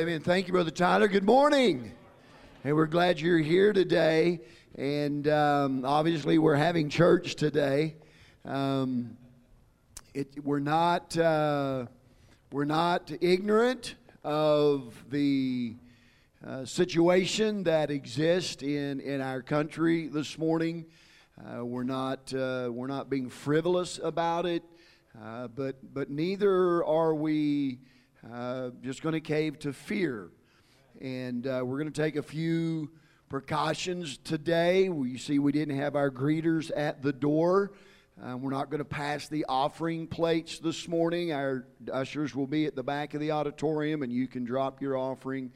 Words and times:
amen. 0.00 0.22
Thank 0.22 0.46
you, 0.46 0.54
Brother 0.54 0.70
Tyler. 0.70 1.08
Good 1.08 1.24
morning. 1.24 1.92
And 2.64 2.74
we're 2.74 2.86
glad 2.86 3.20
you're 3.20 3.38
here 3.38 3.74
today. 3.74 4.40
And 4.74 5.28
um, 5.28 5.84
obviously, 5.84 6.38
we're 6.38 6.54
having 6.54 6.88
church 6.88 7.34
today. 7.34 7.96
Um, 8.46 9.18
it, 10.14 10.42
we're 10.42 10.58
not 10.58 11.14
uh, 11.18 11.84
we're 12.50 12.64
not 12.64 13.12
ignorant 13.20 13.96
of 14.24 14.94
the 15.10 15.74
uh, 16.46 16.64
situation 16.64 17.64
that 17.64 17.90
exists 17.90 18.62
in, 18.62 19.00
in 19.00 19.20
our 19.20 19.42
country 19.42 20.06
this 20.06 20.38
morning. 20.38 20.86
Uh, 21.38 21.62
we're 21.62 21.82
not 21.82 22.32
uh, 22.32 22.70
we're 22.72 22.86
not 22.86 23.10
being 23.10 23.28
frivolous 23.28 24.00
about 24.02 24.46
it, 24.46 24.62
uh, 25.22 25.48
but 25.48 25.76
but 25.92 26.08
neither 26.08 26.82
are 26.86 27.14
we 27.14 27.80
uh, 28.28 28.70
just 28.82 29.02
going 29.02 29.14
to 29.14 29.20
cave 29.20 29.58
to 29.60 29.72
fear. 29.72 30.30
And 31.00 31.46
uh, 31.46 31.62
we're 31.64 31.78
going 31.78 31.90
to 31.90 32.02
take 32.02 32.16
a 32.16 32.22
few 32.22 32.90
precautions 33.28 34.18
today. 34.18 34.88
We 34.88 35.16
see 35.16 35.38
we 35.38 35.52
didn't 35.52 35.76
have 35.76 35.96
our 35.96 36.10
greeters 36.10 36.70
at 36.76 37.02
the 37.02 37.12
door. 37.12 37.72
Uh, 38.22 38.36
we're 38.36 38.50
not 38.50 38.68
going 38.68 38.80
to 38.80 38.84
pass 38.84 39.28
the 39.28 39.46
offering 39.48 40.06
plates 40.06 40.58
this 40.58 40.86
morning. 40.86 41.32
Our 41.32 41.66
ushers 41.90 42.34
will 42.34 42.46
be 42.46 42.66
at 42.66 42.76
the 42.76 42.82
back 42.82 43.14
of 43.14 43.20
the 43.20 43.30
auditorium, 43.30 44.02
and 44.02 44.12
you 44.12 44.28
can 44.28 44.44
drop 44.44 44.82
your 44.82 44.98
offering 44.98 45.52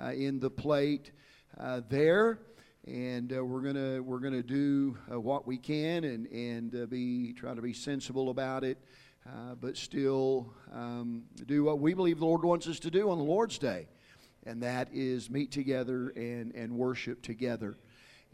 uh, 0.00 0.12
in 0.12 0.40
the 0.40 0.50
plate 0.50 1.12
uh, 1.60 1.82
there. 1.88 2.40
And 2.88 3.32
uh, 3.32 3.44
we're 3.44 3.60
gonna 3.60 4.02
we're 4.02 4.18
gonna 4.18 4.42
do 4.42 4.96
what 5.08 5.46
we 5.46 5.58
can 5.58 6.04
and 6.04 6.26
and 6.28 6.88
be 6.88 7.34
try 7.34 7.54
to 7.54 7.60
be 7.60 7.74
sensible 7.74 8.30
about 8.30 8.64
it 8.64 8.78
uh, 9.28 9.54
but 9.60 9.76
still 9.76 10.52
um, 10.72 11.24
do 11.46 11.64
what 11.64 11.80
we 11.80 11.94
believe 11.94 12.18
the 12.18 12.24
Lord 12.24 12.44
wants 12.44 12.66
us 12.66 12.78
to 12.80 12.90
do 12.90 13.10
on 13.10 13.18
the 13.18 13.24
Lord's 13.24 13.58
Day, 13.58 13.86
and 14.46 14.62
that 14.62 14.88
is 14.92 15.28
meet 15.28 15.52
together 15.52 16.12
and, 16.16 16.54
and 16.54 16.72
worship 16.72 17.20
together. 17.22 17.76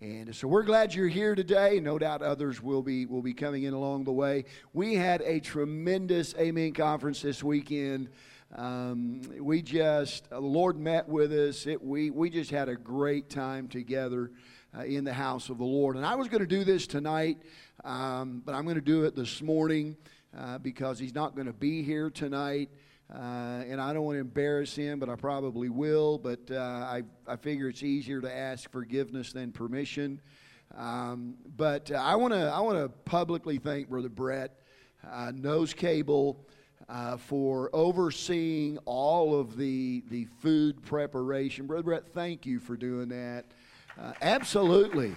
And 0.01 0.35
so 0.35 0.49
we're 0.49 0.65
glad 0.65 0.95
you're 0.95 1.09
here 1.09 1.35
today. 1.35 1.81
No 1.81 1.99
doubt 1.99 2.21
others 2.23 2.61
will 2.61 2.83
be 2.83 3.07
will 3.07 3.23
be 3.23 3.33
coming 3.33 3.63
in 3.63 3.75
along 3.75 4.05
the 4.05 4.13
way. 4.13 4.45
We 4.73 4.95
had 4.95 5.21
a 5.23 5.41
tremendous 5.41 6.35
Amen 6.37 6.73
conference 6.73 7.23
this 7.23 7.45
weekend. 7.45 8.09
Um, 8.57 9.23
we 9.39 9.63
just 9.63 10.29
the 10.31 10.41
Lord 10.41 10.79
met 10.79 11.09
with 11.09 11.33
us. 11.33 11.67
It, 11.67 11.83
we 11.83 12.11
we 12.11 12.29
just 12.29 12.51
had 12.51 12.69
a 12.69 12.75
great 12.75 13.31
time 13.31 13.69
together 13.69 14.33
uh, 14.77 14.83
in 14.83 15.05
the 15.05 15.13
house 15.13 15.49
of 15.49 15.59
the 15.59 15.65
Lord. 15.65 15.97
And 15.97 16.05
I 16.05 16.17
was 16.17 16.29
going 16.29 16.43
to 16.43 16.47
do 16.47 16.65
this 16.65 16.89
tonight, 16.89 17.39
um, 17.85 18.43
but 18.45 18.55
I'm 18.55 18.65
going 18.65 18.75
to 18.75 18.81
do 18.81 19.05
it 19.05 19.15
this 19.15 19.43
morning 19.43 19.97
uh, 20.37 20.59
because 20.59 20.99
he's 20.99 21.15
not 21.15 21.35
going 21.35 21.47
to 21.47 21.53
be 21.53 21.83
here 21.83 22.11
tonight. 22.11 22.71
Uh, 23.13 23.63
and 23.69 23.81
I 23.81 23.93
don't 23.93 24.05
want 24.05 24.17
to 24.17 24.21
embarrass 24.21 24.75
him, 24.75 24.99
but 24.99 25.09
I 25.09 25.15
probably 25.15 25.69
will. 25.69 26.19
But 26.19 26.51
uh, 26.51 26.57
I, 26.57 27.03
I 27.27 27.37
figure 27.37 27.69
it's 27.69 27.83
easier 27.83 28.21
to 28.21 28.35
ask 28.35 28.71
forgiveness 28.71 29.33
than 29.33 29.53
permission. 29.53 30.21
Um, 30.77 31.35
but 31.57 31.91
uh, 31.91 31.97
I 31.97 32.17
want 32.17 32.33
to 32.33 32.41
I 32.41 32.61
want 32.61 32.79
to 32.79 32.89
publicly 32.89 33.59
thank 33.59 33.89
Brother 33.89 34.09
Brett, 34.09 34.59
uh, 35.09 35.33
Nose 35.35 35.75
Cable, 35.75 36.45
for 37.19 37.71
overseeing 37.73 38.79
all 38.87 39.39
of 39.39 39.57
the 39.57 40.03
the 40.11 40.25
food 40.41 40.83
preparation. 40.83 41.67
Brother 41.67 41.85
Brett, 41.85 42.13
thank 42.13 42.47
you 42.47 42.59
for 42.59 42.77
doing 42.77 43.09
that. 43.11 43.45
Absolutely. 44.21 45.15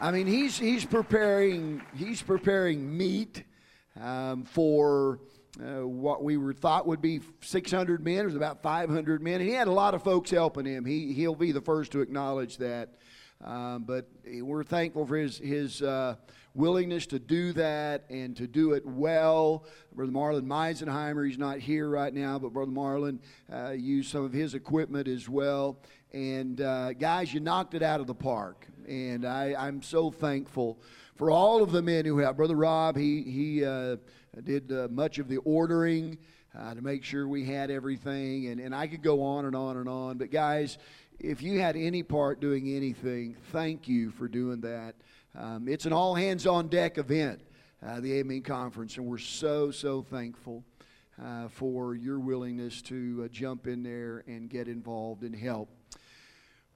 I 0.00 0.12
mean, 0.12 0.28
he's 0.28 0.56
he's 0.56 0.84
preparing 0.84 1.82
he's 1.96 2.22
preparing 2.22 2.96
meat 2.96 3.42
um, 4.00 4.44
for 4.44 5.18
uh, 5.60 5.84
what 5.88 6.22
we 6.22 6.36
were 6.36 6.52
thought 6.52 6.86
would 6.86 7.02
be 7.02 7.20
600 7.40 8.04
men. 8.04 8.18
It 8.20 8.24
was 8.26 8.36
about 8.36 8.62
500 8.62 9.20
men, 9.20 9.40
and 9.40 9.42
he 9.42 9.50
had 9.50 9.66
a 9.66 9.72
lot 9.72 9.94
of 9.94 10.04
folks 10.04 10.30
helping 10.30 10.66
him. 10.66 10.84
He 10.84 11.12
he'll 11.14 11.34
be 11.34 11.50
the 11.50 11.60
first 11.60 11.90
to 11.92 12.00
acknowledge 12.00 12.58
that. 12.58 12.94
Um, 13.44 13.84
but 13.84 14.08
we're 14.24 14.62
thankful 14.62 15.04
for 15.04 15.16
his 15.16 15.38
his 15.38 15.82
uh, 15.82 16.14
willingness 16.54 17.06
to 17.06 17.18
do 17.18 17.52
that 17.54 18.04
and 18.08 18.36
to 18.36 18.46
do 18.46 18.74
it 18.74 18.86
well. 18.86 19.64
Brother 19.92 20.12
Marlon 20.12 20.46
Meisenheimer, 20.46 21.26
he's 21.26 21.38
not 21.38 21.58
here 21.58 21.88
right 21.88 22.14
now, 22.14 22.38
but 22.38 22.52
Brother 22.52 22.70
Marlon 22.70 23.18
uh, 23.52 23.70
used 23.70 24.12
some 24.12 24.24
of 24.24 24.32
his 24.32 24.54
equipment 24.54 25.08
as 25.08 25.28
well. 25.28 25.80
And 26.12 26.60
uh, 26.60 26.92
guys, 26.92 27.34
you 27.34 27.40
knocked 27.40 27.74
it 27.74 27.82
out 27.82 28.00
of 28.00 28.06
the 28.06 28.14
park 28.14 28.68
and 28.88 29.26
I, 29.26 29.54
I'm 29.58 29.82
so 29.82 30.10
thankful 30.10 30.78
for 31.16 31.30
all 31.30 31.62
of 31.62 31.72
the 31.72 31.82
men 31.82 32.04
who 32.04 32.18
have. 32.18 32.36
Brother 32.36 32.56
Rob, 32.56 32.96
he, 32.96 33.22
he 33.22 33.64
uh, 33.64 33.96
did 34.42 34.72
uh, 34.72 34.88
much 34.90 35.18
of 35.18 35.28
the 35.28 35.38
ordering 35.38 36.18
uh, 36.58 36.74
to 36.74 36.82
make 36.82 37.04
sure 37.04 37.28
we 37.28 37.44
had 37.44 37.70
everything, 37.70 38.46
and, 38.46 38.60
and 38.60 38.74
I 38.74 38.86
could 38.86 39.02
go 39.02 39.22
on 39.22 39.44
and 39.44 39.54
on 39.54 39.76
and 39.76 39.88
on. 39.88 40.18
But, 40.18 40.30
guys, 40.30 40.78
if 41.18 41.42
you 41.42 41.60
had 41.60 41.76
any 41.76 42.02
part 42.02 42.40
doing 42.40 42.74
anything, 42.74 43.36
thank 43.52 43.86
you 43.88 44.10
for 44.10 44.28
doing 44.28 44.60
that. 44.62 44.94
Um, 45.38 45.68
it's 45.68 45.86
an 45.86 45.92
all 45.92 46.14
hands 46.14 46.46
on 46.46 46.68
deck 46.68 46.98
event, 46.98 47.42
uh, 47.86 48.00
the 48.00 48.14
Amen 48.14 48.42
Conference, 48.42 48.96
and 48.96 49.06
we're 49.06 49.18
so, 49.18 49.70
so 49.70 50.02
thankful. 50.02 50.64
Uh, 51.20 51.48
for 51.48 51.96
your 51.96 52.20
willingness 52.20 52.80
to 52.80 53.22
uh, 53.24 53.28
jump 53.28 53.66
in 53.66 53.82
there 53.82 54.22
and 54.28 54.48
get 54.48 54.68
involved 54.68 55.24
and 55.24 55.34
help. 55.34 55.68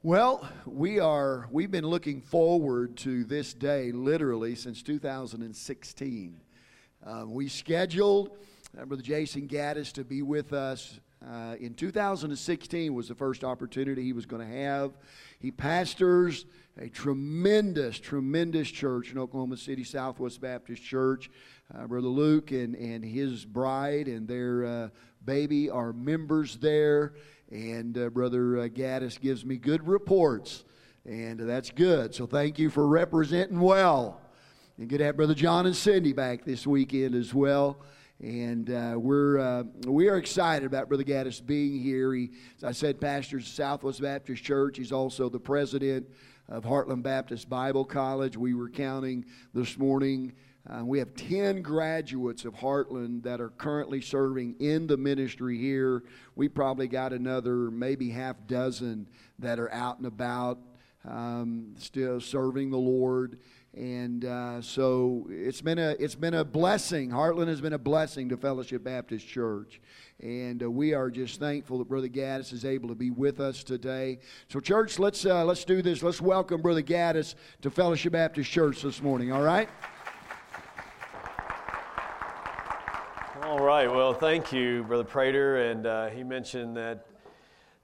Well, 0.05 0.49
we 0.67 0.99
are 0.99 1.47
we've 1.53 1.71
been 1.71 1.87
looking 1.87 2.23
forward 2.23 2.97
to 2.99 3.23
this 3.23 3.55
day 3.55 3.93
literally 3.93 4.57
since 4.57 4.83
2016. 4.83 6.41
Uh, 7.07 7.25
we 7.29 7.47
scheduled 7.47 8.37
uh, 8.77 8.85
Brother 8.85 9.05
Jason 9.05 9.47
Gaddis 9.47 9.93
to 9.93 10.03
be 10.03 10.23
with 10.23 10.53
us 10.53 10.99
uh, 11.25 11.55
in 11.61 11.75
2016 11.75 12.93
was 12.93 13.07
the 13.07 13.15
first 13.15 13.45
opportunity 13.45 14.03
he 14.03 14.13
was 14.13 14.27
going 14.27 14.45
to 14.45 14.57
have. 14.57 14.91
He 15.39 15.53
pastors 15.53 16.47
a 16.81 16.89
tremendous, 16.89 18.01
tremendous 18.01 18.69
church 18.69 19.13
in 19.13 19.19
Oklahoma 19.19 19.57
City, 19.57 19.85
Southwest 19.85 20.41
Baptist 20.41 20.83
Church. 20.83 21.31
Uh, 21.73 21.87
Brother 21.87 22.09
Luke 22.09 22.51
and, 22.51 22.75
and 22.75 23.05
his 23.05 23.45
bride 23.45 24.09
and 24.09 24.27
their 24.27 24.65
uh, 24.65 24.89
baby 25.25 25.71
are 25.71 25.93
members 25.93 26.57
there. 26.57 27.15
And 27.53 27.99
uh, 27.99 28.09
Brother 28.09 28.61
uh, 28.61 28.69
Gaddis 28.69 29.21
gives 29.21 29.45
me 29.45 29.59
good 29.59 29.87
reports, 29.87 30.65
and 31.05 31.39
that's 31.39 31.69
good. 31.71 32.15
So 32.15 32.25
thank 32.25 32.59
you 32.59 32.71
for 32.71 32.89
representing 32.89 33.61
well. 33.61 34.23
And 34.79 34.89
good 34.89 34.99
to 34.99 35.05
have 35.05 35.17
Brother 35.19 35.35
John 35.35 35.67
and 35.67 35.77
Cindy 35.77 36.15
back 36.15 36.47
this 36.47 36.67
weekend 36.67 37.15
as 37.15 37.35
well. 37.35 37.83
And 38.21 38.71
uh, 38.71 38.95
we're 38.97 39.39
uh, 39.39 39.65
we 39.87 40.09
are 40.09 40.17
excited 40.17 40.65
about 40.65 40.89
Brother 40.89 41.05
Gaddis 41.05 41.45
being 41.45 41.79
here. 41.79 42.15
He, 42.15 42.31
as 42.57 42.65
I 42.65 42.73
said, 42.73 42.99
pastors 42.99 43.45
of 43.47 43.53
Southwest 43.53 44.01
Baptist 44.01 44.43
Church. 44.43 44.79
He's 44.79 44.91
also 44.91 45.29
the 45.29 45.39
president 45.39 46.07
of 46.49 46.65
Heartland 46.65 47.03
Baptist 47.03 47.51
Bible 47.51 47.85
College. 47.85 48.35
We 48.35 48.55
were 48.55 48.71
counting 48.71 49.27
this 49.53 49.77
morning 49.77 50.33
uh, 50.69 50.85
we 50.85 51.01
have 51.01 51.15
10 51.15 51.61
graduates 51.63 52.45
of 52.45 52.55
Heartland 52.55 53.25
that 53.25 53.41
are 53.41 53.49
currently 53.51 54.01
serving 54.01 54.55
in 54.61 54.87
the 54.87 54.97
ministry 54.97 55.59
here. 55.59 56.05
We 56.37 56.49
probably 56.49 56.87
got 56.87 57.13
another 57.13 57.71
maybe 57.71 58.11
half 58.11 58.37
dozen 58.47 59.09
that 59.41 59.59
are 59.59 59.73
out 59.73 59.99
and 59.99 60.07
about, 60.07 60.59
um, 61.05 61.75
still 61.79 62.21
serving 62.21 62.71
the 62.71 62.79
Lord. 62.79 63.41
And 63.75 64.25
uh, 64.25 64.61
so 64.61 65.27
it's 65.31 65.63
been 65.63 65.79
a 65.79 65.97
it's 65.99 66.15
been 66.15 66.35
a 66.35 66.45
blessing. 66.45 67.11
Heartland 67.11 67.49
has 67.49 67.63
been 67.63 67.73
a 67.73 67.79
blessing 67.79 68.29
to 68.29 68.37
Fellowship 68.37 68.85
Baptist 68.85 69.27
Church, 69.27 69.81
and 70.21 70.63
uh, 70.63 70.71
we 70.71 70.93
are 70.93 71.11
just 71.11 71.41
thankful 71.41 71.79
that 71.79 71.89
Brother 71.89 72.09
Gaddis 72.09 72.53
is 72.53 72.67
able 72.67 72.91
to 72.91 72.95
be 72.95 73.11
with 73.11 73.41
us 73.41 73.65
today. 73.65 74.19
So, 74.49 74.61
church, 74.61 74.99
let's 74.99 75.25
uh, 75.25 75.47
let's 75.47 75.65
do 75.65 75.81
this. 75.81 76.03
Let's 76.03 76.21
welcome 76.21 76.61
Brother 76.61 76.83
Gaddis 76.83 77.35
to 77.63 77.71
Fellowship 77.71 78.13
Baptist 78.13 78.51
Church 78.51 78.83
this 78.83 79.01
morning. 79.01 79.33
All 79.33 79.43
right. 79.43 79.71
All 83.53 83.63
right. 83.63 83.87
Well, 83.87 84.15
thank 84.15 84.51
you, 84.51 84.83
Brother 84.85 85.05
Prater. 85.05 85.71
And 85.71 85.87
uh, 85.87 86.09
he 86.09 86.25
mentioned 86.25 86.75
that 86.79 87.05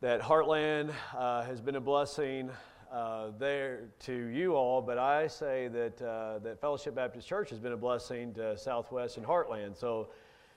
that 0.00 0.22
Heartland 0.22 0.94
uh, 1.14 1.42
has 1.42 1.60
been 1.60 1.76
a 1.76 1.80
blessing 1.80 2.48
uh, 2.90 3.32
there 3.38 3.90
to 4.06 4.14
you 4.14 4.54
all, 4.54 4.80
but 4.80 4.96
I 4.96 5.26
say 5.26 5.68
that 5.68 6.00
uh, 6.00 6.38
that 6.38 6.58
Fellowship 6.62 6.94
Baptist 6.94 7.28
Church 7.28 7.50
has 7.50 7.58
been 7.58 7.74
a 7.74 7.76
blessing 7.76 8.32
to 8.32 8.56
Southwest 8.56 9.18
and 9.18 9.26
Heartland. 9.26 9.76
So 9.76 10.08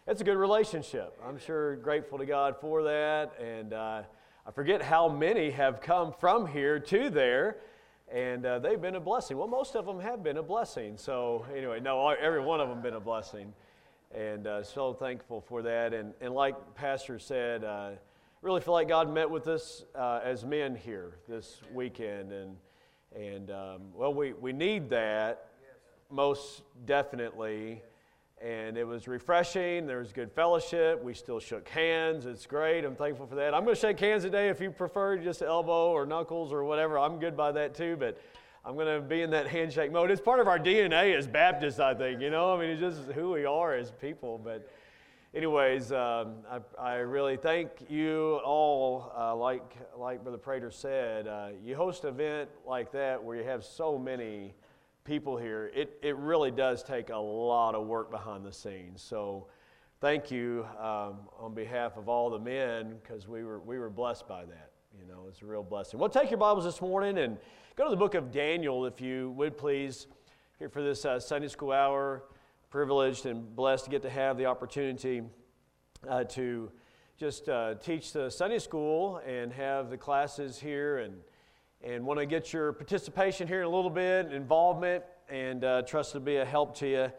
it's 0.08 0.22
a 0.22 0.24
good 0.24 0.38
relationship. 0.38 1.20
I'm 1.28 1.38
sure 1.38 1.76
grateful 1.76 2.18
to 2.18 2.26
God 2.26 2.56
for 2.62 2.82
that. 2.84 3.34
And 3.38 3.74
uh, 3.74 4.04
I 4.48 4.52
forget 4.52 4.82
how 4.82 5.10
many 5.10 5.52
have 5.52 5.82
come 5.82 6.14
from 6.22 6.48
here 6.48 6.80
to 6.80 7.10
there 7.10 7.58
and 8.10 8.46
uh, 8.46 8.60
they've 8.60 8.82
been 8.82 8.96
a 8.96 9.02
blessing. 9.02 9.38
Well, 9.38 9.50
most 9.50 9.76
of 9.76 9.86
them 9.86 10.00
have 10.00 10.24
been 10.24 10.38
a 10.38 10.44
blessing. 10.44 10.98
So, 10.98 11.46
anyway, 11.54 11.82
no, 11.82 12.10
every 12.10 12.42
one 12.42 12.62
of 12.62 12.70
them 12.70 12.82
been 12.82 12.94
a 12.94 13.00
blessing 13.02 13.54
and 14.16 14.48
uh, 14.48 14.64
so 14.64 14.94
thankful 14.94 15.42
for 15.42 15.62
that. 15.62 15.94
And, 15.94 16.14
and 16.22 16.34
like 16.34 16.56
Pastor 16.76 17.20
said, 17.20 17.64
uh, 17.64 17.92
really 18.42 18.62
feel 18.62 18.74
like 18.74 18.88
God 18.88 19.14
met 19.14 19.30
with 19.30 19.48
us 19.48 19.86
uh, 19.96 20.20
as 20.24 20.46
men 20.46 20.76
here 20.76 21.18
this 21.28 21.62
weekend. 21.74 22.32
And, 22.32 22.58
and 23.16 23.52
um, 23.52 23.82
well, 23.94 24.14
we, 24.14 24.34
we 24.34 24.54
need 24.54 24.90
that 24.90 25.48
most 26.10 26.64
definitely. 26.86 27.82
and 28.42 28.76
it 28.76 28.84
was 28.84 29.08
refreshing. 29.08 29.86
There 29.86 30.00
was 30.00 30.12
good 30.12 30.32
fellowship. 30.32 31.04
We 31.04 31.14
still 31.14 31.40
shook 31.40 31.70
hands. 31.70 32.26
It's 32.26 32.48
great. 32.48 32.84
I'm 32.84 32.96
thankful 32.96 33.28
for 33.28 33.36
that. 33.36 33.54
I'm 33.54 33.64
going 33.64 33.76
to 33.76 33.80
shake 33.80 34.00
hands 34.00 34.24
today. 34.24 34.50
If 34.50 34.60
you 34.60 34.72
prefer 34.72 35.18
just 35.18 35.44
elbow 35.44 35.92
or 35.92 36.06
knuckles 36.06 36.52
or 36.52 36.64
whatever, 36.64 36.98
I'm 36.98 37.20
good 37.20 37.38
by 37.38 37.52
that 37.52 37.76
too. 37.76 37.98
But 38.00 38.18
I'm 38.64 38.76
going 38.76 39.02
to 39.02 39.02
be 39.02 39.24
in 39.24 39.32
that 39.32 39.48
handshake 39.48 39.92
mode. 39.92 40.12
It's 40.12 40.22
part 40.22 40.40
of 40.40 40.48
our 40.48 40.60
DNA 40.60 41.18
as 41.18 41.26
Baptists, 41.26 41.80
I 41.80 41.96
think. 41.96 42.22
You 42.22 42.30
know, 42.30 42.54
I 42.54 42.60
mean, 42.60 42.70
it's 42.70 42.80
just 42.80 43.12
who 43.14 43.32
we 43.32 43.44
are 43.44 43.74
as 43.74 43.90
people. 43.90 44.38
But, 44.38 44.70
anyways, 45.34 45.92
um, 45.92 46.36
I, 46.48 46.60
I, 46.80 46.96
really 46.98 47.38
thank 47.38 47.72
you 47.90 48.40
all. 48.46 49.12
Uh, 49.18 49.36
like 49.36 49.76
like 49.98 50.22
Brother 50.22 50.38
Prater 50.38 50.70
said, 50.70 51.28
uh, 51.28 51.48
you 51.64 51.76
host 51.76 52.04
an 52.04 52.12
event 52.12 52.50
like 52.64 52.92
that 52.92 53.24
where 53.24 53.36
you 53.36 53.44
have 53.44 53.66
so 53.66 53.98
many 53.98 54.54
people 55.06 55.38
here, 55.38 55.72
it, 55.74 55.98
it 56.04 56.16
really 56.18 56.52
does 56.52 56.84
take 56.84 57.10
a 57.10 57.18
lot 57.18 57.74
of 57.74 57.88
work 57.88 58.12
behind 58.12 58.46
the 58.46 58.54
scenes. 58.54 59.02
So 59.02 59.48
thank 60.02 60.30
you 60.30 60.68
um, 60.80 61.22
on 61.40 61.56
behalf 61.56 61.98
of 61.98 62.08
all 62.08 62.30
the 62.30 62.40
men 62.40 62.98
because 63.02 63.28
we 63.28 63.44
were, 63.44 63.60
we 63.60 63.80
were 63.80 63.90
blessed 63.90 64.28
by 64.28 64.46
that. 64.46 64.70
You 65.00 65.08
know, 65.08 65.26
it's 65.28 65.42
a 65.42 65.46
real 65.46 65.64
blessing. 65.64 66.00
Well, 66.00 66.10
take 66.10 66.30
your 66.30 66.38
Bibles 66.38 66.66
this 66.66 66.80
morning 66.80 67.18
and 67.18 67.40
go 67.82 67.86
to 67.86 67.90
the 67.90 67.98
book 67.98 68.14
of 68.14 68.32
Daniel, 68.32 68.86
if 68.86 69.02
you 69.02 69.32
would 69.32 69.58
please, 69.58 70.06
here 70.60 70.70
for 70.70 70.84
this 70.84 71.04
uh, 71.04 71.20
Sunday 71.20 71.48
school 71.48 71.72
hour. 71.72 72.22
Privileged 72.70 73.26
and 73.26 73.56
blessed 73.56 73.86
to 73.86 73.90
get 73.90 74.04
to 74.04 74.10
have 74.12 74.38
the 74.38 74.46
opportunity 74.46 75.24
uh, 76.08 76.24
to 76.26 76.72
just 77.18 77.50
uh, 77.50 77.74
teach 77.82 78.14
the 78.14 78.30
Sunday 78.30 78.60
school 78.60 79.20
and 79.26 79.52
have 79.52 79.90
the 79.90 79.98
classes 79.98 80.60
here 80.60 81.00
and 81.00 81.16
and 81.84 82.06
want 82.06 82.20
to 82.20 82.28
get 82.28 82.54
your 82.54 82.72
participation 82.72 83.48
here 83.48 83.62
in 83.62 83.66
a 83.66 83.70
little 83.72 83.90
bit, 83.90 84.32
involvement, 84.32 85.04
and 85.28 85.64
uh, 85.64 85.82
trust 85.82 86.12
to 86.12 86.20
be 86.20 86.36
a 86.36 86.46
help 86.46 86.78
to 86.78 86.88
you 86.88 87.12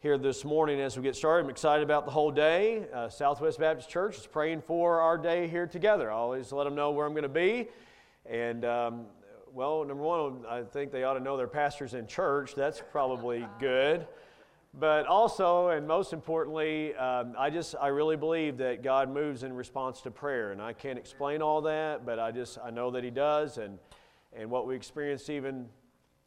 here 0.00 0.18
this 0.18 0.44
morning 0.44 0.82
as 0.82 0.98
we 0.98 1.02
get 1.02 1.16
started. 1.16 1.44
I'm 1.44 1.50
excited 1.50 1.82
about 1.82 2.04
the 2.04 2.12
whole 2.12 2.30
day. 2.30 2.84
Uh, 2.92 3.08
Southwest 3.08 3.58
Baptist 3.58 3.88
Church 3.88 4.18
is 4.18 4.26
praying 4.26 4.60
for 4.66 5.00
our 5.00 5.16
day 5.16 5.48
here 5.48 5.66
together. 5.66 6.10
I 6.10 6.14
always 6.14 6.52
let 6.52 6.64
them 6.64 6.74
know 6.74 6.90
where 6.90 7.06
I'm 7.06 7.14
going 7.14 7.22
to 7.22 7.28
be. 7.30 7.68
And, 8.26 8.66
um, 8.66 9.06
well, 9.54 9.84
number 9.84 10.02
one, 10.02 10.44
I 10.48 10.62
think 10.62 10.90
they 10.90 11.04
ought 11.04 11.14
to 11.14 11.20
know 11.20 11.36
their 11.36 11.46
pastors 11.46 11.94
in 11.94 12.08
church. 12.08 12.56
That's 12.56 12.82
probably 12.90 13.46
good. 13.60 14.06
But 14.76 15.06
also, 15.06 15.68
and 15.68 15.86
most 15.86 16.12
importantly, 16.12 16.92
um, 16.96 17.36
I 17.38 17.50
just, 17.50 17.76
I 17.80 17.88
really 17.88 18.16
believe 18.16 18.56
that 18.58 18.82
God 18.82 19.08
moves 19.08 19.44
in 19.44 19.52
response 19.52 20.00
to 20.00 20.10
prayer. 20.10 20.50
And 20.50 20.60
I 20.60 20.72
can't 20.72 20.98
explain 20.98 21.40
all 21.40 21.62
that, 21.62 22.04
but 22.04 22.18
I 22.18 22.32
just, 22.32 22.58
I 22.64 22.70
know 22.70 22.90
that 22.90 23.04
He 23.04 23.10
does. 23.10 23.58
And, 23.58 23.78
and 24.36 24.50
what 24.50 24.66
we 24.66 24.74
experienced 24.74 25.30
even 25.30 25.66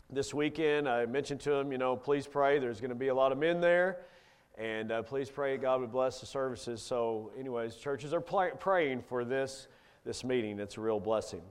this 0.09 0.33
weekend, 0.33 0.87
I 0.87 1.05
mentioned 1.05 1.41
to 1.41 1.51
him, 1.51 1.73
you 1.73 1.77
know, 1.77 1.97
please 1.97 2.25
pray. 2.25 2.59
There's 2.59 2.79
going 2.79 2.89
to 2.89 2.95
be 2.95 3.09
a 3.09 3.15
lot 3.15 3.33
of 3.33 3.37
men 3.37 3.59
there. 3.59 3.97
And 4.57 4.89
uh, 4.89 5.03
please 5.03 5.29
pray 5.29 5.57
God 5.57 5.81
would 5.81 5.91
bless 5.91 6.21
the 6.21 6.25
services. 6.25 6.81
So, 6.81 7.31
anyways, 7.37 7.75
churches 7.75 8.13
are 8.13 8.21
pl- 8.21 8.51
praying 8.57 9.01
for 9.01 9.25
this, 9.25 9.67
this 10.05 10.23
meeting. 10.23 10.59
It's 10.59 10.77
a 10.77 10.81
real 10.81 11.01
blessing. 11.01 11.41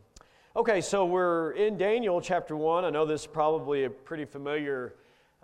Okay, 0.57 0.81
so 0.81 1.05
we're 1.05 1.51
in 1.51 1.77
Daniel 1.77 2.19
chapter 2.19 2.57
1. 2.57 2.87
I 2.87 2.89
know 2.89 3.05
this 3.05 3.21
is 3.21 3.27
probably 3.27 3.85
a 3.85 3.91
pretty 3.91 4.25
familiar 4.25 4.95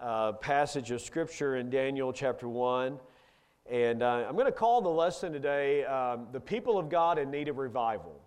uh, 0.00 0.32
passage 0.32 0.90
of 0.90 1.02
Scripture 1.02 1.56
in 1.56 1.68
Daniel 1.68 2.14
chapter 2.14 2.48
1. 2.48 2.98
And 3.70 4.02
uh, 4.02 4.24
I'm 4.26 4.36
going 4.36 4.46
to 4.46 4.52
call 4.52 4.80
the 4.80 4.88
lesson 4.88 5.30
today 5.30 5.84
um, 5.84 6.28
The 6.32 6.40
People 6.40 6.78
of 6.78 6.88
God 6.88 7.18
in 7.18 7.30
Need 7.30 7.48
of 7.48 7.58
Revival. 7.58 8.18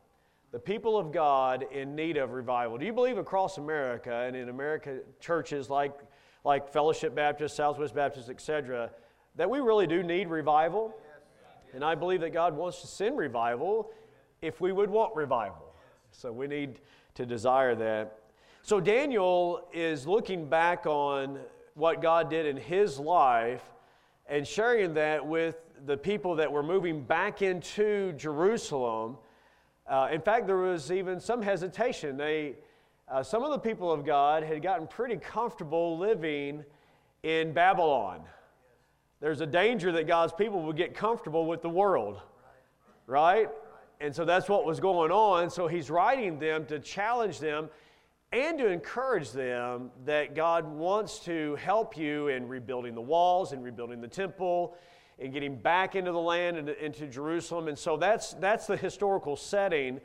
The 0.51 0.59
people 0.59 0.95
of 0.95 1.11
God 1.11 1.65
in 1.71 1.95
need 1.95 2.17
of 2.17 2.33
revival. 2.33 2.77
Do 2.77 2.85
you 2.85 2.93
believe 2.93 3.17
across 3.17 3.57
America 3.57 4.13
and 4.13 4.35
in 4.35 4.49
America 4.49 4.99
churches 5.19 5.71
like, 5.71 5.97
like 6.43 6.71
Fellowship 6.71 7.15
Baptist, 7.15 7.55
Southwest 7.55 7.95
Baptist, 7.95 8.29
etc., 8.29 8.91
that 9.37 9.49
we 9.49 9.57
really 9.57 9.87
do 9.87 10.03
need 10.03 10.27
revival? 10.27 10.93
And 11.73 11.83
I 11.83 11.95
believe 11.95 12.21
that 12.21 12.31
God 12.31 12.55
wants 12.55 12.81
to 12.81 12.87
send 12.87 13.17
revival 13.17 13.89
if 14.43 14.61
we 14.61 14.71
would 14.71 14.91
want 14.91 15.15
revival. 15.15 15.64
So 16.17 16.31
we 16.31 16.47
need 16.47 16.79
to 17.15 17.25
desire 17.25 17.75
that. 17.75 18.19
So 18.61 18.79
Daniel 18.79 19.67
is 19.73 20.07
looking 20.07 20.47
back 20.47 20.85
on 20.85 21.39
what 21.73 22.01
God 22.01 22.29
did 22.29 22.45
in 22.45 22.55
his 22.55 22.97
life 22.97 23.61
and 24.27 24.47
sharing 24.47 24.93
that 24.93 25.25
with 25.25 25.57
the 25.85 25.97
people 25.97 26.35
that 26.35 26.49
were 26.49 26.63
moving 26.63 27.03
back 27.03 27.41
into 27.41 28.13
Jerusalem. 28.13 29.17
Uh, 29.87 30.07
in 30.11 30.21
fact, 30.21 30.47
there 30.47 30.57
was 30.57 30.89
even 30.89 31.19
some 31.19 31.41
hesitation. 31.41 32.15
They, 32.15 32.55
uh, 33.09 33.21
some 33.21 33.43
of 33.43 33.51
the 33.51 33.59
people 33.59 33.91
of 33.91 34.05
God 34.05 34.41
had 34.41 34.61
gotten 34.61 34.87
pretty 34.87 35.17
comfortable 35.17 35.97
living 35.97 36.63
in 37.23 37.51
Babylon. 37.51 38.21
There's 39.19 39.41
a 39.41 39.47
danger 39.47 39.91
that 39.91 40.07
God's 40.07 40.33
people 40.33 40.63
would 40.63 40.77
get 40.77 40.95
comfortable 40.95 41.45
with 41.45 41.61
the 41.61 41.69
world, 41.69 42.21
right? 43.05 43.49
And 44.01 44.15
so 44.15 44.25
that's 44.25 44.49
what 44.49 44.65
was 44.65 44.79
going 44.79 45.11
on. 45.11 45.49
So 45.49 45.67
he's 45.67 45.89
writing 45.89 46.39
them 46.39 46.65
to 46.65 46.79
challenge 46.79 47.39
them 47.39 47.69
and 48.31 48.57
to 48.57 48.67
encourage 48.67 49.31
them 49.31 49.91
that 50.05 50.35
God 50.35 50.67
wants 50.67 51.19
to 51.19 51.55
help 51.55 51.97
you 51.97 52.27
in 52.27 52.47
rebuilding 52.47 52.93
the 52.93 53.01
walls 53.01 53.53
and 53.53 53.63
rebuilding 53.63 54.01
the 54.01 54.07
temple 54.07 54.75
and 55.19 55.31
getting 55.31 55.55
back 55.55 55.95
into 55.95 56.11
the 56.11 56.19
land 56.19 56.57
and 56.57 56.69
into 56.69 57.07
Jerusalem. 57.07 57.69
And 57.69 57.77
so 57.77 57.95
that's, 57.95 58.33
that's 58.33 58.67
the 58.67 58.75
historical 58.75 59.37
setting. 59.37 60.01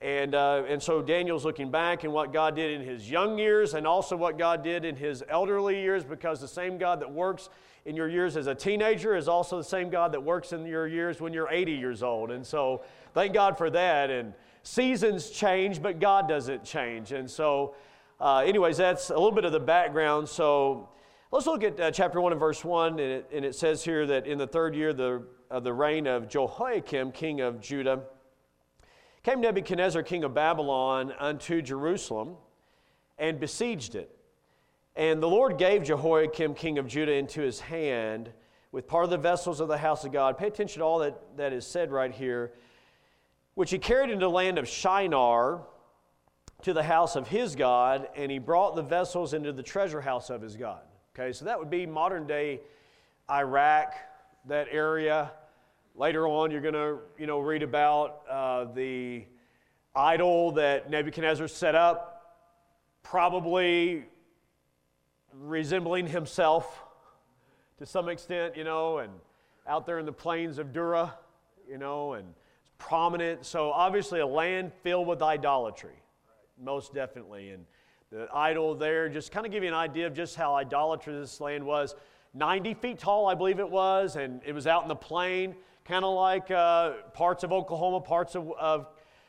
And, 0.00 0.34
uh, 0.34 0.64
and 0.68 0.82
so 0.82 1.02
Daniel's 1.02 1.44
looking 1.44 1.70
back 1.70 2.04
and 2.04 2.12
what 2.12 2.32
God 2.32 2.56
did 2.56 2.80
in 2.80 2.86
his 2.86 3.08
young 3.08 3.38
years 3.38 3.74
and 3.74 3.86
also 3.86 4.16
what 4.16 4.38
God 4.38 4.64
did 4.64 4.84
in 4.84 4.96
his 4.96 5.22
elderly 5.28 5.80
years 5.80 6.04
because 6.04 6.40
the 6.40 6.48
same 6.48 6.78
God 6.78 7.00
that 7.00 7.12
works 7.12 7.48
in 7.88 7.96
your 7.96 8.08
years 8.08 8.36
as 8.36 8.46
a 8.46 8.54
teenager 8.54 9.16
is 9.16 9.28
also 9.28 9.56
the 9.56 9.64
same 9.64 9.88
God 9.88 10.12
that 10.12 10.22
works 10.22 10.52
in 10.52 10.66
your 10.66 10.86
years 10.86 11.22
when 11.22 11.32
you're 11.32 11.48
80 11.50 11.72
years 11.72 12.02
old. 12.02 12.30
And 12.30 12.46
so 12.46 12.82
thank 13.14 13.32
God 13.32 13.56
for 13.56 13.70
that. 13.70 14.10
And 14.10 14.34
seasons 14.62 15.30
change, 15.30 15.80
but 15.80 15.98
God 15.98 16.28
doesn't 16.28 16.64
change. 16.64 17.12
And 17.12 17.30
so, 17.30 17.74
uh, 18.20 18.44
anyways, 18.46 18.76
that's 18.76 19.08
a 19.08 19.14
little 19.14 19.32
bit 19.32 19.46
of 19.46 19.52
the 19.52 19.60
background. 19.60 20.28
So, 20.28 20.90
let's 21.32 21.46
look 21.46 21.64
at 21.64 21.80
uh, 21.80 21.90
chapter 21.90 22.20
1 22.20 22.32
and 22.32 22.38
verse 22.38 22.62
1. 22.62 22.92
And 22.92 23.00
it, 23.00 23.30
and 23.32 23.42
it, 23.42 23.54
says 23.54 23.82
here 23.82 24.06
that 24.06 24.26
in 24.26 24.36
the 24.36 24.46
third 24.46 24.74
year 24.74 24.92
the, 24.92 25.24
of 25.50 25.64
the 25.64 25.72
reign 25.72 26.06
of 26.06 26.28
Jehoiakim, 26.28 27.12
king 27.12 27.40
of 27.40 27.58
Judah, 27.58 28.02
came 29.22 29.40
Nebuchadnezzar, 29.40 30.02
king 30.02 30.24
of 30.24 30.34
Babylon, 30.34 31.14
unto 31.18 31.62
Jerusalem 31.62 32.36
and 33.18 33.40
besieged 33.40 33.94
it. 33.94 34.17
And 34.98 35.22
the 35.22 35.28
Lord 35.28 35.56
gave 35.56 35.84
Jehoiakim, 35.84 36.54
king 36.54 36.76
of 36.76 36.88
Judah, 36.88 37.12
into 37.12 37.40
his 37.40 37.60
hand 37.60 38.30
with 38.72 38.86
part 38.86 39.04
of 39.04 39.10
the 39.10 39.16
vessels 39.16 39.60
of 39.60 39.68
the 39.68 39.78
house 39.78 40.04
of 40.04 40.12
God. 40.12 40.36
Pay 40.36 40.48
attention 40.48 40.80
to 40.80 40.84
all 40.84 40.98
that, 40.98 41.16
that 41.36 41.54
is 41.54 41.66
said 41.66 41.90
right 41.90 42.12
here 42.12 42.52
which 43.58 43.72
he 43.72 43.78
carried 43.78 44.08
into 44.08 44.24
the 44.24 44.30
land 44.30 44.56
of 44.56 44.68
Shinar 44.68 45.62
to 46.62 46.72
the 46.72 46.82
house 46.84 47.16
of 47.16 47.26
his 47.26 47.56
God, 47.56 48.08
and 48.14 48.30
he 48.30 48.38
brought 48.38 48.76
the 48.76 48.82
vessels 48.82 49.34
into 49.34 49.52
the 49.52 49.64
treasure 49.64 50.00
house 50.00 50.30
of 50.30 50.40
his 50.40 50.54
God. 50.54 50.82
Okay, 51.12 51.32
so 51.32 51.44
that 51.44 51.58
would 51.58 51.68
be 51.68 51.84
modern 51.84 52.24
day 52.24 52.60
Iraq, 53.28 53.94
that 54.46 54.68
area. 54.70 55.32
Later 55.96 56.28
on, 56.28 56.52
you're 56.52 56.60
going 56.60 56.74
to 56.74 56.98
you 57.18 57.26
know, 57.26 57.40
read 57.40 57.64
about 57.64 58.22
uh, 58.30 58.64
the 58.74 59.24
idol 59.92 60.52
that 60.52 60.88
Nebuchadnezzar 60.88 61.48
set 61.48 61.74
up, 61.74 62.38
probably 63.02 64.04
resembling 65.40 66.06
himself 66.06 66.82
to 67.78 67.86
some 67.86 68.08
extent, 68.08 68.56
you 68.56 68.64
know, 68.64 68.98
and 68.98 69.12
out 69.66 69.86
there 69.86 69.98
in 69.98 70.06
the 70.06 70.12
plains 70.12 70.58
of 70.58 70.72
Dura, 70.72 71.14
you 71.68 71.78
know, 71.78 72.14
and 72.14 72.26
prominent. 72.78 73.44
So, 73.44 73.70
obviously, 73.70 74.20
a 74.20 74.26
land 74.26 74.72
filled 74.82 75.06
with 75.06 75.22
idolatry, 75.22 76.02
most 76.60 76.94
definitely. 76.94 77.50
And 77.50 77.64
the 78.10 78.28
idol 78.34 78.74
there, 78.74 79.08
just 79.08 79.30
kind 79.30 79.46
of 79.46 79.52
give 79.52 79.62
you 79.62 79.68
an 79.68 79.74
idea 79.74 80.06
of 80.06 80.14
just 80.14 80.34
how 80.34 80.54
idolatrous 80.54 81.30
this 81.30 81.40
land 81.40 81.64
was. 81.64 81.94
90 82.34 82.74
feet 82.74 82.98
tall, 82.98 83.26
I 83.26 83.34
believe 83.34 83.58
it 83.58 83.68
was, 83.68 84.16
and 84.16 84.40
it 84.44 84.52
was 84.52 84.66
out 84.66 84.82
in 84.82 84.88
the 84.88 84.96
plain, 84.96 85.54
kind 85.84 86.04
of 86.04 86.14
like 86.14 86.50
uh, 86.50 86.92
parts 87.14 87.44
of 87.44 87.52
Oklahoma, 87.52 88.00
parts 88.00 88.34
of, 88.34 88.50
of, 88.52 88.88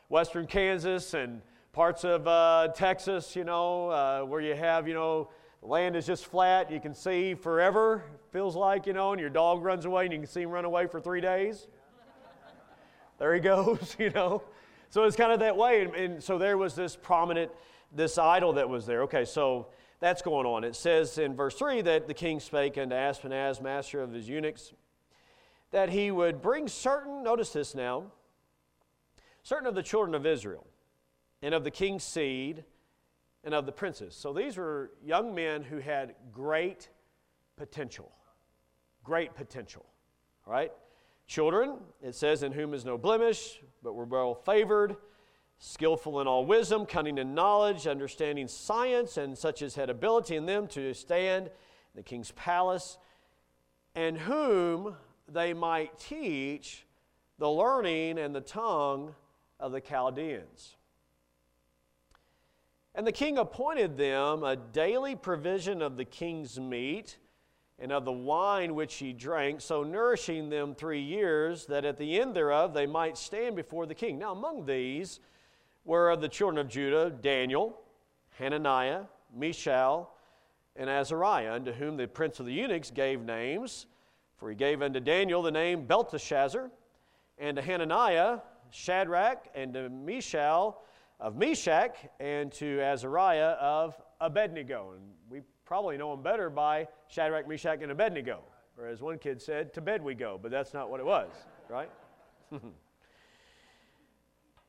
western 0.09 0.47
Kansas, 0.47 1.13
and 1.13 1.39
parts 1.71 2.03
of 2.03 2.27
uh, 2.27 2.69
Texas, 2.73 3.35
you 3.35 3.43
know, 3.43 3.89
uh, 3.89 4.21
where 4.21 4.41
you 4.41 4.55
have, 4.55 4.87
you 4.87 4.95
know, 4.95 5.29
land 5.61 5.95
is 5.95 6.05
just 6.05 6.25
flat. 6.25 6.71
You 6.71 6.79
can 6.79 6.93
see 6.93 7.33
forever, 7.33 8.03
feels 8.31 8.55
like, 8.55 8.87
you 8.87 8.93
know, 8.93 9.11
and 9.11 9.19
your 9.19 9.29
dog 9.29 9.63
runs 9.63 9.85
away 9.85 10.05
and 10.05 10.13
you 10.13 10.19
can 10.19 10.27
see 10.27 10.41
him 10.41 10.49
run 10.49 10.65
away 10.65 10.87
for 10.87 10.99
three 10.99 11.21
days 11.21 11.67
there 13.19 13.33
he 13.33 13.39
goes, 13.41 13.95
you 13.99 14.09
know. 14.09 14.41
So 14.89 15.03
it's 15.03 15.15
kind 15.15 15.31
of 15.31 15.41
that 15.41 15.55
way. 15.55 15.83
And, 15.83 15.93
and, 15.93 16.23
so 16.23 16.39
there 16.39 16.57
was 16.57 16.73
this 16.73 16.95
prominent, 16.95 17.51
this 17.95 18.17
idol 18.17 18.53
that 18.53 18.67
was 18.67 18.87
there. 18.87 19.03
Okay, 19.03 19.25
so 19.25 19.67
that's 19.99 20.23
going 20.23 20.47
on. 20.47 20.63
It 20.63 20.75
says 20.75 21.19
in 21.19 21.35
verse 21.35 21.53
3 21.55 21.81
that 21.81 22.07
the 22.07 22.13
king 22.13 22.39
spake 22.39 22.77
unto 22.77 22.95
Ashpenaz, 22.95 23.61
master 23.61 24.01
of 24.01 24.11
his 24.11 24.27
eunuchs, 24.27 24.73
that 25.71 25.89
he 25.89 26.09
would 26.09 26.41
bring 26.41 26.67
certain, 26.67 27.21
notice 27.21 27.51
this 27.51 27.75
now, 27.75 28.05
certain 29.43 29.67
of 29.67 29.75
the 29.75 29.83
children 29.83 30.15
of 30.15 30.25
Israel, 30.25 30.65
and 31.43 31.53
of 31.53 31.63
the 31.63 31.71
king's 31.71 32.03
seed, 32.03 32.63
and 33.43 33.53
of 33.53 33.65
the 33.65 33.71
princes. 33.71 34.15
So 34.15 34.33
these 34.33 34.57
were 34.57 34.91
young 35.03 35.33
men 35.33 35.63
who 35.63 35.77
had 35.77 36.15
great 36.31 36.89
potential. 37.55 38.11
great 39.03 39.33
potential. 39.33 39.85
All 40.45 40.53
right? 40.53 40.71
Children, 41.27 41.77
it 42.01 42.15
says, 42.15 42.43
in 42.43 42.51
whom 42.51 42.73
is 42.73 42.85
no 42.85 42.97
blemish, 42.97 43.59
but 43.83 43.93
we're 43.93 44.05
well 44.05 44.35
favored, 44.35 44.95
skillful 45.57 46.21
in 46.21 46.27
all 46.27 46.45
wisdom, 46.45 46.85
cunning 46.85 47.17
in 47.17 47.33
knowledge, 47.33 47.87
understanding 47.87 48.47
science, 48.47 49.17
and 49.17 49.37
such 49.37 49.61
as 49.61 49.75
had 49.75 49.89
ability 49.89 50.35
in 50.35 50.45
them 50.45 50.67
to 50.67 50.93
stand 50.93 51.47
in 51.47 51.51
the 51.95 52.03
king's 52.03 52.31
palace, 52.31 52.97
and 53.95 54.17
whom 54.17 54.95
they 55.27 55.53
might 55.53 55.97
teach 55.99 56.85
the 57.37 57.49
learning 57.49 58.17
and 58.17 58.35
the 58.35 58.41
tongue 58.41 59.13
of 59.59 59.71
the 59.71 59.81
Chaldeans. 59.81 60.75
And 62.95 63.05
the 63.05 63.11
king 63.11 63.37
appointed 63.37 63.97
them 63.97 64.43
a 64.43 64.55
daily 64.55 65.15
provision 65.15 65.81
of 65.81 65.95
the 65.97 66.05
king's 66.05 66.59
meat 66.59 67.17
and 67.77 67.91
of 67.91 68.03
the 68.03 68.11
wine 68.11 68.75
which 68.75 68.95
he 68.95 69.13
drank, 69.13 69.61
so 69.61 69.83
nourishing 69.83 70.49
them 70.49 70.75
three 70.75 71.01
years, 71.01 71.65
that 71.67 71.85
at 71.85 71.97
the 71.97 72.19
end 72.19 72.35
thereof 72.35 72.73
they 72.73 72.85
might 72.85 73.17
stand 73.17 73.55
before 73.55 73.85
the 73.85 73.95
king. 73.95 74.19
Now, 74.19 74.33
among 74.33 74.65
these 74.65 75.21
were 75.85 76.09
of 76.09 76.19
the 76.19 76.27
children 76.27 76.57
of 76.57 76.67
Judah 76.67 77.09
Daniel, 77.09 77.79
Hananiah, 78.37 79.03
Mishael, 79.33 80.11
and 80.75 80.89
Azariah, 80.89 81.53
unto 81.53 81.71
whom 81.71 81.95
the 81.95 82.07
prince 82.07 82.39
of 82.39 82.45
the 82.45 82.53
eunuchs 82.53 82.91
gave 82.91 83.21
names. 83.21 83.85
For 84.37 84.49
he 84.49 84.55
gave 84.55 84.81
unto 84.81 84.99
Daniel 84.99 85.41
the 85.41 85.51
name 85.51 85.85
Belteshazzar, 85.85 86.69
and 87.37 87.55
to 87.55 87.61
Hananiah 87.61 88.39
Shadrach, 88.71 89.47
and 89.55 89.73
to 89.73 89.89
Mishael 89.89 90.81
of 91.19 91.35
Meshach, 91.35 91.95
and 92.19 92.51
to 92.53 92.79
Azariah 92.81 93.55
of 93.59 93.99
Abednego. 94.21 94.93
And 94.95 95.03
we 95.29 95.41
probably 95.65 95.97
know 95.97 96.13
him 96.13 96.23
better 96.23 96.49
by 96.49 96.87
Shadrach, 97.07 97.47
Meshach, 97.47 97.81
and 97.81 97.91
Abednego. 97.91 98.41
Or 98.77 98.87
as 98.87 99.01
one 99.01 99.17
kid 99.17 99.41
said, 99.41 99.73
to 99.73 99.81
bed 99.81 100.01
we 100.01 100.15
go, 100.15 100.39
but 100.41 100.51
that's 100.51 100.73
not 100.73 100.89
what 100.89 100.99
it 101.01 101.05
was, 101.05 101.29
right? 101.69 101.89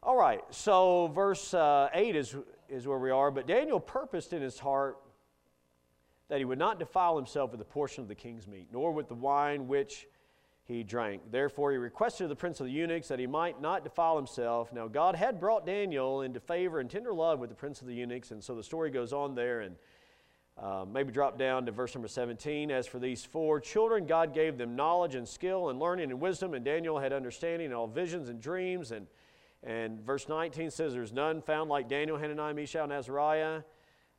All 0.02 0.16
right, 0.16 0.42
so 0.50 1.09
verse 1.09 1.52
uh, 1.52 1.88
8 1.92 2.16
is, 2.16 2.35
is 2.69 2.88
where 2.88 2.99
we 2.99 3.11
are. 3.11 3.30
But 3.30 3.47
Daniel 3.47 3.78
purposed 3.78 4.33
in 4.33 4.40
his 4.42 4.59
heart 4.59 4.97
that 6.28 6.38
he 6.38 6.45
would 6.45 6.59
not 6.59 6.78
defile 6.78 7.16
himself 7.16 7.52
with 7.52 7.61
a 7.61 7.64
portion 7.64 8.02
of 8.02 8.09
the 8.09 8.14
king's 8.14 8.47
meat, 8.47 8.69
nor 8.73 8.92
with 8.92 9.09
the 9.09 9.14
wine 9.14 9.69
which 9.69 10.07
he 10.71 10.85
drank. 10.85 11.23
Therefore, 11.31 11.73
he 11.73 11.79
requested 11.79 12.25
of 12.25 12.29
the 12.29 12.37
prince 12.37 12.61
of 12.61 12.67
the 12.67 12.73
eunuchs 12.73 13.09
that 13.09 13.19
he 13.19 13.27
might 13.27 13.61
not 13.61 13.83
defile 13.83 14.17
himself. 14.17 14.73
Now, 14.73 14.87
God 14.87 15.17
had 15.17 15.41
brought 15.41 15.67
Daniel 15.67 16.23
into 16.23 16.39
favor 16.39 16.79
and 16.79 16.89
tender 16.89 17.12
love 17.12 17.41
with 17.41 17.50
the 17.50 17.57
prince 17.57 17.81
of 17.81 17.89
the 17.89 17.95
eunuchs, 17.95 18.31
and 18.31 18.43
so 18.43 18.55
the 18.55 18.62
story 18.62 18.91
goes 18.91 19.12
on 19.12 19.35
there. 19.35 19.61
And 19.61 19.77
uh, 20.61 20.85
maybe 20.91 21.11
drop 21.11 21.39
down 21.39 21.67
to 21.67 21.73
verse 21.73 21.95
number 21.95 22.07
17. 22.07 22.71
As 22.71 22.87
for 22.87 22.99
these 22.99 23.25
four 23.25 23.61
children, 23.61 24.07
God 24.07 24.33
gave 24.35 24.59
them 24.59 24.77
knowledge 24.77 25.15
and 25.15 25.27
skill 25.27 25.71
and 25.71 25.81
learning 25.81 26.11
and 26.11 26.21
wisdom, 26.21 26.55
and 26.55 26.65
Daniel 26.65 26.99
had 26.99 27.12
understanding 27.12 27.67
in 27.67 27.73
all 27.73 27.87
visions 27.87 28.29
and 28.29 28.41
dreams. 28.41 28.93
And, 28.93 29.07
and 29.65 30.00
verse 30.00 30.29
19 30.29 30.71
says, 30.71 30.93
There's 30.93 31.12
none 31.12 31.43
found 31.43 31.71
like 31.71 31.89
Daniel, 31.89 32.17
Hananiah, 32.17 32.55
Mishael, 32.55 32.85
and 32.85 32.93
Azariah 32.93 33.62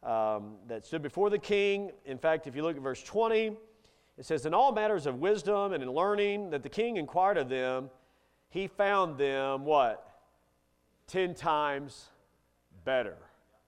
um, 0.04 0.56
that 0.68 0.86
stood 0.86 1.02
before 1.02 1.30
the 1.30 1.40
king. 1.40 1.92
In 2.06 2.18
fact, 2.18 2.48
if 2.48 2.56
you 2.56 2.64
look 2.64 2.76
at 2.76 2.82
verse 2.82 3.04
20, 3.04 3.56
it 4.22 4.26
says, 4.26 4.46
In 4.46 4.54
all 4.54 4.72
matters 4.72 5.08
of 5.08 5.16
wisdom 5.16 5.74
and 5.74 5.82
in 5.82 5.90
learning 5.92 6.52
that 6.52 6.62
the 6.62 6.70
king 6.70 6.98
inquired 6.98 7.40
of 7.40 7.50
them, 7.50 7.90
he 8.50 8.68
found 8.68 9.18
them 9.18 9.66
what? 9.66 10.08
Ten 11.08 11.34
times 11.34 12.06
better. 12.86 13.18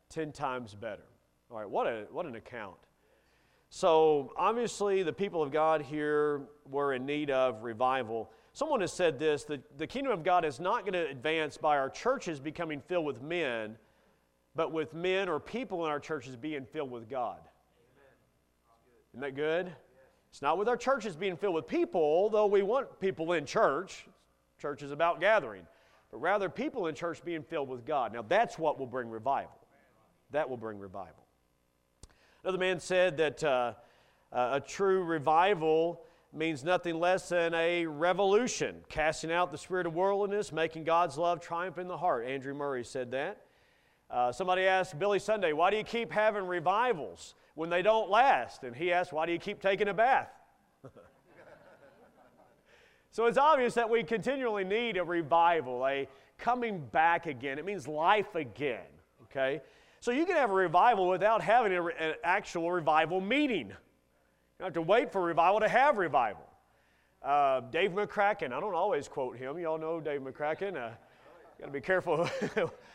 Ten 0.09 0.31
times 0.31 0.75
better. 0.75 1.07
All 1.49 1.57
right, 1.57 1.67
what, 1.67 1.87
a, 1.87 2.05
what 2.11 2.27
an 2.27 2.35
account. 2.35 2.75
So, 3.71 4.31
obviously, 4.37 5.01
the 5.01 5.11
people 5.11 5.41
of 5.41 5.51
God 5.51 5.81
here 5.81 6.41
were 6.69 6.93
in 6.93 7.07
need 7.07 7.31
of 7.31 7.63
revival. 7.63 8.29
Someone 8.53 8.81
has 8.81 8.93
said 8.93 9.17
this 9.17 9.45
that 9.45 9.79
the 9.79 9.87
kingdom 9.87 10.13
of 10.13 10.23
God 10.23 10.45
is 10.45 10.59
not 10.59 10.81
going 10.81 10.93
to 10.93 11.09
advance 11.09 11.57
by 11.57 11.79
our 11.79 11.89
churches 11.89 12.39
becoming 12.39 12.79
filled 12.79 13.07
with 13.07 13.23
men, 13.23 13.75
but 14.55 14.71
with 14.71 14.93
men 14.93 15.29
or 15.29 15.39
people 15.39 15.83
in 15.83 15.89
our 15.89 15.99
churches 15.99 16.35
being 16.35 16.63
filled 16.63 16.91
with 16.91 17.09
God. 17.09 17.39
Isn't 19.13 19.21
that 19.21 19.35
good? 19.35 19.73
It's 20.33 20.41
not 20.41 20.57
with 20.57 20.67
our 20.67 20.75
churches 20.75 21.15
being 21.15 21.37
filled 21.37 21.53
with 21.53 21.67
people, 21.67 22.27
though 22.31 22.47
we 22.47 22.63
want 22.63 22.99
people 22.99 23.33
in 23.33 23.45
church. 23.45 24.07
Church 24.59 24.81
is 24.81 24.89
about 24.89 25.21
gathering, 25.21 25.61
but 26.09 26.17
rather 26.17 26.49
people 26.49 26.87
in 26.87 26.95
church 26.95 27.23
being 27.23 27.43
filled 27.43 27.69
with 27.69 27.85
God. 27.85 28.11
Now, 28.11 28.23
that's 28.23 28.57
what 28.57 28.79
will 28.79 28.87
bring 28.87 29.11
revival. 29.11 29.55
That 30.31 30.49
will 30.49 30.57
bring 30.57 30.79
revival. 30.79 31.27
Another 32.43 32.57
man 32.57 32.79
said 32.79 33.15
that 33.17 33.43
uh, 33.43 33.73
a 34.31 34.59
true 34.59 35.03
revival 35.03 36.01
means 36.33 36.63
nothing 36.63 36.99
less 36.99 37.29
than 37.29 37.53
a 37.53 37.85
revolution, 37.85 38.77
casting 38.89 39.31
out 39.31 39.51
the 39.51 39.57
spirit 39.59 39.85
of 39.85 39.93
worldliness, 39.93 40.51
making 40.51 40.83
God's 40.83 41.15
love 41.15 41.41
triumph 41.41 41.77
in 41.77 41.87
the 41.87 41.97
heart. 41.97 42.25
Andrew 42.25 42.55
Murray 42.55 42.83
said 42.83 43.11
that. 43.11 43.45
Uh, 44.09 44.31
somebody 44.31 44.63
asked 44.63 44.97
Billy 44.97 45.19
Sunday, 45.19 45.53
why 45.53 45.69
do 45.69 45.77
you 45.77 45.83
keep 45.83 46.11
having 46.11 46.47
revivals 46.47 47.35
when 47.55 47.69
they 47.69 47.81
don't 47.81 48.09
last? 48.09 48.63
And 48.63 48.75
he 48.75 48.91
asks, 48.91 49.13
why 49.13 49.25
do 49.25 49.31
you 49.31 49.39
keep 49.39 49.61
taking 49.61 49.87
a 49.87 49.93
bath? 49.93 50.29
so 53.11 53.25
it's 53.25 53.37
obvious 53.37 53.73
that 53.75 53.89
we 53.89 54.03
continually 54.03 54.63
need 54.63 54.97
a 54.97 55.03
revival, 55.03 55.85
a 55.87 56.07
coming 56.37 56.79
back 56.91 57.25
again. 57.25 57.59
It 57.59 57.65
means 57.65 57.87
life 57.87 58.35
again, 58.35 58.85
okay? 59.23 59.61
So 59.99 60.11
you 60.11 60.25
can 60.25 60.35
have 60.35 60.51
a 60.51 60.53
revival 60.53 61.07
without 61.07 61.41
having 61.41 61.73
a, 61.73 61.85
an 61.85 62.15
actual 62.23 62.71
revival 62.71 63.21
meeting. 63.21 63.67
You 63.69 63.75
don't 64.59 64.67
have 64.67 64.73
to 64.73 64.81
wait 64.81 65.11
for 65.11 65.21
revival 65.21 65.61
to 65.61 65.69
have 65.69 65.97
revival. 65.97 66.43
Uh, 67.23 67.61
Dave 67.71 67.91
McCracken, 67.91 68.51
I 68.51 68.59
don't 68.59 68.75
always 68.75 69.07
quote 69.07 69.37
him. 69.37 69.57
You 69.57 69.67
all 69.67 69.77
know 69.77 70.01
Dave 70.01 70.19
McCracken. 70.19 70.75
Uh, 70.75 70.89
got 71.57 71.67
to 71.67 71.71
be 71.71 71.79
careful 71.79 72.27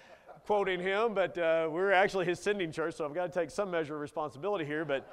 quoting 0.48 0.80
him, 0.80 1.12
but 1.12 1.36
uh, 1.36 1.68
we're 1.70 1.92
actually 1.92 2.24
his 2.24 2.40
sending 2.40 2.72
church, 2.72 2.94
so 2.94 3.04
I've 3.04 3.12
got 3.12 3.30
to 3.30 3.38
take 3.38 3.50
some 3.50 3.70
measure 3.70 3.96
of 3.96 4.00
responsibility 4.00 4.64
here. 4.64 4.82
But 4.82 5.06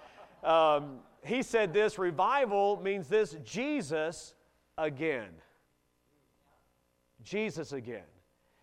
um, 0.45 0.99
he 1.25 1.43
said 1.43 1.73
this 1.73 1.99
revival 1.99 2.79
means 2.81 3.09
this 3.09 3.35
Jesus 3.43 4.33
again. 4.77 5.27
Jesus 7.21 7.73
again. 7.73 8.07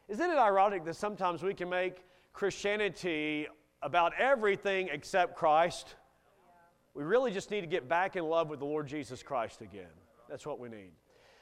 Isn't 0.09 0.31
it 0.31 0.38
ironic 0.38 0.87
that 0.87 0.97
sometimes 0.97 1.43
we 1.43 1.52
can 1.52 1.69
make 1.69 2.07
Christianity 2.33 3.49
about 3.83 4.14
everything 4.19 4.88
except 4.91 5.37
Christ. 5.37 5.97
We 6.95 7.05
really 7.05 7.33
just 7.33 7.50
need 7.50 7.61
to 7.61 7.67
get 7.67 7.87
back 7.87 8.17
in 8.17 8.25
love 8.25 8.49
with 8.49 8.61
the 8.61 8.64
Lord 8.64 8.87
Jesus 8.87 9.23
Christ 9.23 9.61
again. 9.61 9.93
That's 10.26 10.47
what 10.47 10.59
we 10.59 10.71
need. 10.71 10.93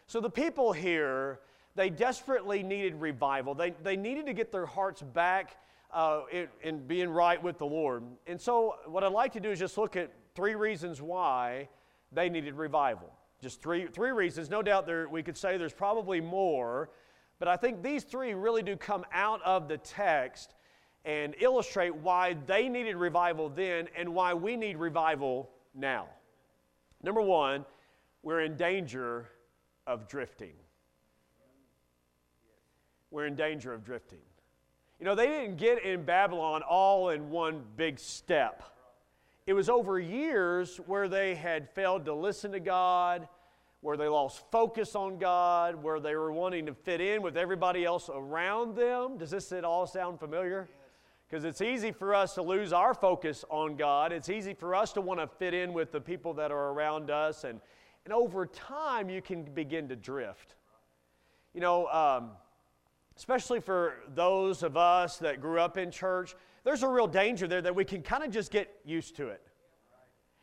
So 0.09 0.21
the 0.21 0.29
people 0.29 0.73
here, 0.73 1.39
they 1.75 1.91
desperately 1.91 2.63
needed 2.63 3.01
revival. 3.01 3.55
They, 3.55 3.71
they 3.83 3.97
needed 3.97 4.27
to 4.27 4.33
get 4.33 4.51
their 4.51 4.67
hearts 4.67 5.03
back 5.03 5.57
uh, 5.93 6.23
in, 6.31 6.49
in 6.63 6.87
being 6.87 7.09
right 7.09 7.43
with 7.43 7.59
the 7.59 7.67
Lord. 7.67 8.03
And 8.27 8.41
so, 8.41 8.77
what 8.87 9.05
I'd 9.05 9.13
like 9.13 9.33
to 9.33 9.41
do 9.41 9.51
is 9.51 9.59
just 9.59 9.79
look 9.79 9.97
at 9.97 10.13
three 10.35 10.55
reasons 10.55 11.03
why 11.03 11.69
they 12.13 12.29
needed 12.29 12.55
revival. 12.55 13.11
Just 13.41 13.63
three, 13.63 13.87
three 13.87 14.11
reasons. 14.11 14.51
No 14.51 14.63
doubt 14.63 14.87
there, 14.87 15.09
we 15.09 15.23
could 15.23 15.37
say 15.37 15.57
there's 15.57 15.73
probably 15.73 16.21
more, 16.21 16.91
but 17.39 17.49
I 17.49 17.57
think 17.57 17.83
these 17.83 18.05
three 18.05 18.35
really 18.35 18.63
do 18.63 18.77
come 18.77 19.05
out 19.13 19.41
of 19.43 19.67
the 19.67 19.79
text 19.79 20.55
and 21.05 21.35
illustrate 21.41 21.95
why 21.95 22.37
they 22.47 22.69
needed 22.69 22.97
revival 22.97 23.49
then 23.49 23.89
and 23.97 24.15
why 24.15 24.35
we 24.35 24.57
need 24.57 24.77
revival 24.77 25.51
now. 25.75 26.07
Number 27.03 27.23
one, 27.23 27.65
we're 28.23 28.41
in 28.41 28.57
danger 28.57 29.31
of 29.87 30.07
drifting. 30.07 30.53
We're 33.11 33.27
in 33.27 33.35
danger 33.35 33.73
of 33.73 33.85
drifting. 33.85 34.21
You 34.99 35.07
know, 35.07 35.15
they 35.15 35.27
didn't 35.27 35.57
get 35.57 35.83
in 35.85 36.05
Babylon 36.05 36.63
all 36.63 37.09
in 37.09 37.31
one 37.31 37.63
big 37.77 37.99
step. 37.99 38.63
It 39.47 39.55
was 39.55 39.69
over 39.69 39.99
years 39.99 40.77
where 40.87 41.09
they 41.09 41.35
had 41.35 41.71
failed 41.71 42.05
to 42.05 42.15
listen 42.15 42.53
to 42.53 42.61
God, 42.61 43.27
where 43.81 43.97
they 43.97 44.09
lost 44.09 44.45
focus 44.51 44.95
on 44.95 45.19
God, 45.19 45.83
where 45.83 45.99
they 45.99 46.15
were 46.15 46.31
wanting 46.31 46.67
to 46.67 46.75
fit 46.75 47.01
in 47.01 47.23
with 47.23 47.37
everybody 47.37 47.85
else 47.85 48.11
around 48.13 48.77
them. 48.77 49.17
Does 49.17 49.31
this 49.31 49.51
at 49.53 49.65
all 49.65 49.87
sound 49.87 50.21
familiar? 50.21 50.69
Because 51.29 51.45
it's 51.45 51.63
easy 51.63 51.93
for 51.93 52.15
us 52.15 52.35
to 52.35 52.43
lose 52.43 52.73
our 52.73 52.93
focus 52.93 53.45
on 53.49 53.77
God. 53.77 54.13
It's 54.13 54.29
easy 54.29 54.53
for 54.53 54.75
us 54.75 54.93
to 54.93 55.01
want 55.01 55.21
to 55.21 55.27
fit 55.27 55.55
in 55.55 55.73
with 55.73 55.93
the 55.93 56.01
people 56.01 56.35
that 56.35 56.51
are 56.51 56.71
around 56.71 57.11
us. 57.11 57.45
And, 57.45 57.61
and 58.05 58.13
over 58.13 58.47
time, 58.47 59.09
you 59.09 59.23
can 59.23 59.45
begin 59.45 59.89
to 59.89 59.97
drift. 59.97 60.57
You 61.55 61.61
know, 61.61 61.87
um, 61.87 62.31
especially 63.17 63.61
for 63.61 63.95
those 64.15 64.63
of 64.63 64.77
us 64.77 65.19
that 65.19 65.41
grew 65.41 65.61
up 65.61 65.77
in 65.77 65.91
church, 65.91 66.35
there's 66.65 66.83
a 66.83 66.89
real 66.89 67.07
danger 67.07 67.47
there 67.47 67.63
that 67.63 67.75
we 67.75 67.85
can 67.85 68.03
kind 68.03 68.25
of 68.25 68.31
just 68.31 68.51
get 68.51 68.75
used 68.85 69.17
to 69.17 69.29
it. 69.29 69.43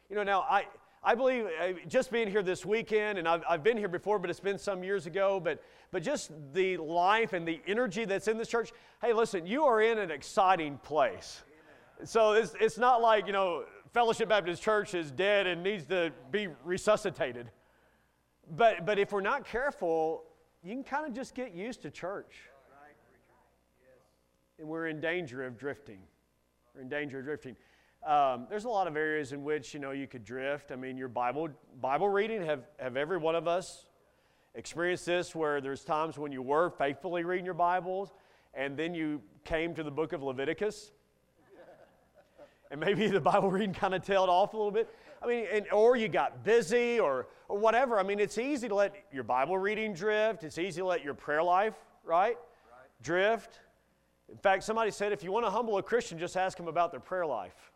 You 0.09 0.15
know, 0.15 0.23
now 0.23 0.41
I, 0.41 0.65
I 1.03 1.15
believe 1.15 1.45
uh, 1.45 1.73
just 1.87 2.11
being 2.11 2.29
here 2.29 2.43
this 2.43 2.65
weekend, 2.65 3.17
and 3.17 3.27
I've, 3.27 3.43
I've 3.47 3.63
been 3.63 3.77
here 3.77 3.87
before, 3.87 4.19
but 4.19 4.29
it's 4.29 4.39
been 4.39 4.57
some 4.57 4.83
years 4.83 5.05
ago, 5.05 5.39
but, 5.39 5.61
but 5.91 6.03
just 6.03 6.31
the 6.53 6.77
life 6.77 7.33
and 7.33 7.47
the 7.47 7.61
energy 7.67 8.05
that's 8.05 8.27
in 8.27 8.37
this 8.37 8.47
church. 8.47 8.71
Hey, 9.01 9.13
listen, 9.13 9.45
you 9.45 9.63
are 9.63 9.81
in 9.81 9.99
an 9.99 10.11
exciting 10.11 10.77
place. 10.79 11.43
So 12.03 12.33
it's, 12.33 12.55
it's 12.59 12.77
not 12.77 13.01
like, 13.01 13.25
you 13.25 13.33
know, 13.33 13.63
Fellowship 13.93 14.29
Baptist 14.29 14.61
Church 14.61 14.93
is 14.93 15.11
dead 15.11 15.47
and 15.47 15.63
needs 15.63 15.85
to 15.85 16.11
be 16.29 16.47
resuscitated. 16.63 17.49
but, 18.55 18.85
but 18.85 18.99
if 18.99 19.11
we're 19.11 19.21
not 19.21 19.45
careful, 19.45 20.23
you 20.63 20.73
can 20.73 20.83
kind 20.83 21.05
of 21.05 21.13
just 21.13 21.35
get 21.35 21.53
used 21.53 21.81
to 21.81 21.89
church. 21.89 22.35
And 24.59 24.67
we're 24.67 24.87
in 24.87 24.99
danger 24.99 25.43
of 25.43 25.57
drifting. 25.57 25.99
We're 26.73 26.81
in 26.81 26.89
danger 26.89 27.19
of 27.19 27.25
drifting. 27.25 27.55
Um, 28.05 28.47
there's 28.49 28.65
a 28.65 28.69
lot 28.69 28.87
of 28.87 28.95
areas 28.95 29.33
in 29.33 29.43
which 29.43 29.73
you 29.73 29.79
know 29.79 29.91
you 29.91 30.07
could 30.07 30.23
drift. 30.23 30.71
I 30.71 30.75
mean, 30.75 30.97
your 30.97 31.07
Bible 31.07 31.49
Bible 31.81 32.09
reading 32.09 32.41
have 32.43 32.63
have 32.79 32.95
every 32.95 33.17
one 33.17 33.35
of 33.35 33.47
us 33.47 33.85
experienced 34.55 35.05
this, 35.05 35.35
where 35.35 35.61
there's 35.61 35.83
times 35.83 36.17
when 36.17 36.31
you 36.31 36.41
were 36.41 36.69
faithfully 36.71 37.23
reading 37.23 37.45
your 37.45 37.53
Bibles, 37.53 38.13
and 38.53 38.77
then 38.77 38.93
you 38.93 39.21
came 39.45 39.75
to 39.75 39.83
the 39.83 39.91
book 39.91 40.13
of 40.13 40.23
Leviticus, 40.23 40.91
and 42.71 42.79
maybe 42.79 43.07
the 43.07 43.21
Bible 43.21 43.49
reading 43.51 43.73
kind 43.73 43.93
of 43.93 44.03
tailed 44.03 44.29
off 44.29 44.53
a 44.53 44.57
little 44.57 44.71
bit. 44.71 44.89
I 45.21 45.27
mean, 45.27 45.45
and, 45.51 45.65
or 45.71 45.95
you 45.95 46.07
got 46.07 46.43
busy 46.43 46.99
or, 46.99 47.27
or 47.47 47.57
whatever. 47.57 47.99
I 47.99 48.03
mean, 48.03 48.19
it's 48.19 48.37
easy 48.37 48.67
to 48.67 48.75
let 48.75 48.95
your 49.11 49.23
Bible 49.23 49.57
reading 49.57 49.93
drift. 49.93 50.43
It's 50.43 50.57
easy 50.57 50.81
to 50.81 50.87
let 50.87 51.03
your 51.03 51.13
prayer 51.13 51.41
life, 51.41 51.73
right, 52.03 52.37
right. 52.37 52.37
drift. 53.01 53.59
In 54.31 54.37
fact, 54.37 54.63
somebody 54.63 54.91
said 54.91 55.11
if 55.11 55.23
you 55.23 55.31
want 55.31 55.45
to 55.45 55.49
humble 55.49 55.77
a 55.77 55.83
Christian, 55.83 56.19
just 56.19 56.35
ask 56.35 56.57
them 56.57 56.67
about 56.67 56.91
their 56.91 56.99
prayer 56.99 57.25
life. 57.25 57.71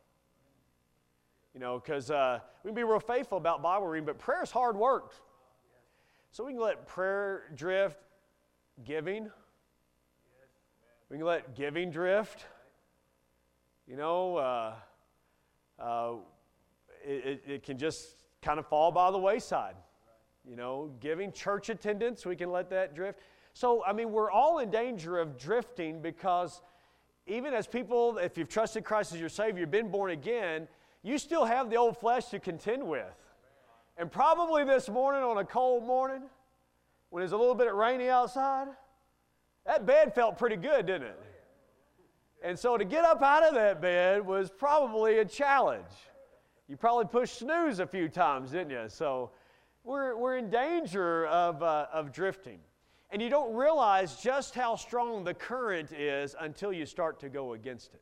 You 1.54 1.60
know, 1.60 1.80
because 1.80 2.12
uh, 2.12 2.40
we 2.64 2.70
can 2.70 2.76
be 2.76 2.84
real 2.84 3.00
faithful 3.00 3.38
about 3.38 3.62
Bible 3.62 3.88
reading, 3.88 4.06
but 4.06 4.18
prayer 4.18 4.44
is 4.44 4.52
hard 4.52 4.76
work. 4.76 5.14
So 6.32 6.46
we 6.46 6.54
can 6.54 6.62
let 6.62 6.88
prayer 6.88 7.44
drift, 7.56 8.00
giving. 8.86 9.30
We 11.10 11.18
can 11.18 11.26
let 11.26 11.56
giving 11.56 11.92
drift. 11.92 12.46
You 13.86 13.98
know, 13.98 14.38
uh, 14.38 14.74
uh, 15.78 16.14
it, 17.04 17.44
it, 17.46 17.64
can 17.64 17.78
just 17.78 18.16
kind 18.42 18.60
of 18.60 18.68
fall 18.68 18.92
by 18.92 19.12
the 19.12 19.18
wayside. 19.18 19.76
You 20.48 20.56
know, 20.56 20.92
giving 21.02 21.34
church 21.34 21.70
attendance, 21.70 22.26
we 22.26 22.38
can 22.38 22.50
let 22.50 22.70
that 22.70 22.96
drift. 22.96 23.20
So, 23.54 23.84
I 23.84 23.94
mean, 23.94 24.12
we're 24.12 24.32
all 24.32 24.60
in 24.60 24.70
danger 24.70 25.18
of 25.18 25.38
drifting 25.38 26.02
because 26.02 26.62
even 27.28 27.54
as 27.54 27.68
people, 27.68 28.18
if 28.18 28.38
you've 28.38 28.50
trusted 28.50 28.84
Christ 28.84 29.14
as 29.14 29.20
your 29.20 29.30
Savior, 29.30 29.62
you've 29.62 29.72
been 29.72 29.92
born 29.92 30.12
again, 30.12 30.68
you 31.04 31.18
still 31.18 31.46
have 31.46 31.70
the 31.70 31.76
old 31.76 31.98
flesh 31.98 32.26
to 32.28 32.40
contend 32.40 32.86
with. 32.86 33.16
And 33.98 34.12
probably 34.12 34.64
this 34.64 34.90
morning 34.90 35.24
on 35.24 35.38
a 35.38 35.46
cold 35.46 35.86
morning, 35.86 36.24
when 37.10 37.24
it's 37.24 37.34
a 37.34 37.38
little 37.38 37.56
bit 37.56 37.74
rainy 37.74 38.10
outside, 38.10 38.68
that 39.66 39.86
bed 39.86 40.16
felt 40.16 40.38
pretty 40.38 40.56
good, 40.56 40.86
didn't 40.86 41.08
it? 41.08 41.20
And 42.44 42.58
so 42.58 42.78
to 42.78 42.86
get 42.86 43.06
up 43.06 43.22
out 43.22 43.44
of 43.44 43.54
that 43.54 43.82
bed 43.82 44.26
was 44.26 44.50
probably 44.50 45.20
a 45.20 45.26
challenge. 45.26 45.92
You 46.68 46.78
probably 46.78 47.06
pushed 47.06 47.38
snooze 47.38 47.80
a 47.80 47.86
few 47.86 48.08
times, 48.08 48.52
didn't 48.52 48.72
you? 48.72 48.86
So 48.88 49.32
we're, 49.84 50.18
we're 50.18 50.38
in 50.38 50.50
danger 50.50 51.28
of, 51.28 51.62
uh, 51.62 51.88
of 51.94 52.12
drifting. 52.12 52.60
And 53.12 53.22
you 53.22 53.30
don't 53.30 53.54
realize 53.54 54.16
just 54.16 54.56
how 54.56 54.78
strong 54.78 55.26
the 55.26 55.34
current 55.34 55.92
is 55.92 56.34
until 56.40 56.72
you 56.72 56.86
start 56.86 57.20
to 57.20 57.30
go 57.30 57.54
against 57.54 57.94
it. 57.94 58.02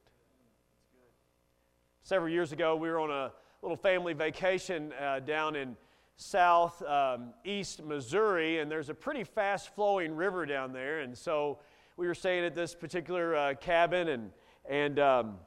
Several 2.04 2.30
years 2.30 2.52
ago, 2.52 2.76
we 2.76 2.90
were 2.90 3.00
on 3.00 3.10
a 3.10 3.32
little 3.64 3.76
family 3.76 4.14
vacation 4.14 4.94
uh, 5.02 5.20
down 5.20 5.56
in 5.56 5.76
south 6.16 6.84
um, 6.84 7.34
east 7.44 7.84
Missouri, 7.84 8.60
and 8.60 8.70
there's 8.70 8.90
a 8.90 8.94
pretty 8.94 9.24
fast 9.24 9.74
flowing 9.74 10.16
river 10.16 10.46
down 10.46 10.74
there. 10.74 11.00
And 11.00 11.18
so 11.18 11.58
we 11.98 12.06
were 12.06 12.14
staying 12.14 12.46
at 12.46 12.54
this 12.54 12.76
particular 12.76 13.36
uh, 13.36 13.54
cabin, 13.56 14.10
and, 14.10 14.32
and, 14.70 15.00
um, 15.00 15.38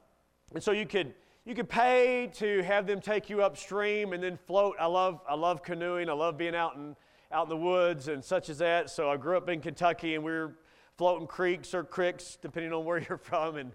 and 0.53 0.63
so 0.63 0.73
you 0.73 0.87
could 0.87 1.15
you 1.45 1.57
could 1.57 1.69
pay 1.69 2.31
to 2.35 2.63
have 2.63 2.87
them 2.87 3.01
take 3.01 3.29
you 3.29 3.43
upstream 3.43 4.13
and 4.13 4.23
then 4.23 4.37
float. 4.47 4.77
I 4.79 4.87
love, 4.87 5.21
I 5.29 5.35
love 5.35 5.65
canoeing. 5.65 6.09
I 6.09 6.13
love 6.13 6.39
being 6.39 6.55
out 6.55 6.77
in, 6.77 6.95
out 7.33 7.45
in 7.45 7.49
the 7.49 7.57
woods 7.57 8.09
and 8.09 8.25
such 8.25 8.49
as 8.49 8.59
that. 8.59 8.91
So 8.91 9.11
I 9.11 9.17
grew 9.17 9.37
up 9.37 9.49
in 9.49 9.61
Kentucky 9.61 10.15
and 10.15 10.23
we 10.23 10.31
were 10.33 10.55
floating 10.99 11.27
creeks 11.27 11.75
or 11.75 11.85
cricks, 11.85 12.37
depending 12.41 12.73
on 12.73 12.85
where 12.85 12.99
you're 12.99 13.19
from. 13.19 13.57
And, 13.57 13.73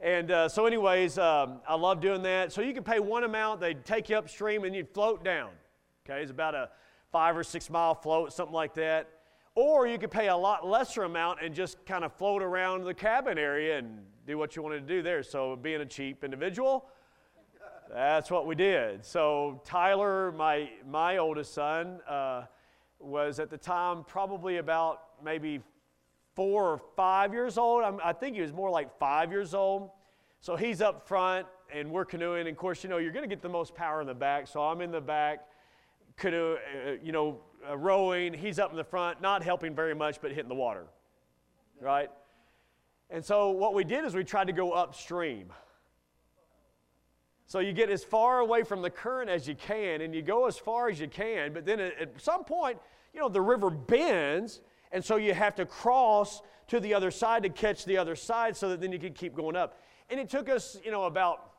and 0.00 0.30
uh, 0.30 0.48
so, 0.48 0.66
anyways, 0.66 1.18
um, 1.18 1.60
I 1.68 1.74
love 1.74 2.00
doing 2.00 2.22
that. 2.22 2.52
So 2.52 2.62
you 2.62 2.72
could 2.72 2.84
pay 2.84 3.00
one 3.00 3.24
amount, 3.24 3.60
they'd 3.60 3.84
take 3.84 4.08
you 4.08 4.16
upstream 4.16 4.64
and 4.64 4.74
you'd 4.74 4.88
float 4.88 5.24
down. 5.24 5.50
Okay, 6.06 6.22
it's 6.22 6.30
about 6.30 6.54
a 6.54 6.70
five 7.12 7.36
or 7.36 7.44
six 7.44 7.68
mile 7.68 7.94
float, 7.94 8.32
something 8.32 8.54
like 8.54 8.74
that. 8.74 9.08
Or 9.54 9.86
you 9.86 9.98
could 9.98 10.10
pay 10.10 10.28
a 10.28 10.36
lot 10.36 10.66
lesser 10.66 11.02
amount 11.02 11.40
and 11.42 11.54
just 11.54 11.84
kind 11.84 12.04
of 12.04 12.14
float 12.14 12.40
around 12.40 12.84
the 12.84 12.94
cabin 12.94 13.36
area 13.36 13.78
and 13.78 13.98
do 14.26 14.38
what 14.38 14.56
you 14.56 14.62
wanted 14.62 14.86
to 14.86 14.94
do 14.94 15.02
there. 15.02 15.22
So, 15.22 15.56
being 15.56 15.80
a 15.80 15.86
cheap 15.86 16.24
individual, 16.24 16.86
that's 17.92 18.30
what 18.30 18.46
we 18.46 18.54
did. 18.54 19.04
So 19.04 19.60
Tyler, 19.64 20.30
my 20.32 20.70
my 20.88 21.16
oldest 21.16 21.52
son, 21.52 22.00
uh, 22.08 22.44
was 23.00 23.40
at 23.40 23.50
the 23.50 23.56
time 23.56 24.04
probably 24.04 24.58
about 24.58 25.02
maybe 25.24 25.60
four 26.34 26.64
or 26.64 26.80
five 26.96 27.32
years 27.32 27.58
old. 27.58 27.82
I'm, 27.82 27.98
i 28.04 28.12
think 28.12 28.36
he 28.36 28.42
was 28.42 28.52
more 28.52 28.70
like 28.70 28.98
five 28.98 29.30
years 29.30 29.54
old. 29.54 29.90
So 30.40 30.56
he's 30.56 30.80
up 30.80 31.06
front, 31.06 31.46
and 31.72 31.90
we're 31.90 32.04
canoeing. 32.04 32.40
And 32.40 32.48
of 32.48 32.56
course, 32.56 32.82
you 32.82 32.88
know 32.90 32.98
you're 32.98 33.12
going 33.12 33.28
to 33.28 33.34
get 33.34 33.42
the 33.42 33.48
most 33.48 33.74
power 33.74 34.00
in 34.00 34.06
the 34.06 34.14
back. 34.14 34.46
So 34.46 34.62
I'm 34.62 34.80
in 34.80 34.90
the 34.90 35.00
back, 35.00 35.46
canoe, 36.16 36.54
uh, 36.54 36.92
you 37.02 37.12
know, 37.12 37.40
uh, 37.68 37.76
rowing. 37.76 38.32
He's 38.32 38.58
up 38.58 38.70
in 38.70 38.76
the 38.76 38.84
front, 38.84 39.20
not 39.20 39.42
helping 39.42 39.74
very 39.74 39.94
much, 39.94 40.20
but 40.20 40.30
hitting 40.30 40.48
the 40.48 40.54
water, 40.54 40.86
right? 41.80 42.10
And 43.10 43.24
so 43.24 43.50
what 43.50 43.74
we 43.74 43.84
did 43.84 44.04
is 44.04 44.14
we 44.14 44.24
tried 44.24 44.46
to 44.46 44.52
go 44.52 44.72
upstream. 44.72 45.52
So 47.50 47.58
you 47.58 47.72
get 47.72 47.90
as 47.90 48.04
far 48.04 48.38
away 48.38 48.62
from 48.62 48.80
the 48.80 48.90
current 48.90 49.28
as 49.28 49.48
you 49.48 49.56
can, 49.56 50.02
and 50.02 50.14
you 50.14 50.22
go 50.22 50.46
as 50.46 50.56
far 50.56 50.88
as 50.88 51.00
you 51.00 51.08
can, 51.08 51.52
but 51.52 51.66
then 51.66 51.80
at 51.80 52.20
some 52.20 52.44
point, 52.44 52.78
you 53.12 53.18
know, 53.18 53.28
the 53.28 53.40
river 53.40 53.70
bends, 53.70 54.60
and 54.92 55.04
so 55.04 55.16
you 55.16 55.34
have 55.34 55.56
to 55.56 55.66
cross 55.66 56.42
to 56.68 56.78
the 56.78 56.94
other 56.94 57.10
side 57.10 57.42
to 57.42 57.48
catch 57.48 57.84
the 57.86 57.98
other 57.98 58.14
side 58.14 58.56
so 58.56 58.68
that 58.68 58.80
then 58.80 58.92
you 58.92 59.00
can 59.00 59.12
keep 59.12 59.34
going 59.34 59.56
up. 59.56 59.80
And 60.10 60.20
it 60.20 60.28
took 60.28 60.48
us, 60.48 60.78
you 60.84 60.92
know, 60.92 61.06
about, 61.06 61.50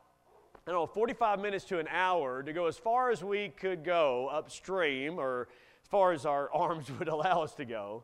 I 0.66 0.70
don't 0.70 0.80
know, 0.80 0.86
45 0.86 1.40
minutes 1.40 1.66
to 1.66 1.78
an 1.78 1.88
hour 1.88 2.42
to 2.42 2.54
go 2.54 2.68
as 2.68 2.78
far 2.78 3.10
as 3.10 3.22
we 3.22 3.50
could 3.50 3.84
go 3.84 4.28
upstream, 4.32 5.18
or 5.18 5.48
as 5.82 5.88
far 5.90 6.12
as 6.12 6.24
our 6.24 6.50
arms 6.54 6.90
would 6.98 7.08
allow 7.08 7.42
us 7.42 7.54
to 7.56 7.66
go. 7.66 8.02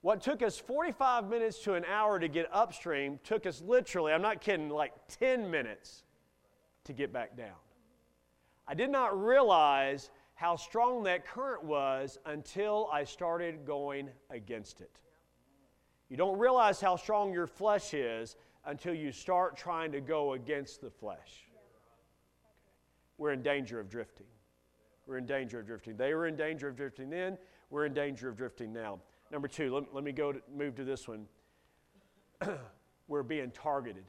What 0.00 0.22
took 0.22 0.40
us 0.40 0.56
45 0.56 1.28
minutes 1.28 1.58
to 1.64 1.74
an 1.74 1.84
hour 1.84 2.18
to 2.18 2.28
get 2.28 2.48
upstream 2.50 3.20
took 3.24 3.44
us 3.44 3.60
literally, 3.60 4.14
I'm 4.14 4.22
not 4.22 4.40
kidding, 4.40 4.70
like 4.70 4.94
10 5.18 5.50
minutes 5.50 6.04
to 6.84 6.92
get 6.92 7.12
back 7.12 7.36
down. 7.36 7.56
I 8.66 8.74
did 8.74 8.90
not 8.90 9.20
realize 9.20 10.10
how 10.34 10.56
strong 10.56 11.02
that 11.04 11.26
current 11.26 11.64
was 11.64 12.18
until 12.26 12.88
I 12.92 13.04
started 13.04 13.64
going 13.66 14.08
against 14.30 14.80
it. 14.80 14.98
You 16.08 16.16
don't 16.16 16.38
realize 16.38 16.80
how 16.80 16.96
strong 16.96 17.32
your 17.32 17.46
flesh 17.46 17.94
is 17.94 18.36
until 18.64 18.94
you 18.94 19.12
start 19.12 19.56
trying 19.56 19.92
to 19.92 20.00
go 20.00 20.34
against 20.34 20.80
the 20.80 20.90
flesh. 20.90 21.48
We're 23.18 23.32
in 23.32 23.42
danger 23.42 23.78
of 23.80 23.88
drifting. 23.88 24.26
We're 25.06 25.18
in 25.18 25.26
danger 25.26 25.60
of 25.60 25.66
drifting. 25.66 25.96
They 25.96 26.14
were 26.14 26.26
in 26.26 26.36
danger 26.36 26.68
of 26.68 26.76
drifting 26.76 27.10
then. 27.10 27.38
We're 27.70 27.86
in 27.86 27.94
danger 27.94 28.28
of 28.28 28.36
drifting 28.36 28.72
now. 28.72 29.00
Number 29.30 29.48
two, 29.48 29.74
let, 29.74 29.94
let 29.94 30.04
me 30.04 30.12
go 30.12 30.32
to, 30.32 30.40
move 30.54 30.74
to 30.76 30.84
this 30.84 31.08
one. 31.08 31.26
we're 33.08 33.22
being 33.22 33.50
targeted. 33.50 34.04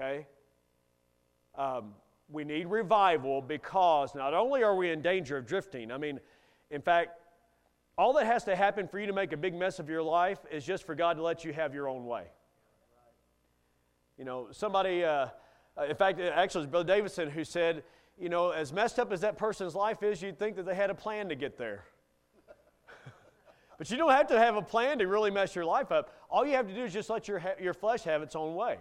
Okay? 0.00 0.26
Um, 1.56 1.92
we 2.30 2.44
need 2.44 2.68
revival 2.68 3.42
because 3.42 4.14
not 4.14 4.32
only 4.34 4.62
are 4.62 4.74
we 4.74 4.90
in 4.90 5.02
danger 5.02 5.36
of 5.36 5.46
drifting, 5.46 5.90
I 5.92 5.98
mean, 5.98 6.20
in 6.70 6.80
fact, 6.80 7.18
all 7.98 8.12
that 8.14 8.24
has 8.26 8.44
to 8.44 8.56
happen 8.56 8.88
for 8.88 8.98
you 8.98 9.06
to 9.06 9.12
make 9.12 9.32
a 9.32 9.36
big 9.36 9.54
mess 9.54 9.78
of 9.78 9.90
your 9.90 10.02
life 10.02 10.38
is 10.50 10.64
just 10.64 10.86
for 10.86 10.94
God 10.94 11.16
to 11.16 11.22
let 11.22 11.44
you 11.44 11.52
have 11.52 11.74
your 11.74 11.88
own 11.88 12.06
way. 12.06 12.24
You 14.16 14.24
know, 14.24 14.48
somebody, 14.52 15.04
uh, 15.04 15.26
uh 15.76 15.84
in 15.88 15.96
fact, 15.96 16.20
actually, 16.20 16.60
it 16.60 16.64
was 16.64 16.70
Brother 16.70 16.86
Davidson 16.86 17.30
who 17.30 17.44
said, 17.44 17.82
you 18.18 18.28
know, 18.28 18.50
as 18.50 18.72
messed 18.72 18.98
up 18.98 19.12
as 19.12 19.20
that 19.20 19.36
person's 19.36 19.74
life 19.74 20.02
is, 20.02 20.22
you'd 20.22 20.38
think 20.38 20.56
that 20.56 20.64
they 20.64 20.74
had 20.74 20.90
a 20.90 20.94
plan 20.94 21.28
to 21.28 21.34
get 21.34 21.58
there. 21.58 21.84
but 23.78 23.90
you 23.90 23.96
don't 23.96 24.12
have 24.12 24.28
to 24.28 24.38
have 24.38 24.56
a 24.56 24.62
plan 24.62 24.98
to 25.00 25.06
really 25.06 25.30
mess 25.30 25.54
your 25.54 25.64
life 25.64 25.90
up. 25.90 26.14
All 26.30 26.46
you 26.46 26.52
have 26.52 26.68
to 26.68 26.74
do 26.74 26.84
is 26.84 26.92
just 26.92 27.10
let 27.10 27.28
your, 27.28 27.42
your 27.60 27.74
flesh 27.74 28.02
have 28.04 28.22
its 28.22 28.36
own 28.36 28.54
way. 28.54 28.78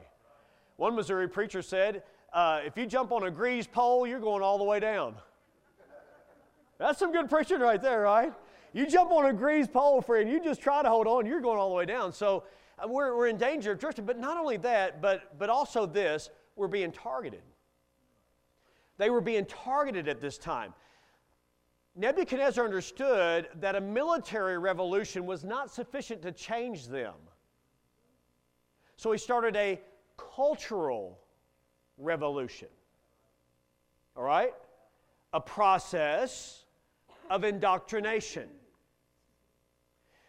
One 0.80 0.96
Missouri 0.96 1.28
preacher 1.28 1.62
said, 1.62 2.04
uh, 2.32 2.62
if 2.64 2.78
you 2.78 2.86
jump 2.86 3.12
on 3.12 3.24
a 3.24 3.32
grease 3.32 3.68
pole, 3.68 4.08
you're 4.08 4.22
going 4.22 4.42
all 4.42 4.58
the 4.58 4.64
way 4.64 4.80
down. 4.80 5.16
That's 6.78 6.98
some 6.98 7.12
good 7.12 7.30
preaching 7.30 7.60
right 7.60 7.82
there, 7.82 8.00
right? 8.00 8.32
You 8.72 8.88
jump 8.88 9.12
on 9.12 9.26
a 9.26 9.34
grease 9.34 9.68
pole, 9.68 10.02
friend, 10.02 10.30
you 10.30 10.42
just 10.42 10.62
try 10.62 10.82
to 10.82 10.88
hold 10.88 11.06
on, 11.06 11.26
you're 11.26 11.42
going 11.42 11.60
all 11.60 11.68
the 11.68 11.76
way 11.76 11.86
down. 11.86 12.14
So 12.14 12.46
uh, 12.82 12.88
we're, 12.88 13.14
we're 13.14 13.28
in 13.28 13.36
danger 13.36 13.74
of 13.74 13.80
drifting. 13.80 14.06
But 14.06 14.20
not 14.20 14.38
only 14.38 14.56
that, 14.56 15.02
but, 15.02 15.38
but 15.38 15.50
also 15.50 15.86
this, 15.86 16.30
we're 16.56 16.70
being 16.70 16.94
targeted. 16.94 17.42
They 18.98 19.10
were 19.10 19.20
being 19.20 19.44
targeted 19.48 20.08
at 20.08 20.22
this 20.22 20.38
time. 20.38 20.74
Nebuchadnezzar 21.98 22.64
understood 22.64 23.50
that 23.60 23.76
a 23.76 23.82
military 23.82 24.58
revolution 24.58 25.26
was 25.26 25.44
not 25.44 25.70
sufficient 25.70 26.22
to 26.22 26.32
change 26.32 26.88
them. 26.88 27.16
So 28.96 29.12
he 29.12 29.18
started 29.18 29.58
a 29.58 29.82
cultural 30.36 31.20
revolution. 31.98 32.70
All 34.16 34.24
right? 34.24 34.54
a 35.34 35.40
process 35.40 36.64
of 37.30 37.44
indoctrination. 37.44 38.48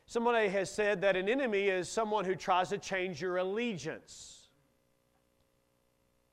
Somebody 0.07 0.49
has 0.49 0.71
said 0.71 1.01
that 1.03 1.17
an 1.17 1.29
enemy 1.29 1.69
is 1.69 1.89
someone 1.89 2.25
who 2.25 2.35
tries 2.35 2.69
to 2.71 2.79
change 2.79 3.23
your 3.23 3.39
allegiance. 3.39 4.49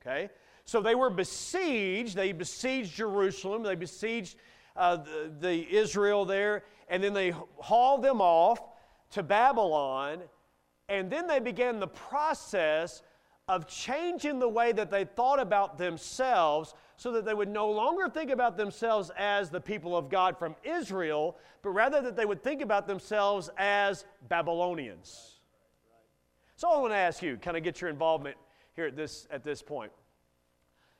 Okay? 0.02 0.28
So 0.64 0.80
they 0.80 0.94
were 0.94 1.10
besieged. 1.10 2.16
They 2.16 2.32
besieged 2.32 2.94
Jerusalem. 2.94 3.62
They 3.62 3.76
besieged 3.76 4.36
uh, 4.76 4.96
the, 4.96 5.32
the 5.40 5.76
Israel 5.76 6.24
there. 6.24 6.64
And 6.88 7.02
then 7.02 7.14
they 7.14 7.32
hauled 7.56 8.02
them 8.02 8.20
off 8.20 8.60
to 9.12 9.22
Babylon. 9.22 10.22
And 10.88 11.10
then 11.10 11.26
they 11.26 11.38
began 11.38 11.78
the 11.78 11.88
process 11.88 13.02
of 13.48 13.66
changing 13.66 14.38
the 14.38 14.48
way 14.48 14.72
that 14.72 14.90
they 14.90 15.04
thought 15.04 15.40
about 15.40 15.78
themselves 15.78 16.74
so 16.96 17.12
that 17.12 17.24
they 17.24 17.32
would 17.32 17.48
no 17.48 17.70
longer 17.70 18.08
think 18.08 18.30
about 18.30 18.56
themselves 18.56 19.10
as 19.16 19.48
the 19.48 19.60
people 19.60 19.96
of 19.96 20.10
God 20.10 20.38
from 20.38 20.54
Israel, 20.64 21.36
but 21.62 21.70
rather 21.70 22.02
that 22.02 22.14
they 22.14 22.26
would 22.26 22.42
think 22.42 22.60
about 22.60 22.86
themselves 22.86 23.48
as 23.56 24.04
Babylonians. 24.28 25.36
So 26.56 26.68
I 26.68 26.78
want 26.78 26.92
to 26.92 26.96
ask 26.96 27.22
you, 27.22 27.36
kind 27.36 27.56
of 27.56 27.62
get 27.62 27.80
your 27.80 27.88
involvement 27.88 28.36
here 28.74 28.86
at 28.86 28.96
this, 28.96 29.26
at 29.30 29.44
this 29.44 29.62
point. 29.62 29.92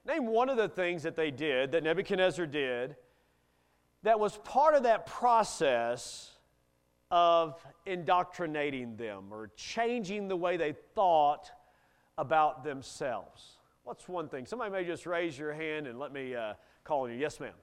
Name 0.07 0.27
one 0.27 0.49
of 0.49 0.57
the 0.57 0.69
things 0.69 1.03
that 1.03 1.17
they 1.17 1.31
did, 1.31 1.73
that 1.73 1.83
Nebuchadnezzar 1.83 2.47
did, 2.47 2.97
that 4.05 4.19
was 4.19 4.39
part 4.39 4.75
of 4.75 4.85
that 4.85 5.05
process 5.05 6.31
of 7.11 7.63
indoctrinating 7.85 8.97
them 8.97 9.33
or 9.33 9.51
changing 9.57 10.29
the 10.29 10.37
way 10.37 10.57
they 10.57 10.73
thought 10.95 11.51
about 12.19 12.65
themselves. 12.65 13.59
What's 13.85 14.07
one 14.07 14.29
thing? 14.29 14.45
Somebody 14.45 14.71
may 14.71 14.85
just 14.85 15.07
raise 15.07 15.39
your 15.39 15.55
hand 15.55 15.87
and 15.87 15.99
let 15.99 16.13
me 16.13 16.35
uh, 16.35 16.53
call 16.85 17.05
on 17.05 17.11
you. 17.11 17.17
Yes, 17.17 17.41
ma'am. 17.41 17.55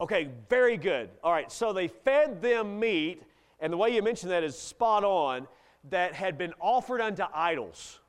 Okay, 0.00 0.28
very 0.48 0.76
good. 0.76 1.10
All 1.24 1.32
right, 1.32 1.50
so 1.50 1.72
they 1.72 1.88
fed 1.88 2.40
them 2.40 2.78
meat, 2.78 3.22
and 3.58 3.72
the 3.72 3.76
way 3.76 3.90
you 3.94 4.02
mentioned 4.02 4.30
that 4.30 4.44
is 4.44 4.56
spot 4.56 5.02
on, 5.02 5.48
that 5.90 6.12
had 6.12 6.36
been 6.36 6.52
offered 6.60 7.00
unto 7.00 7.24
idols. 7.34 8.00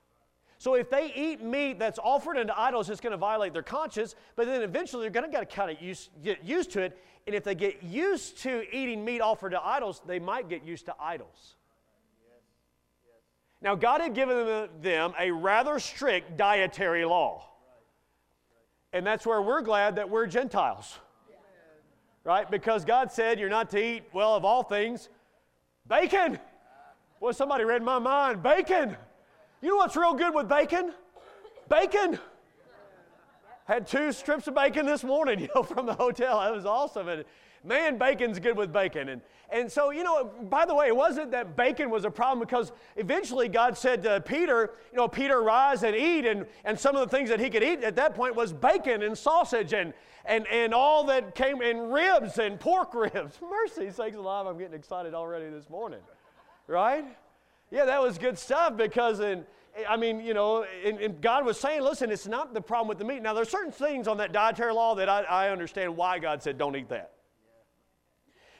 So 0.59 0.73
if 0.73 0.89
they 0.89 1.11
eat 1.15 1.41
meat 1.41 1.79
that's 1.79 1.99
offered 1.99 2.37
unto 2.37 2.53
idols, 2.55 2.89
it's 2.89 2.99
going 2.99 3.11
to 3.11 3.17
violate 3.17 3.53
their 3.53 3.63
conscience, 3.63 4.15
but 4.35 4.47
then 4.47 4.63
eventually 4.63 5.03
they're 5.03 5.21
going 5.21 5.31
to 5.31 5.45
kind 5.45 5.71
of 5.71 5.81
use, 5.81 6.09
get 6.23 6.43
used 6.43 6.71
to 6.71 6.81
it. 6.81 6.97
And 7.27 7.35
if 7.35 7.43
they 7.43 7.55
get 7.55 7.83
used 7.83 8.39
to 8.43 8.63
eating 8.75 9.05
meat 9.05 9.21
offered 9.21 9.51
to 9.51 9.63
idols, 9.63 10.01
they 10.05 10.19
might 10.19 10.49
get 10.49 10.63
used 10.63 10.85
to 10.85 10.95
idols. 10.99 11.56
Now, 13.61 13.75
God 13.75 14.01
had 14.01 14.13
given 14.13 14.69
them 14.81 15.13
a 15.19 15.31
rather 15.31 15.79
strict 15.79 16.37
dietary 16.37 17.05
law. 17.05 17.43
And 18.93 19.05
that's 19.05 19.25
where 19.25 19.41
we're 19.41 19.61
glad 19.61 19.95
that 19.95 20.09
we're 20.09 20.27
Gentiles. 20.27 20.97
Right? 22.23 22.49
Because 22.49 22.85
God 22.85 23.11
said 23.11 23.39
you're 23.39 23.49
not 23.49 23.69
to 23.71 23.83
eat, 23.83 24.03
well, 24.13 24.35
of 24.35 24.43
all 24.45 24.63
things, 24.63 25.09
bacon. 25.87 26.39
Well, 27.19 27.33
somebody 27.33 27.63
read 27.63 27.81
my 27.81 27.99
mind 27.99 28.43
bacon. 28.43 28.95
You 29.61 29.69
know 29.69 29.77
what's 29.77 29.95
real 29.95 30.13
good 30.13 30.35
with 30.35 30.47
bacon? 30.47 30.93
Bacon. 31.69 32.19
Had 33.65 33.87
two 33.87 34.11
strips 34.11 34.47
of 34.47 34.55
bacon 34.55 34.85
this 34.85 35.03
morning, 35.03 35.39
you 35.41 35.49
know, 35.55 35.63
from 35.63 35.85
the 35.85 35.93
hotel. 35.93 36.39
That 36.39 36.53
was 36.53 36.65
awesome. 36.65 37.07
And 37.07 37.25
man, 37.67 37.97
bacon's 37.97 38.39
good 38.39 38.57
with 38.57 38.71
bacon. 38.71 39.09
And, 39.09 39.21
and 39.49 39.71
so, 39.71 39.91
you 39.91 40.03
know, 40.03 40.25
by 40.49 40.65
the 40.65 40.75
way, 40.75 40.87
it 40.87 40.95
wasn't 40.95 41.31
that 41.31 41.55
bacon 41.55 41.89
was 41.89 42.05
a 42.05 42.11
problem 42.11 42.39
because 42.39 42.71
eventually 42.95 43.47
God 43.47 43.77
said 43.77 44.03
to 44.03 44.21
Peter, 44.21 44.71
you 44.91 44.97
know, 44.97 45.07
Peter, 45.07 45.41
rise 45.41 45.83
and 45.83 45.95
eat. 45.95 46.25
And, 46.25 46.45
and 46.65 46.79
some 46.79 46.95
of 46.95 47.09
the 47.09 47.15
things 47.15 47.29
that 47.29 47.39
he 47.39 47.49
could 47.49 47.63
eat 47.63 47.83
at 47.83 47.95
that 47.95 48.15
point 48.15 48.35
was 48.35 48.51
bacon 48.51 49.03
and 49.03 49.17
sausage 49.17 49.73
and, 49.73 49.93
and, 50.25 50.45
and 50.47 50.73
all 50.73 51.05
that 51.05 51.35
came 51.35 51.61
in 51.61 51.89
ribs 51.89 52.37
and 52.39 52.59
pork 52.59 52.93
ribs. 52.93 53.39
Mercy 53.41 53.91
sakes 53.91 54.17
alive, 54.17 54.47
I'm 54.47 54.57
getting 54.57 54.73
excited 54.73 55.13
already 55.13 55.49
this 55.49 55.69
morning. 55.69 55.99
Right? 56.67 57.05
Yeah, 57.71 57.85
that 57.85 58.01
was 58.01 58.17
good 58.17 58.37
stuff 58.37 58.75
because 58.75 59.19
in, 59.19 59.45
I 59.87 59.95
mean, 59.95 60.21
you 60.21 60.33
know, 60.33 60.63
and, 60.63 61.21
God 61.21 61.45
was 61.45 61.59
saying, 61.59 61.81
listen, 61.81 62.11
it's 62.11 62.27
not 62.27 62.53
the 62.53 62.61
problem 62.61 62.87
with 62.87 62.97
the 62.97 63.05
meat. 63.05 63.21
Now, 63.21 63.33
there's 63.33 63.49
certain 63.49 63.71
things 63.71 64.07
on 64.07 64.17
that 64.17 64.31
dietary 64.31 64.73
law 64.73 64.95
that 64.95 65.07
I, 65.07 65.21
I 65.23 65.49
understand 65.49 65.95
why 65.95 66.19
God 66.19 66.41
said 66.41 66.57
don't 66.57 66.75
eat 66.75 66.89
that. 66.89 67.11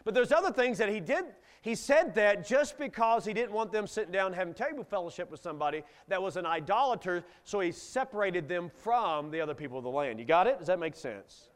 But 0.08 0.14
there's 0.14 0.32
other 0.32 0.54
things 0.54 0.78
that 0.78 0.88
he 0.88 1.02
did. 1.02 1.26
He 1.62 1.76
said 1.76 2.16
that 2.16 2.48
just 2.48 2.80
because 2.80 3.26
he 3.26 3.34
didn't 3.34 3.52
want 3.52 3.74
them 3.74 3.86
sitting 3.86 4.14
down 4.14 4.32
having 4.32 4.54
table 4.54 4.86
fellowship 4.86 5.30
with 5.30 5.42
somebody 5.42 5.84
that 6.08 6.24
was 6.24 6.38
an 6.38 6.46
idolater, 6.46 7.26
so 7.44 7.60
he 7.60 7.74
separated 7.74 8.48
them 8.48 8.72
from 8.74 9.32
the 9.32 9.42
other 9.42 9.54
people 9.54 9.78
of 9.78 9.84
the 9.84 9.90
land. 9.90 10.18
You 10.18 10.24
got 10.24 10.48
it? 10.48 10.60
Does 10.60 10.68
that 10.68 10.80
make 10.80 10.96
sense? 10.96 11.50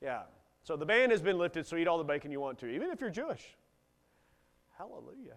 Yeah. 0.00 0.22
So 0.62 0.78
the 0.78 0.86
ban 0.86 1.10
has 1.10 1.20
been 1.20 1.36
lifted, 1.36 1.66
so 1.66 1.76
eat 1.76 1.86
all 1.86 1.98
the 1.98 2.04
bacon 2.04 2.32
you 2.32 2.40
want 2.40 2.58
to, 2.60 2.68
even 2.68 2.88
if 2.88 3.02
you're 3.02 3.10
Jewish. 3.10 3.54
Hallelujah. 4.78 5.36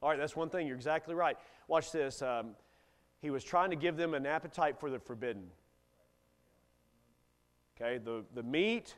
All 0.00 0.08
right, 0.08 0.18
that's 0.18 0.34
one 0.34 0.48
thing. 0.48 0.66
You're 0.66 0.76
exactly 0.76 1.14
right. 1.14 1.36
Watch 1.68 1.92
this. 1.92 2.22
Um, 2.22 2.52
he 3.20 3.28
was 3.28 3.44
trying 3.44 3.68
to 3.68 3.76
give 3.76 3.98
them 3.98 4.14
an 4.14 4.24
appetite 4.24 4.80
for 4.80 4.88
the 4.88 4.98
forbidden. 4.98 5.44
Okay, 7.78 7.98
the, 7.98 8.24
the 8.34 8.42
meat 8.42 8.94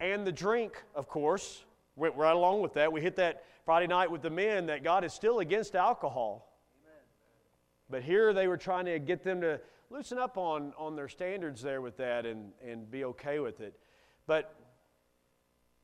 and 0.00 0.26
the 0.26 0.32
drink, 0.32 0.82
of 0.94 1.06
course, 1.06 1.64
Went 1.96 2.16
right 2.16 2.34
along 2.34 2.60
with 2.60 2.74
that. 2.74 2.92
We 2.92 3.00
hit 3.00 3.16
that 3.16 3.44
Friday 3.64 3.86
night 3.86 4.10
with 4.10 4.22
the 4.22 4.30
men 4.30 4.66
that 4.66 4.82
God 4.82 5.04
is 5.04 5.12
still 5.12 5.38
against 5.38 5.74
alcohol. 5.76 6.52
Amen. 6.84 7.00
But 7.88 8.02
here 8.02 8.32
they 8.32 8.48
were 8.48 8.56
trying 8.56 8.86
to 8.86 8.98
get 8.98 9.22
them 9.22 9.40
to 9.40 9.60
loosen 9.90 10.18
up 10.18 10.36
on, 10.36 10.72
on 10.76 10.96
their 10.96 11.08
standards 11.08 11.62
there 11.62 11.80
with 11.80 11.96
that 11.98 12.26
and, 12.26 12.52
and 12.66 12.90
be 12.90 13.04
okay 13.04 13.38
with 13.38 13.60
it. 13.60 13.78
But, 14.26 14.54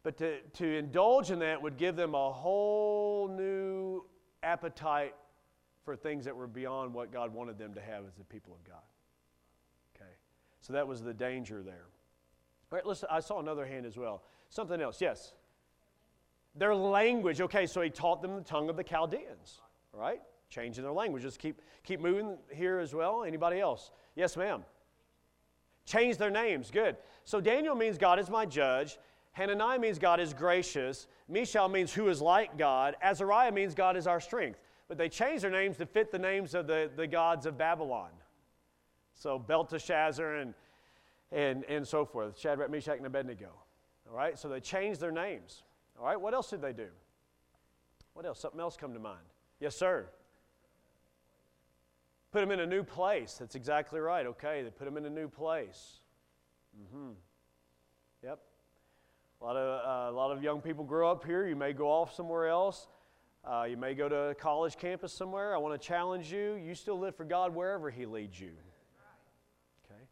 but 0.02 0.16
to, 0.18 0.40
to 0.40 0.66
indulge 0.66 1.30
in 1.30 1.38
that 1.40 1.62
would 1.62 1.76
give 1.76 1.94
them 1.94 2.14
a 2.14 2.32
whole 2.32 3.28
new 3.28 4.04
appetite 4.42 5.14
for 5.84 5.96
things 5.96 6.24
that 6.24 6.34
were 6.34 6.46
beyond 6.46 6.92
what 6.92 7.12
God 7.12 7.32
wanted 7.32 7.58
them 7.58 7.74
to 7.74 7.80
have 7.80 8.04
as 8.06 8.14
the 8.14 8.24
people 8.24 8.54
of 8.54 8.64
God. 8.64 8.82
Okay? 9.94 10.10
So 10.60 10.72
that 10.72 10.86
was 10.86 11.02
the 11.02 11.14
danger 11.14 11.62
there. 11.62 11.86
All 12.72 12.76
right, 12.76 12.86
listen, 12.86 13.08
I 13.10 13.20
saw 13.20 13.40
another 13.40 13.66
hand 13.66 13.86
as 13.86 13.96
well. 13.96 14.22
Something 14.48 14.80
else, 14.80 15.00
yes? 15.00 15.32
Their 16.54 16.74
language. 16.74 17.40
Okay, 17.40 17.66
so 17.66 17.80
he 17.80 17.90
taught 17.90 18.22
them 18.22 18.34
the 18.34 18.42
tongue 18.42 18.68
of 18.68 18.76
the 18.76 18.84
Chaldeans, 18.84 19.60
right? 19.92 20.20
Changing 20.48 20.82
their 20.82 20.92
language. 20.92 21.22
Just 21.22 21.38
keep, 21.38 21.60
keep 21.84 22.00
moving 22.00 22.36
here 22.52 22.78
as 22.78 22.94
well. 22.94 23.24
Anybody 23.24 23.60
else? 23.60 23.92
Yes, 24.16 24.36
ma'am. 24.36 24.64
Change 25.86 26.16
their 26.16 26.30
names. 26.30 26.70
Good. 26.70 26.96
So 27.24 27.40
Daniel 27.40 27.74
means 27.74 27.98
God 27.98 28.18
is 28.18 28.28
my 28.28 28.46
judge. 28.46 28.98
Hananiah 29.32 29.78
means 29.78 29.98
God 29.98 30.18
is 30.18 30.34
gracious. 30.34 31.06
Mishael 31.28 31.68
means 31.68 31.92
who 31.92 32.08
is 32.08 32.20
like 32.20 32.58
God. 32.58 32.96
Azariah 33.02 33.52
means 33.52 33.74
God 33.74 33.96
is 33.96 34.06
our 34.06 34.20
strength. 34.20 34.60
But 34.88 34.98
they 34.98 35.08
changed 35.08 35.44
their 35.44 35.52
names 35.52 35.76
to 35.76 35.86
fit 35.86 36.10
the 36.10 36.18
names 36.18 36.54
of 36.54 36.66
the, 36.66 36.90
the 36.96 37.06
gods 37.06 37.46
of 37.46 37.56
Babylon. 37.56 38.10
So 39.14 39.38
Belteshazzar 39.38 40.36
and, 40.36 40.54
and, 41.30 41.64
and 41.68 41.86
so 41.86 42.04
forth. 42.04 42.38
Shadrach, 42.38 42.70
Meshach, 42.70 42.96
and 42.96 43.06
Abednego. 43.06 43.50
All 44.08 44.16
right, 44.16 44.36
so 44.36 44.48
they 44.48 44.58
changed 44.58 45.00
their 45.00 45.12
names. 45.12 45.62
All 46.00 46.06
right, 46.06 46.20
what 46.20 46.32
else 46.32 46.48
did 46.48 46.62
they 46.62 46.72
do? 46.72 46.88
What 48.14 48.24
else? 48.24 48.40
Something 48.40 48.60
else 48.60 48.76
come 48.76 48.94
to 48.94 48.98
mind. 48.98 49.18
Yes, 49.60 49.76
sir. 49.76 50.06
Put 52.32 52.40
them 52.40 52.50
in 52.50 52.60
a 52.60 52.66
new 52.66 52.82
place. 52.82 53.36
That's 53.38 53.54
exactly 53.54 54.00
right. 54.00 54.24
Okay, 54.24 54.62
they 54.62 54.70
put 54.70 54.86
them 54.86 54.96
in 54.96 55.04
a 55.04 55.10
new 55.10 55.28
place. 55.28 55.98
Mm-hmm. 56.80 57.10
Yep. 58.22 58.38
A 59.40 59.44
lot 59.44 59.56
of 59.56 59.86
uh, 59.86 60.10
a 60.10 60.16
lot 60.16 60.30
of 60.30 60.42
young 60.42 60.60
people 60.60 60.84
grow 60.84 61.10
up 61.10 61.24
here. 61.24 61.46
You 61.46 61.56
may 61.56 61.72
go 61.72 61.88
off 61.88 62.14
somewhere 62.14 62.46
else. 62.46 62.88
Uh, 63.44 63.66
you 63.68 63.76
may 63.76 63.94
go 63.94 64.08
to 64.08 64.16
a 64.16 64.34
college 64.34 64.76
campus 64.76 65.12
somewhere. 65.12 65.54
I 65.54 65.58
want 65.58 65.80
to 65.80 65.86
challenge 65.86 66.32
you. 66.32 66.54
You 66.54 66.74
still 66.74 66.98
live 66.98 67.16
for 67.16 67.24
God 67.24 67.54
wherever 67.54 67.90
He 67.90 68.06
leads 68.06 68.38
you. 68.38 68.52
Okay, 69.84 70.02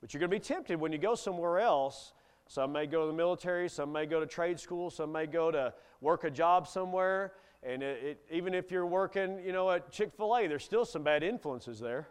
but 0.00 0.12
you're 0.12 0.20
going 0.20 0.30
to 0.30 0.36
be 0.36 0.40
tempted 0.40 0.80
when 0.80 0.92
you 0.92 0.98
go 0.98 1.14
somewhere 1.14 1.58
else 1.58 2.12
some 2.48 2.72
may 2.72 2.86
go 2.86 3.02
to 3.02 3.06
the 3.08 3.16
military, 3.16 3.68
some 3.68 3.92
may 3.92 4.06
go 4.06 4.20
to 4.20 4.26
trade 4.26 4.60
school, 4.60 4.90
some 4.90 5.10
may 5.10 5.26
go 5.26 5.50
to 5.50 5.74
work 6.00 6.24
a 6.24 6.30
job 6.30 6.68
somewhere. 6.68 7.32
And 7.62 7.82
it, 7.82 8.04
it, 8.04 8.20
even 8.30 8.54
if 8.54 8.70
you're 8.70 8.86
working, 8.86 9.40
you 9.44 9.52
know, 9.52 9.70
at 9.70 9.90
Chick 9.90 10.12
fil 10.16 10.36
A, 10.36 10.46
there's 10.46 10.64
still 10.64 10.84
some 10.84 11.02
bad 11.02 11.24
influences 11.24 11.80
there, 11.80 12.06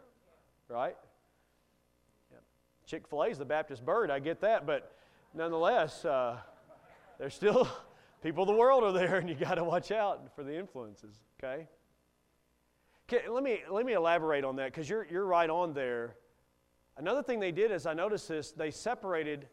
right? 0.67 0.97
Yeah. 2.31 2.39
Chick 2.85 3.07
fil 3.07 3.23
A 3.23 3.29
is 3.29 3.37
the 3.37 3.45
Baptist 3.45 3.85
bird, 3.85 4.11
I 4.11 4.19
get 4.19 4.41
that, 4.41 4.65
but 4.65 4.93
nonetheless, 5.33 6.03
uh, 6.03 6.37
there's 7.17 7.33
still 7.33 7.69
people 8.21 8.43
of 8.43 8.47
the 8.47 8.55
world 8.55 8.83
are 8.83 8.91
there, 8.91 9.15
and 9.15 9.29
you 9.29 9.35
got 9.35 9.55
to 9.55 9.63
watch 9.63 9.91
out 9.91 10.35
for 10.35 10.43
the 10.43 10.57
influences, 10.57 11.15
okay? 11.41 11.67
okay? 13.09 13.29
let, 13.29 13.43
me, 13.43 13.61
let 13.71 13.85
me 13.85 13.93
elaborate 13.93 14.43
on 14.43 14.57
that 14.57 14.73
because 14.73 14.89
you're, 14.89 15.07
you're 15.09 15.25
right 15.25 15.49
on 15.49 15.73
there. 15.73 16.17
Another 16.97 17.23
thing 17.23 17.39
they 17.39 17.53
did 17.53 17.71
is 17.71 17.85
I 17.85 17.93
noticed 17.93 18.27
this, 18.27 18.51
they 18.51 18.71
separated 18.71 19.47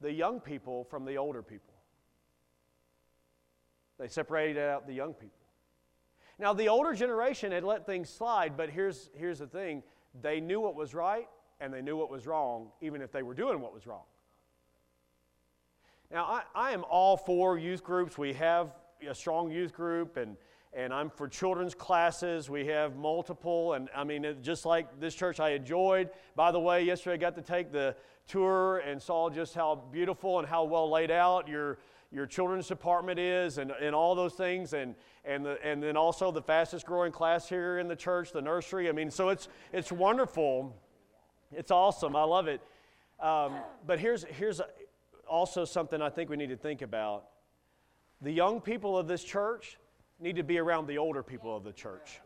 the 0.00 0.12
young 0.12 0.40
people 0.40 0.84
from 0.84 1.04
the 1.04 1.16
older 1.16 1.42
people. 1.42 1.74
They 3.98 4.08
separated 4.08 4.58
out 4.58 4.86
the 4.86 4.92
young 4.92 5.14
people. 5.14 5.38
Now, 6.38 6.52
the 6.52 6.68
older 6.68 6.92
generation 6.92 7.52
had 7.52 7.64
let 7.64 7.86
things 7.86 8.10
slide, 8.10 8.56
but 8.56 8.68
here's, 8.68 9.10
here's 9.14 9.38
the 9.38 9.46
thing 9.46 9.82
they 10.20 10.40
knew 10.40 10.60
what 10.60 10.74
was 10.74 10.94
right 10.94 11.28
and 11.60 11.72
they 11.72 11.80
knew 11.80 11.96
what 11.96 12.10
was 12.10 12.26
wrong, 12.26 12.68
even 12.80 13.00
if 13.00 13.10
they 13.10 13.22
were 13.22 13.34
doing 13.34 13.60
what 13.60 13.72
was 13.72 13.86
wrong. 13.86 14.04
Now, 16.10 16.24
I, 16.24 16.42
I 16.54 16.70
am 16.72 16.84
all 16.88 17.16
for 17.16 17.58
youth 17.58 17.82
groups. 17.82 18.16
We 18.18 18.32
have 18.34 18.72
a 19.08 19.14
strong 19.14 19.50
youth 19.50 19.72
group, 19.72 20.16
and, 20.18 20.36
and 20.72 20.92
I'm 20.92 21.10
for 21.10 21.26
children's 21.26 21.74
classes. 21.74 22.48
We 22.48 22.66
have 22.66 22.96
multiple, 22.96 23.72
and 23.72 23.88
I 23.94 24.04
mean, 24.04 24.36
just 24.42 24.66
like 24.66 25.00
this 25.00 25.14
church 25.14 25.40
I 25.40 25.50
enjoyed. 25.50 26.10
By 26.36 26.52
the 26.52 26.60
way, 26.60 26.84
yesterday 26.84 27.14
I 27.14 27.16
got 27.16 27.34
to 27.36 27.42
take 27.42 27.72
the 27.72 27.96
tour 28.26 28.78
and 28.78 29.00
saw 29.00 29.30
just 29.30 29.54
how 29.54 29.82
beautiful 29.92 30.38
and 30.38 30.48
how 30.48 30.64
well 30.64 30.90
laid 30.90 31.10
out 31.10 31.48
your 31.48 31.78
your 32.12 32.26
children's 32.26 32.68
department 32.68 33.18
is 33.18 33.58
and, 33.58 33.70
and 33.72 33.94
all 33.94 34.14
those 34.14 34.34
things. 34.34 34.72
And, 34.72 34.94
and, 35.24 35.44
the, 35.44 35.58
and 35.64 35.82
then 35.82 35.96
also 35.96 36.30
the 36.30 36.42
fastest 36.42 36.86
growing 36.86 37.12
class 37.12 37.48
here 37.48 37.78
in 37.78 37.88
the 37.88 37.96
church 37.96 38.32
the 38.32 38.40
nursery. 38.40 38.88
I 38.88 38.92
mean 38.92 39.10
so 39.10 39.28
it's, 39.28 39.48
it's 39.72 39.92
wonderful. 39.92 40.74
It's 41.52 41.70
awesome. 41.70 42.16
I 42.16 42.24
love 42.24 42.48
it. 42.48 42.60
Um, 43.20 43.54
but 43.86 43.98
here's, 43.98 44.24
here's 44.24 44.60
also 45.28 45.64
something 45.64 46.00
i 46.00 46.08
think 46.08 46.30
we 46.30 46.36
need 46.36 46.50
to 46.50 46.56
think 46.56 46.82
about. 46.82 47.24
The 48.22 48.30
young 48.30 48.60
people 48.60 48.96
of 48.96 49.08
this 49.08 49.24
church 49.24 49.78
need 50.20 50.36
to 50.36 50.44
be 50.44 50.58
around 50.58 50.86
the 50.86 50.98
older 50.98 51.22
people 51.22 51.56
of 51.56 51.64
the 51.64 51.72
church. 51.72 52.20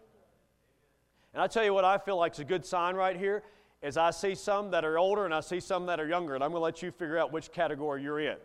And 1.32 1.42
i 1.42 1.46
tell 1.46 1.64
you 1.64 1.72
what 1.72 1.84
i 1.84 1.96
feel 1.96 2.16
like 2.16 2.32
is 2.32 2.40
a 2.40 2.44
good 2.44 2.66
sign 2.66 2.94
right 2.94 3.16
here 3.16 3.42
is 3.82 3.96
i 3.96 4.10
see 4.10 4.34
some 4.34 4.70
that 4.70 4.84
are 4.84 4.98
older 4.98 5.24
and 5.24 5.34
i 5.34 5.40
see 5.40 5.60
some 5.60 5.86
that 5.86 5.98
are 5.98 6.06
younger 6.06 6.34
and 6.34 6.44
i'm 6.44 6.50
going 6.50 6.60
to 6.60 6.64
let 6.64 6.82
you 6.82 6.90
figure 6.90 7.18
out 7.18 7.32
which 7.32 7.50
category 7.52 8.02
you're 8.02 8.20
in 8.20 8.36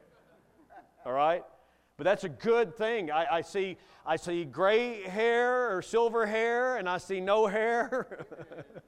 all 1.05 1.13
right? 1.13 1.43
But 1.97 2.03
that's 2.03 2.23
a 2.23 2.29
good 2.29 2.75
thing. 2.75 3.11
I, 3.11 3.37
I, 3.37 3.41
see, 3.41 3.77
I 4.05 4.15
see 4.15 4.43
gray 4.43 5.03
hair 5.03 5.75
or 5.75 5.81
silver 5.81 6.25
hair, 6.25 6.77
and 6.77 6.89
I 6.89 6.97
see 6.97 7.21
no 7.21 7.47
hair. 7.47 8.25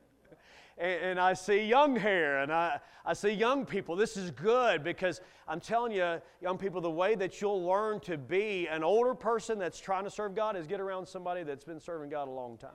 and, 0.78 1.04
and, 1.04 1.20
I 1.20 1.34
see 1.34 1.64
young 1.64 1.96
hair, 1.96 2.40
and 2.40 2.52
I, 2.52 2.80
I 3.06 3.14
see 3.14 3.30
young 3.30 3.66
people. 3.66 3.96
This 3.96 4.18
is 4.18 4.32
good 4.32 4.84
because 4.84 5.22
I'm 5.48 5.62
telling 5.62 5.94
you, 5.94 6.20
young 6.42 6.58
people, 6.58 6.82
the 6.82 6.92
way 6.92 7.16
that 7.16 7.40
you'll 7.40 7.66
learn 7.66 8.00
to 8.02 8.18
be 8.18 8.68
an 8.68 8.84
older 8.84 9.14
person 9.14 9.58
that's 9.58 9.80
trying 9.80 10.04
to 10.04 10.12
serve 10.12 10.36
God 10.36 10.58
is 10.58 10.68
get 10.68 10.82
around 10.82 11.06
somebody 11.08 11.44
that's 11.44 11.64
been 11.64 11.80
serving 11.80 12.10
God 12.10 12.28
a 12.28 12.32
long 12.32 12.58
time. 12.58 12.72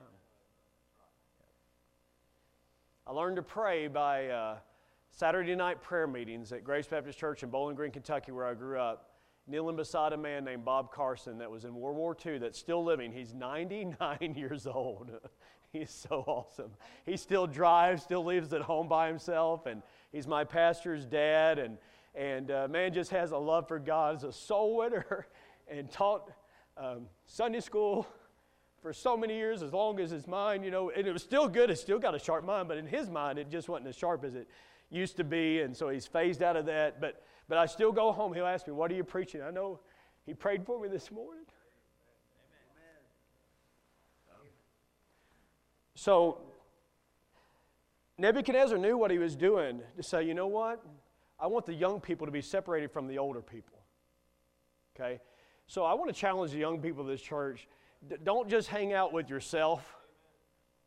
I 3.13 3.15
learned 3.15 3.35
to 3.35 3.43
pray 3.43 3.87
by 3.87 4.29
uh, 4.29 4.55
Saturday 5.11 5.53
night 5.53 5.83
prayer 5.83 6.07
meetings 6.07 6.51
at 6.51 6.63
Grace 6.63 6.87
Baptist 6.87 7.19
Church 7.19 7.43
in 7.43 7.49
Bowling 7.49 7.75
Green, 7.75 7.91
Kentucky, 7.91 8.31
where 8.31 8.47
I 8.47 8.55
grew 8.55 8.79
up 8.79 9.11
kneeling 9.45 9.75
beside 9.75 10.13
a 10.13 10.17
man 10.17 10.43
named 10.43 10.65
Bob 10.65 10.91
Carson 10.91 11.37
that 11.37 11.51
was 11.51 11.63
in 11.63 11.75
World 11.75 11.95
War 11.95 12.17
II 12.25 12.39
that's 12.39 12.57
still 12.57 12.83
living. 12.83 13.11
He's 13.11 13.31
99 13.35 14.17
years 14.35 14.65
old. 14.65 15.11
he's 15.71 15.91
so 15.91 16.23
awesome. 16.25 16.71
He 17.05 17.15
still 17.15 17.45
drives, 17.45 18.01
still 18.01 18.25
lives 18.25 18.51
at 18.51 18.61
home 18.61 18.87
by 18.87 19.09
himself, 19.09 19.67
and 19.67 19.83
he's 20.11 20.25
my 20.25 20.43
pastor's 20.43 21.05
dad. 21.05 21.59
And, 21.59 21.77
and 22.15 22.49
uh, 22.49 22.67
man 22.67 22.95
just 22.95 23.11
has 23.11 23.29
a 23.29 23.37
love 23.37 23.67
for 23.67 23.77
God 23.77 24.15
as 24.15 24.23
a 24.23 24.33
soul 24.33 24.77
winner 24.77 25.27
and 25.67 25.87
taught 25.91 26.31
um, 26.77 27.05
Sunday 27.27 27.59
school 27.59 28.07
for 28.83 28.93
so 28.93 29.17
many 29.17 29.35
years, 29.35 29.63
as 29.63 29.73
long 29.73 29.99
as 29.99 30.11
his 30.11 30.27
mind, 30.27 30.63
you 30.63 30.69
know, 30.69 30.91
and 30.91 31.07
it 31.07 31.11
was 31.11 31.23
still 31.23 31.47
good. 31.47 31.71
it 31.71 31.77
still 31.77 31.97
got 31.97 32.13
a 32.13 32.19
sharp 32.19 32.43
mind, 32.45 32.67
but 32.67 32.77
in 32.77 32.85
his 32.85 33.09
mind, 33.09 33.39
it 33.39 33.49
just 33.49 33.69
wasn't 33.69 33.87
as 33.87 33.95
sharp 33.95 34.25
as 34.25 34.35
it 34.35 34.47
used 34.91 35.15
to 35.17 35.23
be. 35.23 35.61
And 35.61 35.75
so 35.75 35.89
he's 35.89 36.05
phased 36.05 36.43
out 36.43 36.57
of 36.57 36.65
that. 36.67 37.01
But 37.01 37.23
but 37.47 37.57
I 37.57 37.65
still 37.65 37.91
go 37.91 38.11
home. 38.11 38.33
He'll 38.33 38.45
ask 38.45 38.67
me, 38.67 38.73
What 38.73 38.91
are 38.91 38.95
you 38.95 39.03
preaching? 39.03 39.41
I 39.41 39.51
know 39.51 39.79
he 40.25 40.33
prayed 40.33 40.65
for 40.65 40.79
me 40.79 40.89
this 40.89 41.11
morning. 41.11 41.45
So 45.95 46.41
Nebuchadnezzar 48.17 48.77
knew 48.77 48.97
what 48.97 49.09
he 49.09 49.17
was 49.17 49.37
doing 49.37 49.79
to 49.95 50.03
say, 50.03 50.23
you 50.23 50.33
know 50.33 50.47
what? 50.47 50.83
I 51.39 51.47
want 51.47 51.65
the 51.65 51.73
young 51.73 52.01
people 52.01 52.27
to 52.27 52.31
be 52.31 52.41
separated 52.41 52.91
from 52.91 53.07
the 53.07 53.17
older 53.17 53.41
people. 53.41 53.79
Okay? 54.95 55.21
So 55.67 55.85
I 55.85 55.93
want 55.93 56.13
to 56.13 56.19
challenge 56.19 56.51
the 56.51 56.57
young 56.57 56.81
people 56.81 57.01
of 57.03 57.07
this 57.07 57.21
church 57.21 57.69
don't 58.23 58.49
just 58.49 58.67
hang 58.67 58.93
out 58.93 59.13
with 59.13 59.29
yourself, 59.29 59.95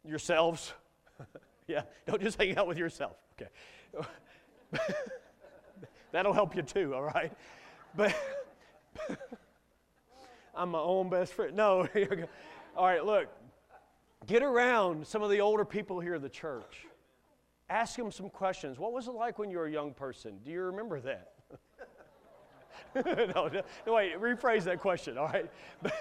yourselves. 0.05 0.73
yeah, 1.67 1.83
don't 2.07 2.23
just 2.23 2.39
hang 2.39 2.57
out 2.57 2.67
with 2.67 2.79
yourself. 2.79 3.17
Okay. 3.41 3.51
That'll 6.13 6.33
help 6.33 6.57
you 6.57 6.63
too, 6.63 6.95
all 6.95 7.03
right? 7.03 7.33
But 7.95 8.15
I'm 10.55 10.71
my 10.71 10.79
own 10.79 11.09
best 11.09 11.33
friend. 11.35 11.55
No, 11.55 11.87
all 12.77 12.87
right, 12.87 13.05
look. 13.05 13.29
Get 14.27 14.43
around 14.43 15.07
some 15.07 15.23
of 15.23 15.31
the 15.31 15.41
older 15.41 15.65
people 15.65 16.01
here 16.01 16.15
at 16.15 16.23
the 16.23 16.29
church. 16.29 16.87
Ask 17.69 17.97
them 17.97 18.11
some 18.11 18.29
questions. 18.29 18.79
What 18.79 18.93
was 18.93 19.07
it 19.07 19.13
like 19.13 19.39
when 19.39 19.51
you 19.51 19.59
were 19.59 19.67
a 19.67 19.71
young 19.71 19.93
person? 19.93 20.39
Do 20.45 20.51
you 20.51 20.63
remember 20.63 21.01
that? 21.01 21.33
no, 23.35 23.49
no, 23.87 23.95
wait, 23.95 24.21
rephrase 24.21 24.65
that 24.65 24.81
question, 24.81 25.19
all 25.19 25.27
right? 25.27 25.51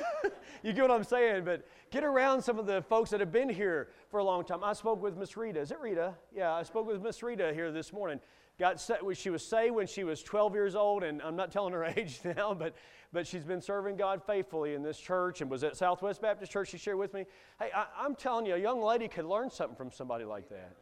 you 0.63 0.73
get 0.73 0.81
what 0.81 0.91
I'm 0.91 1.03
saying, 1.03 1.43
but 1.43 1.67
get 1.91 2.03
around 2.03 2.41
some 2.41 2.57
of 2.57 2.65
the 2.65 2.81
folks 2.83 3.09
that 3.09 3.19
have 3.19 3.31
been 3.31 3.49
here 3.49 3.89
for 4.09 4.19
a 4.19 4.23
long 4.23 4.43
time. 4.43 4.63
I 4.63 4.73
spoke 4.73 5.01
with 5.01 5.17
Miss 5.17 5.35
Rita. 5.35 5.59
Is 5.59 5.71
it 5.71 5.79
Rita? 5.79 6.13
Yeah, 6.35 6.53
I 6.53 6.63
spoke 6.63 6.87
with 6.87 7.01
Miss 7.01 7.21
Rita 7.21 7.53
here 7.53 7.71
this 7.71 7.91
morning 7.91 8.19
got 8.57 8.81
she 9.15 9.29
was 9.29 9.45
saved 9.45 9.75
when 9.75 9.87
she 9.87 10.03
was 10.03 10.23
12 10.23 10.53
years 10.53 10.75
old, 10.75 11.03
and 11.03 11.21
I'm 11.21 11.35
not 11.35 11.51
telling 11.51 11.73
her 11.73 11.83
age 11.97 12.19
now, 12.23 12.53
but, 12.53 12.75
but 13.11 13.27
she's 13.27 13.43
been 13.43 13.61
serving 13.61 13.97
God 13.97 14.21
faithfully 14.25 14.73
in 14.73 14.83
this 14.83 14.97
church 14.97 15.41
and 15.41 15.49
was 15.49 15.63
at 15.63 15.75
Southwest 15.75 16.21
Baptist 16.21 16.51
Church. 16.51 16.69
She 16.69 16.77
shared 16.77 16.97
with 16.97 17.13
me. 17.13 17.25
Hey, 17.59 17.69
I, 17.75 18.05
am 18.05 18.15
telling 18.15 18.45
you, 18.45 18.55
a 18.55 18.59
young 18.59 18.81
lady 18.81 19.07
could 19.07 19.25
learn 19.25 19.49
something 19.49 19.75
from 19.75 19.91
somebody 19.91 20.25
like 20.25 20.49
that. 20.49 20.75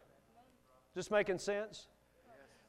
Just 0.94 1.10
making 1.10 1.40
sense? 1.40 1.88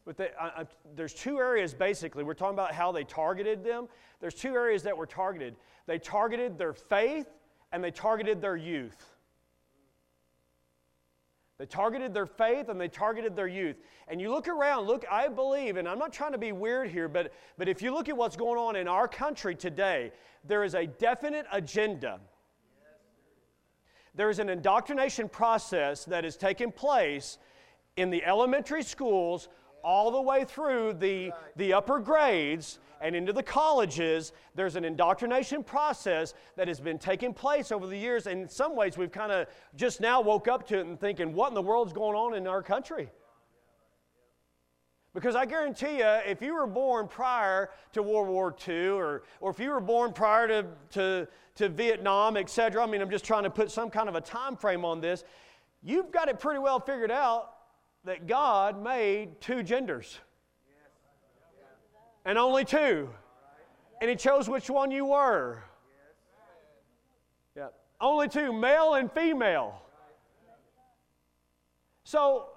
But 0.04 0.16
they, 0.16 0.28
I, 0.38 0.46
I, 0.46 0.66
there's 0.94 1.14
two 1.14 1.38
areas 1.38 1.72
basically. 1.74 2.24
We're 2.24 2.34
talking 2.34 2.54
about 2.54 2.72
how 2.72 2.92
they 2.92 3.04
targeted 3.04 3.64
them. 3.64 3.88
There's 4.20 4.34
two 4.34 4.54
areas 4.54 4.82
that 4.82 4.96
were 4.96 5.06
targeted. 5.06 5.56
They 5.86 5.98
targeted 5.98 6.58
their 6.58 6.74
faith 6.74 7.26
and 7.72 7.82
they 7.82 7.90
targeted 7.90 8.40
their 8.40 8.56
youth. 8.56 9.14
They 11.58 11.66
targeted 11.66 12.12
their 12.12 12.26
faith 12.26 12.68
and 12.68 12.80
they 12.80 12.88
targeted 12.88 13.36
their 13.36 13.46
youth. 13.46 13.76
And 14.08 14.20
you 14.20 14.30
look 14.30 14.48
around, 14.48 14.86
look, 14.86 15.04
I 15.10 15.28
believe, 15.28 15.76
and 15.76 15.88
I'm 15.88 15.98
not 15.98 16.12
trying 16.12 16.32
to 16.32 16.38
be 16.38 16.52
weird 16.52 16.90
here, 16.90 17.08
but, 17.08 17.32
but 17.56 17.68
if 17.68 17.80
you 17.80 17.94
look 17.94 18.08
at 18.08 18.16
what's 18.16 18.36
going 18.36 18.58
on 18.58 18.76
in 18.76 18.88
our 18.88 19.06
country 19.06 19.54
today, 19.54 20.12
there 20.44 20.64
is 20.64 20.74
a 20.74 20.86
definite 20.86 21.46
agenda. 21.52 22.20
There 24.16 24.30
is 24.30 24.40
an 24.40 24.48
indoctrination 24.48 25.28
process 25.28 26.04
that 26.06 26.24
is 26.24 26.36
taking 26.36 26.70
place 26.70 27.38
in 27.96 28.10
the 28.10 28.24
elementary 28.24 28.82
schools 28.82 29.48
all 29.84 30.10
the 30.10 30.20
way 30.20 30.44
through 30.44 30.94
the, 30.94 31.30
the 31.56 31.72
upper 31.72 31.98
grades 31.98 32.78
and 33.00 33.14
into 33.14 33.32
the 33.32 33.42
colleges, 33.42 34.32
there's 34.54 34.76
an 34.76 34.84
indoctrination 34.84 35.62
process 35.62 36.32
that 36.56 36.68
has 36.68 36.80
been 36.80 36.98
taking 36.98 37.34
place 37.34 37.70
over 37.70 37.86
the 37.86 37.96
years. 37.96 38.26
And 38.26 38.42
in 38.42 38.48
some 38.48 38.74
ways, 38.74 38.96
we've 38.96 39.12
kind 39.12 39.30
of 39.30 39.46
just 39.76 40.00
now 40.00 40.22
woke 40.22 40.48
up 40.48 40.66
to 40.68 40.78
it 40.78 40.86
and 40.86 40.98
thinking, 40.98 41.34
what 41.34 41.48
in 41.48 41.54
the 41.54 41.62
world's 41.62 41.92
going 41.92 42.16
on 42.16 42.34
in 42.34 42.46
our 42.46 42.62
country? 42.62 43.10
Because 45.12 45.36
I 45.36 45.44
guarantee 45.44 45.98
you, 45.98 46.06
if 46.26 46.42
you 46.42 46.54
were 46.54 46.66
born 46.66 47.06
prior 47.06 47.70
to 47.92 48.02
World 48.02 48.28
War 48.28 48.56
II, 48.66 48.88
or, 48.88 49.22
or 49.40 49.50
if 49.50 49.60
you 49.60 49.70
were 49.70 49.80
born 49.80 50.12
prior 50.12 50.48
to, 50.48 50.66
to, 50.92 51.28
to 51.56 51.68
Vietnam, 51.68 52.36
etc., 52.36 52.82
I 52.82 52.86
mean, 52.86 53.00
I'm 53.00 53.10
just 53.10 53.24
trying 53.24 53.44
to 53.44 53.50
put 53.50 53.70
some 53.70 53.90
kind 53.90 54.08
of 54.08 54.16
a 54.16 54.20
time 54.20 54.56
frame 54.56 54.84
on 54.84 55.00
this, 55.00 55.24
you've 55.82 56.10
got 56.10 56.28
it 56.28 56.40
pretty 56.40 56.58
well 56.58 56.80
figured 56.80 57.12
out 57.12 57.53
that 58.04 58.26
God 58.26 58.82
made 58.82 59.40
two 59.40 59.62
genders 59.62 60.20
and 62.24 62.38
only 62.38 62.64
two. 62.64 63.08
And 64.00 64.10
he 64.10 64.16
chose 64.16 64.48
which 64.48 64.68
one 64.68 64.90
you 64.90 65.06
were. 65.06 65.62
Yeah. 67.56 67.68
Only 68.00 68.28
two, 68.28 68.52
male 68.52 68.94
and 68.94 69.10
female. 69.10 69.80
So 72.04 72.48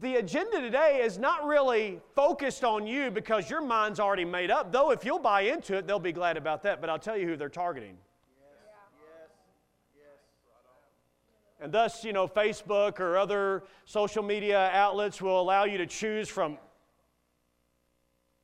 the 0.00 0.16
agenda 0.16 0.60
today 0.60 1.00
is 1.02 1.18
not 1.18 1.44
really 1.44 2.00
focused 2.14 2.64
on 2.64 2.86
you 2.86 3.10
because 3.10 3.50
your 3.50 3.60
mind's 3.60 3.98
already 3.98 4.24
made 4.24 4.50
up. 4.50 4.72
Though 4.72 4.90
if 4.90 5.04
you'll 5.04 5.18
buy 5.18 5.42
into 5.42 5.76
it, 5.76 5.86
they'll 5.86 5.98
be 5.98 6.12
glad 6.12 6.36
about 6.36 6.62
that. 6.62 6.80
But 6.80 6.90
I'll 6.90 6.98
tell 6.98 7.16
you 7.16 7.26
who 7.26 7.36
they're 7.36 7.48
targeting. 7.48 7.96
And 11.62 11.70
thus, 11.70 12.04
you 12.04 12.12
know, 12.12 12.26
Facebook 12.26 12.98
or 12.98 13.16
other 13.16 13.62
social 13.84 14.24
media 14.24 14.68
outlets 14.72 15.22
will 15.22 15.40
allow 15.40 15.62
you 15.62 15.78
to 15.78 15.86
choose 15.86 16.28
from 16.28 16.58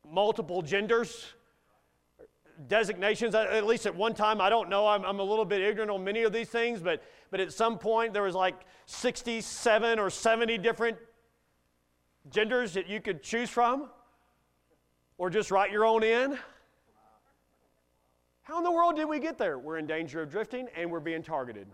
multiple 0.08 0.62
genders, 0.62 1.26
designations. 2.68 3.34
At 3.34 3.66
least 3.66 3.86
at 3.86 3.96
one 3.96 4.14
time, 4.14 4.40
I 4.40 4.48
don't 4.48 4.68
know, 4.68 4.86
I'm, 4.86 5.04
I'm, 5.04 5.18
a 5.18 5.24
little 5.24 5.44
bit 5.44 5.62
ignorant 5.62 5.90
on 5.90 6.04
many 6.04 6.22
of 6.22 6.32
these 6.32 6.48
things, 6.48 6.80
but, 6.80 7.02
but 7.32 7.40
at 7.40 7.52
some 7.52 7.76
point 7.76 8.12
there 8.12 8.22
was 8.22 8.36
like 8.36 8.54
67 8.86 9.98
or 9.98 10.10
70 10.10 10.56
different 10.58 10.96
genders 12.30 12.72
that 12.74 12.88
you 12.88 13.00
could 13.00 13.20
choose 13.20 13.50
from, 13.50 13.88
or 15.18 15.28
just 15.28 15.50
write 15.50 15.72
your 15.72 15.84
own 15.84 16.04
in. 16.04 16.38
How 18.42 18.58
in 18.58 18.64
the 18.64 18.70
world 18.70 18.94
did 18.94 19.06
we 19.06 19.18
get 19.18 19.38
there? 19.38 19.58
We're 19.58 19.78
in 19.78 19.88
danger 19.88 20.22
of 20.22 20.30
drifting 20.30 20.68
and 20.76 20.88
we're 20.88 21.00
being 21.00 21.24
targeted. 21.24 21.66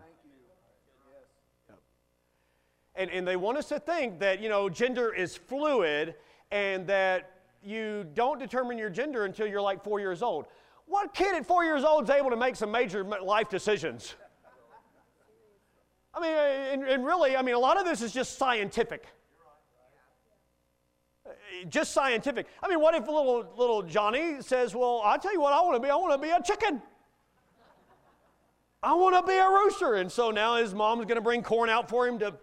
And, 3.05 3.13
and 3.13 3.27
they 3.27 3.35
want 3.35 3.55
us 3.59 3.67
to 3.67 3.79
think 3.79 4.19
that, 4.19 4.41
you 4.41 4.49
know, 4.49 4.67
gender 4.67 5.13
is 5.13 5.37
fluid 5.37 6.15
and 6.49 6.87
that 6.87 7.33
you 7.63 8.03
don't 8.15 8.39
determine 8.39 8.79
your 8.79 8.89
gender 8.89 9.25
until 9.25 9.45
you're 9.45 9.61
like 9.61 9.83
four 9.83 9.99
years 9.99 10.23
old. 10.23 10.47
What 10.87 11.13
kid 11.13 11.35
at 11.35 11.45
four 11.45 11.63
years 11.63 11.83
old 11.83 12.05
is 12.05 12.09
able 12.09 12.31
to 12.31 12.35
make 12.35 12.55
some 12.55 12.71
major 12.71 13.03
life 13.03 13.47
decisions? 13.47 14.15
I 16.15 16.19
mean, 16.19 16.31
uh, 16.31 16.73
and, 16.73 16.83
and 16.83 17.05
really, 17.05 17.37
I 17.37 17.43
mean, 17.43 17.53
a 17.53 17.59
lot 17.59 17.77
of 17.77 17.85
this 17.85 18.01
is 18.01 18.11
just 18.11 18.39
scientific 18.39 19.05
uh, 21.27 21.29
just 21.69 21.91
scientific. 21.91 22.47
I 22.63 22.69
mean, 22.69 22.79
what 22.79 22.95
if 22.95 23.05
little 23.05 23.45
little 23.57 23.83
Johnny 23.83 24.41
says, 24.41 24.73
"Well, 24.73 25.01
I'll 25.03 25.19
tell 25.19 25.33
you 25.33 25.41
what 25.41 25.53
I 25.53 25.61
want 25.61 25.75
to 25.75 25.79
be. 25.79 25.89
I 25.89 25.95
want 25.95 26.13
to 26.13 26.27
be 26.27 26.31
a 26.31 26.41
chicken." 26.41 26.81
I 28.85 28.93
want 28.93 29.15
to 29.15 29.23
be 29.27 29.35
a 29.35 29.49
rooster. 29.49 29.95
And 29.95 30.11
so 30.11 30.29
now 30.29 30.57
his 30.57 30.75
mom's 30.75 31.05
going 31.05 31.15
to 31.15 31.21
bring 31.21 31.41
corn 31.41 31.71
out 31.71 31.89
for 31.89 32.07
him 32.07 32.19
to 32.19 32.35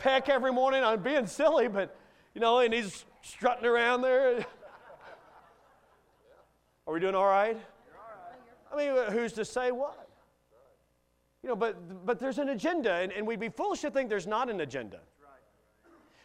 peck 0.00 0.28
every 0.30 0.50
morning. 0.50 0.82
I'm 0.82 1.02
being 1.02 1.26
silly, 1.26 1.68
but, 1.68 1.94
you 2.34 2.40
know, 2.40 2.60
and 2.60 2.72
he's 2.72 3.04
strutting 3.22 3.66
around 3.66 4.00
there. 4.00 4.38
Are 6.86 6.94
we 6.94 7.00
doing 7.00 7.14
all 7.14 7.26
right? 7.26 7.58
I 8.72 8.76
mean, 8.76 8.96
who's 9.12 9.34
to 9.34 9.44
say 9.44 9.70
what? 9.70 10.08
You 11.42 11.50
know, 11.50 11.56
but, 11.56 12.06
but 12.06 12.18
there's 12.18 12.38
an 12.38 12.48
agenda, 12.48 12.94
and, 12.94 13.12
and 13.12 13.26
we'd 13.26 13.40
be 13.40 13.50
foolish 13.50 13.80
to 13.82 13.90
think 13.90 14.08
there's 14.08 14.26
not 14.26 14.48
an 14.48 14.60
agenda. 14.62 15.00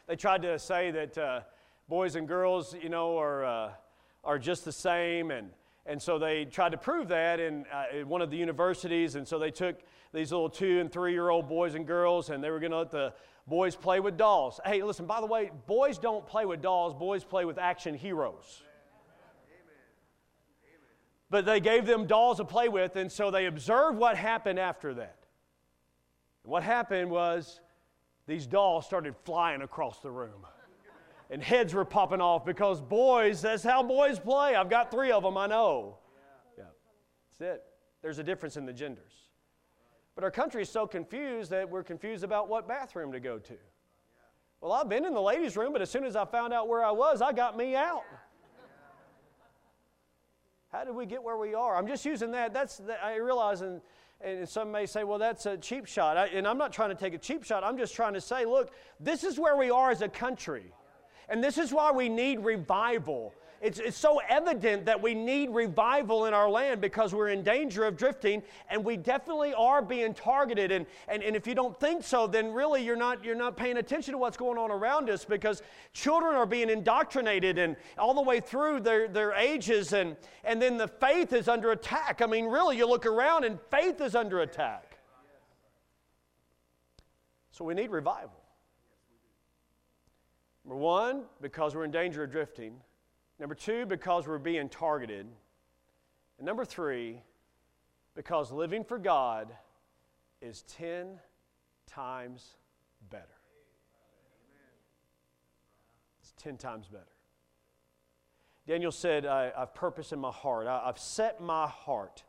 They 0.07 0.15
tried 0.15 0.41
to 0.43 0.57
say 0.57 0.91
that 0.91 1.17
uh, 1.17 1.41
boys 1.89 2.15
and 2.15 2.27
girls, 2.27 2.75
you 2.81 2.89
know, 2.89 3.17
are, 3.17 3.43
uh, 3.43 3.71
are 4.23 4.39
just 4.39 4.63
the 4.63 4.71
same, 4.71 5.31
and 5.31 5.49
and 5.87 6.01
so 6.01 6.17
they 6.17 6.45
tried 6.45 6.71
to 6.71 6.77
prove 6.77 7.09
that 7.09 7.39
in, 7.39 7.65
uh, 7.71 7.97
in 7.99 8.09
one 8.09 8.21
of 8.21 8.31
the 8.31 8.37
universities. 8.37 9.15
And 9.15 9.27
so 9.27 9.37
they 9.37 9.51
took 9.51 9.75
these 10.13 10.31
little 10.31 10.49
two 10.49 10.79
and 10.79 10.91
three 10.91 11.11
year 11.11 11.29
old 11.29 11.47
boys 11.47 11.75
and 11.75 11.85
girls, 11.85 12.31
and 12.31 12.43
they 12.43 12.49
were 12.49 12.59
going 12.59 12.71
to 12.71 12.79
let 12.79 12.91
the 12.91 13.13
boys 13.47 13.75
play 13.75 13.99
with 13.99 14.17
dolls. 14.17 14.59
Hey, 14.65 14.81
listen, 14.83 15.05
by 15.05 15.19
the 15.19 15.25
way, 15.25 15.51
boys 15.67 15.97
don't 15.97 16.25
play 16.25 16.45
with 16.45 16.61
dolls, 16.61 16.93
boys 16.93 17.23
play 17.23 17.45
with 17.45 17.57
action 17.57 17.95
heroes. 17.95 18.63
But 21.29 21.45
they 21.45 21.59
gave 21.59 21.85
them 21.85 22.05
dolls 22.05 22.37
to 22.37 22.45
play 22.45 22.69
with, 22.69 22.95
and 22.95 23.11
so 23.11 23.31
they 23.31 23.47
observed 23.47 23.97
what 23.97 24.15
happened 24.15 24.59
after 24.59 24.93
that. 24.95 25.25
what 26.43 26.63
happened 26.63 27.09
was 27.09 27.59
these 28.27 28.45
dolls 28.45 28.85
started 28.85 29.15
flying 29.23 29.61
across 29.61 29.99
the 29.99 30.11
room 30.11 30.45
and 31.29 31.41
heads 31.41 31.73
were 31.73 31.85
popping 31.85 32.21
off 32.21 32.45
because 32.45 32.81
boys, 32.81 33.41
that's 33.41 33.63
how 33.63 33.83
boys 33.83 34.19
play. 34.19 34.55
I've 34.55 34.69
got 34.69 34.91
three 34.91 35.11
of 35.11 35.23
them, 35.23 35.37
I 35.37 35.47
know. 35.47 35.97
Yeah. 36.57 36.65
That's 37.39 37.55
it. 37.55 37.63
There's 38.01 38.19
a 38.19 38.23
difference 38.23 38.57
in 38.57 38.65
the 38.65 38.73
genders. 38.73 39.24
But 40.15 40.23
our 40.23 40.31
country 40.31 40.61
is 40.61 40.69
so 40.69 40.87
confused 40.87 41.51
that 41.51 41.69
we're 41.69 41.83
confused 41.83 42.23
about 42.23 42.47
what 42.47 42.67
bathroom 42.67 43.11
to 43.11 43.19
go 43.19 43.37
to. 43.37 43.53
Well, 44.61 44.71
I've 44.71 44.89
been 44.89 45.05
in 45.05 45.13
the 45.13 45.21
ladies' 45.21 45.57
room, 45.57 45.73
but 45.73 45.81
as 45.81 45.89
soon 45.89 46.05
as 46.05 46.15
I 46.15 46.25
found 46.25 46.53
out 46.53 46.67
where 46.67 46.83
I 46.83 46.91
was, 46.91 47.21
I 47.21 47.33
got 47.33 47.57
me 47.57 47.75
out. 47.75 48.03
How 50.71 50.83
did 50.83 50.95
we 50.95 51.05
get 51.05 51.21
where 51.21 51.37
we 51.37 51.53
are? 51.53 51.75
I'm 51.75 51.87
just 51.87 52.05
using 52.05 52.31
that. 52.31 52.53
That's 52.53 52.81
I 53.03 53.15
realize, 53.15 53.61
and, 53.61 53.81
and 54.21 54.47
some 54.47 54.71
may 54.71 54.85
say, 54.85 55.03
well, 55.03 55.19
that's 55.19 55.45
a 55.45 55.57
cheap 55.57 55.85
shot. 55.85 56.17
I, 56.17 56.27
and 56.27 56.47
I'm 56.47 56.57
not 56.57 56.73
trying 56.73 56.89
to 56.89 56.95
take 56.95 57.13
a 57.13 57.17
cheap 57.17 57.43
shot. 57.43 57.63
I'm 57.63 57.77
just 57.77 57.93
trying 57.93 58.13
to 58.13 58.21
say, 58.21 58.45
look, 58.45 58.71
this 58.99 59.23
is 59.23 59.37
where 59.37 59.55
we 59.55 59.69
are 59.69 59.91
as 59.91 60.01
a 60.01 60.09
country. 60.09 60.73
And 61.29 61.43
this 61.43 61.57
is 61.57 61.71
why 61.71 61.91
we 61.91 62.09
need 62.09 62.39
revival. 62.39 63.33
It's, 63.61 63.79
it's 63.79 63.97
so 63.97 64.21
evident 64.29 64.85
that 64.85 65.01
we 65.01 65.13
need 65.13 65.49
revival 65.49 66.25
in 66.25 66.33
our 66.33 66.49
land 66.49 66.81
because 66.81 67.13
we're 67.13 67.29
in 67.29 67.41
danger 67.41 67.85
of 67.85 67.97
drifting 67.97 68.43
and 68.69 68.83
we 68.83 68.97
definitely 68.97 69.53
are 69.53 69.81
being 69.81 70.13
targeted. 70.13 70.71
And, 70.71 70.85
and, 71.07 71.23
and 71.23 71.35
if 71.35 71.47
you 71.47 71.55
don't 71.55 71.79
think 71.79 72.03
so, 72.03 72.27
then 72.27 72.53
really 72.53 72.83
you're 72.83 72.95
not, 72.95 73.23
you're 73.23 73.35
not 73.35 73.57
paying 73.57 73.77
attention 73.77 74.11
to 74.11 74.17
what's 74.17 74.37
going 74.37 74.57
on 74.57 74.71
around 74.71 75.09
us 75.09 75.25
because 75.25 75.61
children 75.93 76.35
are 76.35 76.45
being 76.45 76.69
indoctrinated 76.69 77.57
and 77.57 77.75
all 77.97 78.13
the 78.13 78.21
way 78.21 78.39
through 78.39 78.81
their, 78.81 79.07
their 79.07 79.33
ages. 79.33 79.93
And, 79.93 80.15
and 80.43 80.61
then 80.61 80.77
the 80.77 80.87
faith 80.87 81.33
is 81.33 81.47
under 81.47 81.71
attack. 81.71 82.21
I 82.21 82.25
mean, 82.25 82.45
really, 82.45 82.77
you 82.77 82.87
look 82.87 83.05
around 83.05 83.45
and 83.45 83.59
faith 83.71 84.01
is 84.01 84.15
under 84.15 84.41
attack. 84.41 84.99
So 87.51 87.63
we 87.63 87.73
need 87.73 87.89
revival. 87.89 88.41
Number 90.65 90.75
one, 90.75 91.23
because 91.41 91.75
we're 91.75 91.85
in 91.85 91.91
danger 91.91 92.23
of 92.23 92.31
drifting. 92.31 92.75
Number 93.39 93.55
two, 93.55 93.85
because 93.85 94.27
we're 94.27 94.37
being 94.37 94.69
targeted. 94.69 95.27
And 96.37 96.45
number 96.45 96.65
three, 96.65 97.21
because 98.15 98.51
living 98.51 98.83
for 98.83 98.97
God 98.97 99.51
is 100.41 100.63
10 100.63 101.19
times 101.87 102.55
better. 103.09 103.23
It's 106.21 106.33
10 106.37 106.57
times 106.57 106.87
better. 106.87 107.03
Daniel 108.67 108.91
said, 108.91 109.25
I, 109.25 109.51
have 109.57 109.75
purpose 109.75 110.11
in 110.11 110.19
my 110.19 110.31
heart. 110.31 110.67
I, 110.67 110.85
have 110.85 110.97
set 110.97 111.39
my 111.39 111.67
heart 111.67 112.23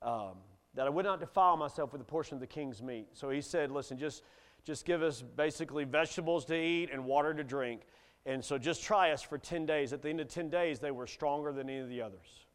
um, 0.00 0.36
that 0.74 0.86
I 0.86 0.90
would 0.90 1.04
not 1.04 1.20
defile 1.20 1.56
myself 1.56 1.92
with 1.92 2.00
a 2.00 2.04
portion 2.04 2.34
of 2.34 2.40
the 2.40 2.46
king's 2.46 2.82
meat. 2.82 3.08
So 3.12 3.28
he 3.28 3.42
said, 3.42 3.70
Listen, 3.70 3.98
just 3.98 4.22
just 4.64 4.84
give 4.84 5.02
us 5.02 5.22
basically 5.22 5.84
vegetables 5.84 6.44
to 6.46 6.54
eat 6.54 6.90
and 6.92 7.04
water 7.04 7.34
to 7.34 7.42
drink. 7.42 7.82
And 8.24 8.44
so 8.44 8.56
just 8.56 8.82
try 8.82 9.10
us 9.10 9.22
for 9.22 9.38
10 9.38 9.66
days. 9.66 9.92
At 9.92 10.02
the 10.02 10.08
end 10.08 10.20
of 10.20 10.28
10 10.28 10.48
days, 10.48 10.78
they 10.78 10.90
were 10.90 11.06
stronger 11.06 11.52
than 11.52 11.68
any 11.68 11.80
of 11.80 11.88
the 11.88 12.02
others. 12.02 12.46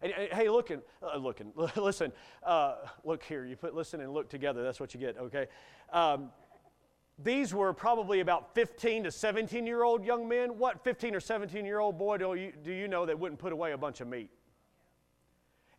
And, 0.00 0.12
and 0.12 0.32
hey, 0.32 0.48
looking, 0.48 0.80
uh, 1.02 1.18
looking, 1.18 1.52
listen, 1.76 2.12
uh, 2.42 2.76
look 3.04 3.22
here. 3.22 3.44
You 3.44 3.56
put 3.56 3.74
listen 3.74 4.00
and 4.00 4.12
look 4.12 4.28
together. 4.28 4.62
That's 4.62 4.80
what 4.80 4.94
you 4.94 5.00
get, 5.00 5.18
okay? 5.18 5.46
Um, 5.92 6.30
these 7.18 7.54
were 7.54 7.72
probably 7.72 8.20
about 8.20 8.54
15 8.54 9.04
to 9.04 9.10
17 9.10 9.66
year 9.66 9.82
old 9.82 10.04
young 10.04 10.28
men. 10.28 10.58
What 10.58 10.82
15 10.84 11.14
or 11.14 11.20
17 11.20 11.64
year 11.64 11.78
old 11.78 11.98
boy 11.98 12.18
do 12.18 12.34
you, 12.34 12.52
do 12.62 12.72
you 12.72 12.88
know 12.88 13.06
that 13.06 13.18
wouldn't 13.18 13.38
put 13.38 13.52
away 13.52 13.72
a 13.72 13.78
bunch 13.78 14.00
of 14.00 14.08
meat? 14.08 14.30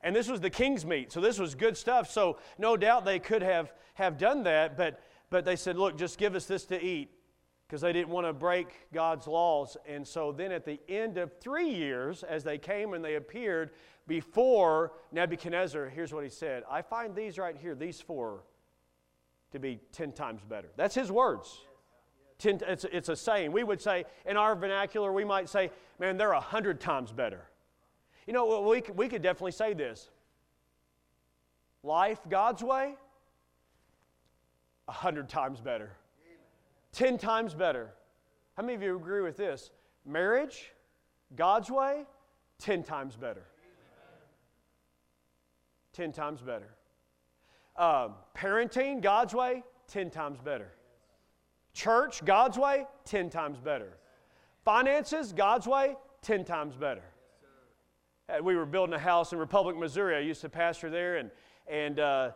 And 0.02 0.16
this 0.16 0.28
was 0.28 0.40
the 0.40 0.50
king's 0.50 0.86
meat, 0.86 1.12
so 1.12 1.20
this 1.20 1.40
was 1.40 1.56
good 1.56 1.76
stuff. 1.76 2.10
So 2.12 2.38
no 2.58 2.78
doubt 2.78 3.04
they 3.04 3.20
could 3.20 3.42
have, 3.42 3.74
have 3.96 4.18
done 4.18 4.44
that, 4.44 4.78
but 4.78 5.00
but 5.30 5.46
they 5.46 5.56
said, 5.56 5.78
Look, 5.78 5.98
just 5.98 6.18
give 6.18 6.36
us 6.36 6.46
this 6.46 6.66
to 6.66 6.82
eat 6.82 7.12
because 7.68 7.82
they 7.82 7.92
didn't 7.92 8.10
want 8.10 8.26
to 8.26 8.34
break 8.34 8.68
God's 8.94 9.28
laws. 9.28 9.76
And 9.88 10.08
so 10.08 10.32
then 10.32 10.52
at 10.52 10.66
the 10.66 10.80
end 10.88 11.18
of 11.18 11.32
three 11.40 11.70
years, 11.70 12.24
as 12.24 12.44
they 12.44 12.58
came 12.58 12.94
and 12.94 13.04
they 13.04 13.16
appeared 13.16 13.72
before 14.08 14.94
Nebuchadnezzar, 15.12 15.90
here's 15.90 16.14
what 16.14 16.24
he 16.24 16.30
said 16.30 16.64
I 16.70 16.82
find 16.82 17.14
these 17.14 17.38
right 17.38 17.56
here, 17.58 17.76
these 17.76 18.00
four, 18.00 18.44
to 19.52 19.60
be 19.60 19.80
10 19.92 20.14
times 20.14 20.42
better. 20.48 20.70
That's 20.78 20.96
his 20.96 21.12
words. 21.12 21.62
Ten, 22.38 22.60
it's, 22.68 22.86
it's 22.86 23.10
a 23.10 23.16
saying. 23.16 23.52
We 23.52 23.64
would 23.64 23.82
say, 23.82 24.06
in 24.26 24.38
our 24.38 24.56
vernacular, 24.56 25.12
we 25.12 25.26
might 25.26 25.50
say, 25.50 25.72
man, 26.00 26.18
they're 26.18 26.34
a 26.34 26.40
hundred 26.40 26.80
times 26.80 27.12
better. 27.12 27.50
You 28.28 28.34
know, 28.34 28.62
we, 28.62 28.84
we 28.96 29.10
could 29.10 29.24
definitely 29.24 29.54
say 29.54 29.74
this 29.74 30.10
life 31.84 32.20
God's 32.30 32.64
way, 32.64 32.96
a 34.88 34.92
hundred 34.92 35.30
times 35.30 35.60
better, 35.60 35.94
ten 36.92 37.18
times 37.18 37.54
better. 37.54 37.94
How 38.56 38.64
many 38.64 38.76
of 38.76 38.82
you 38.82 38.96
agree 38.96 39.22
with 39.22 39.38
this? 39.38 39.72
Marriage, 40.06 40.72
God's 41.36 41.70
way, 41.70 42.06
ten 42.60 42.84
times 42.84 43.16
better. 43.16 43.44
Ten 45.94 46.12
times 46.12 46.42
better. 46.42 46.76
Um, 47.76 48.16
parenting, 48.36 49.02
God's 49.02 49.34
way, 49.34 49.64
ten 49.88 50.10
times 50.10 50.40
better. 50.40 50.72
Church, 51.74 52.26
God's 52.26 52.58
way, 52.58 52.86
ten 53.06 53.30
times 53.30 53.60
better. 53.60 53.98
Finances, 54.66 55.34
God's 55.34 55.68
way, 55.68 55.96
ten 56.22 56.44
times 56.44 56.76
better. 56.76 57.04
Uh, 58.30 58.44
we 58.44 58.56
were 58.56 58.66
building 58.66 58.94
a 58.94 59.00
house 59.00 59.32
in 59.32 59.40
Republic, 59.40 59.78
Missouri. 59.78 60.16
I 60.16 60.20
used 60.20 60.42
to 60.42 60.50
pastor 60.50 60.90
there, 60.90 61.18
and 61.18 61.32
and 61.68 62.00
uh, 62.00 62.32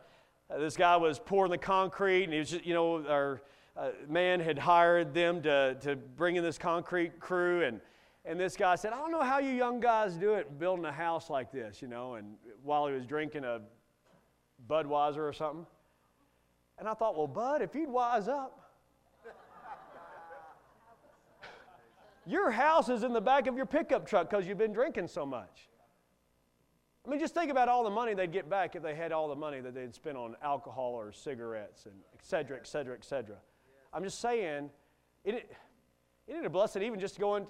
this 0.59 0.77
guy 0.77 0.97
was 0.97 1.19
pouring 1.19 1.51
the 1.51 1.57
concrete, 1.57 2.25
and 2.25 2.33
he 2.33 2.39
was 2.39 2.51
just, 2.51 2.65
you 2.65 2.73
know, 2.73 3.05
our 3.07 3.41
Uh, 3.75 3.91
man 4.09 4.39
had 4.39 4.57
hired 4.57 5.13
them 5.13 5.41
to, 5.41 5.75
to 5.81 5.95
bring 5.95 6.35
in 6.35 6.43
this 6.43 6.57
concrete 6.57 7.19
crew. 7.19 7.63
And, 7.63 7.79
and 8.25 8.39
this 8.39 8.57
guy 8.57 8.75
said, 8.75 8.91
I 8.93 8.97
don't 8.97 9.11
know 9.11 9.21
how 9.21 9.39
you 9.39 9.51
young 9.51 9.79
guys 9.79 10.15
do 10.15 10.33
it 10.33 10.59
building 10.59 10.85
a 10.85 10.91
house 10.91 11.29
like 11.29 11.51
this, 11.51 11.81
you 11.81 11.87
know, 11.87 12.15
and 12.15 12.35
while 12.63 12.87
he 12.87 12.93
was 12.93 13.05
drinking 13.05 13.45
a 13.45 13.61
Budweiser 14.67 15.19
or 15.19 15.33
something. 15.33 15.65
And 16.77 16.87
I 16.87 16.93
thought, 16.93 17.17
well, 17.17 17.27
Bud, 17.27 17.61
if 17.61 17.73
you'd 17.75 17.89
wise 17.89 18.27
up, 18.27 18.57
your 22.25 22.51
house 22.51 22.89
is 22.89 23.03
in 23.03 23.13
the 23.13 23.21
back 23.21 23.47
of 23.47 23.55
your 23.55 23.65
pickup 23.65 24.05
truck 24.05 24.29
because 24.29 24.45
you've 24.45 24.57
been 24.57 24.73
drinking 24.73 25.07
so 25.07 25.25
much. 25.25 25.69
I 27.05 27.09
mean, 27.09 27.19
just 27.19 27.33
think 27.33 27.49
about 27.49 27.67
all 27.67 27.83
the 27.83 27.89
money 27.89 28.13
they'd 28.13 28.31
get 28.31 28.47
back 28.47 28.75
if 28.75 28.83
they 28.83 28.93
had 28.93 29.11
all 29.11 29.27
the 29.27 29.35
money 29.35 29.59
that 29.59 29.73
they'd 29.73 29.95
spent 29.95 30.17
on 30.17 30.35
alcohol 30.43 30.91
or 30.93 31.11
cigarettes 31.11 31.85
and 31.85 31.95
et 32.13 32.19
cetera, 32.21 32.57
et 32.57 32.67
cetera, 32.67 32.93
et 32.93 33.03
cetera. 33.03 33.37
I'm 33.93 34.03
just 34.03 34.19
saying, 34.19 34.69
it, 35.23 35.51
isn't 36.27 36.43
it 36.43 36.45
a 36.45 36.49
blessing 36.49 36.81
even 36.83 36.99
just 36.99 37.19
going 37.19 37.45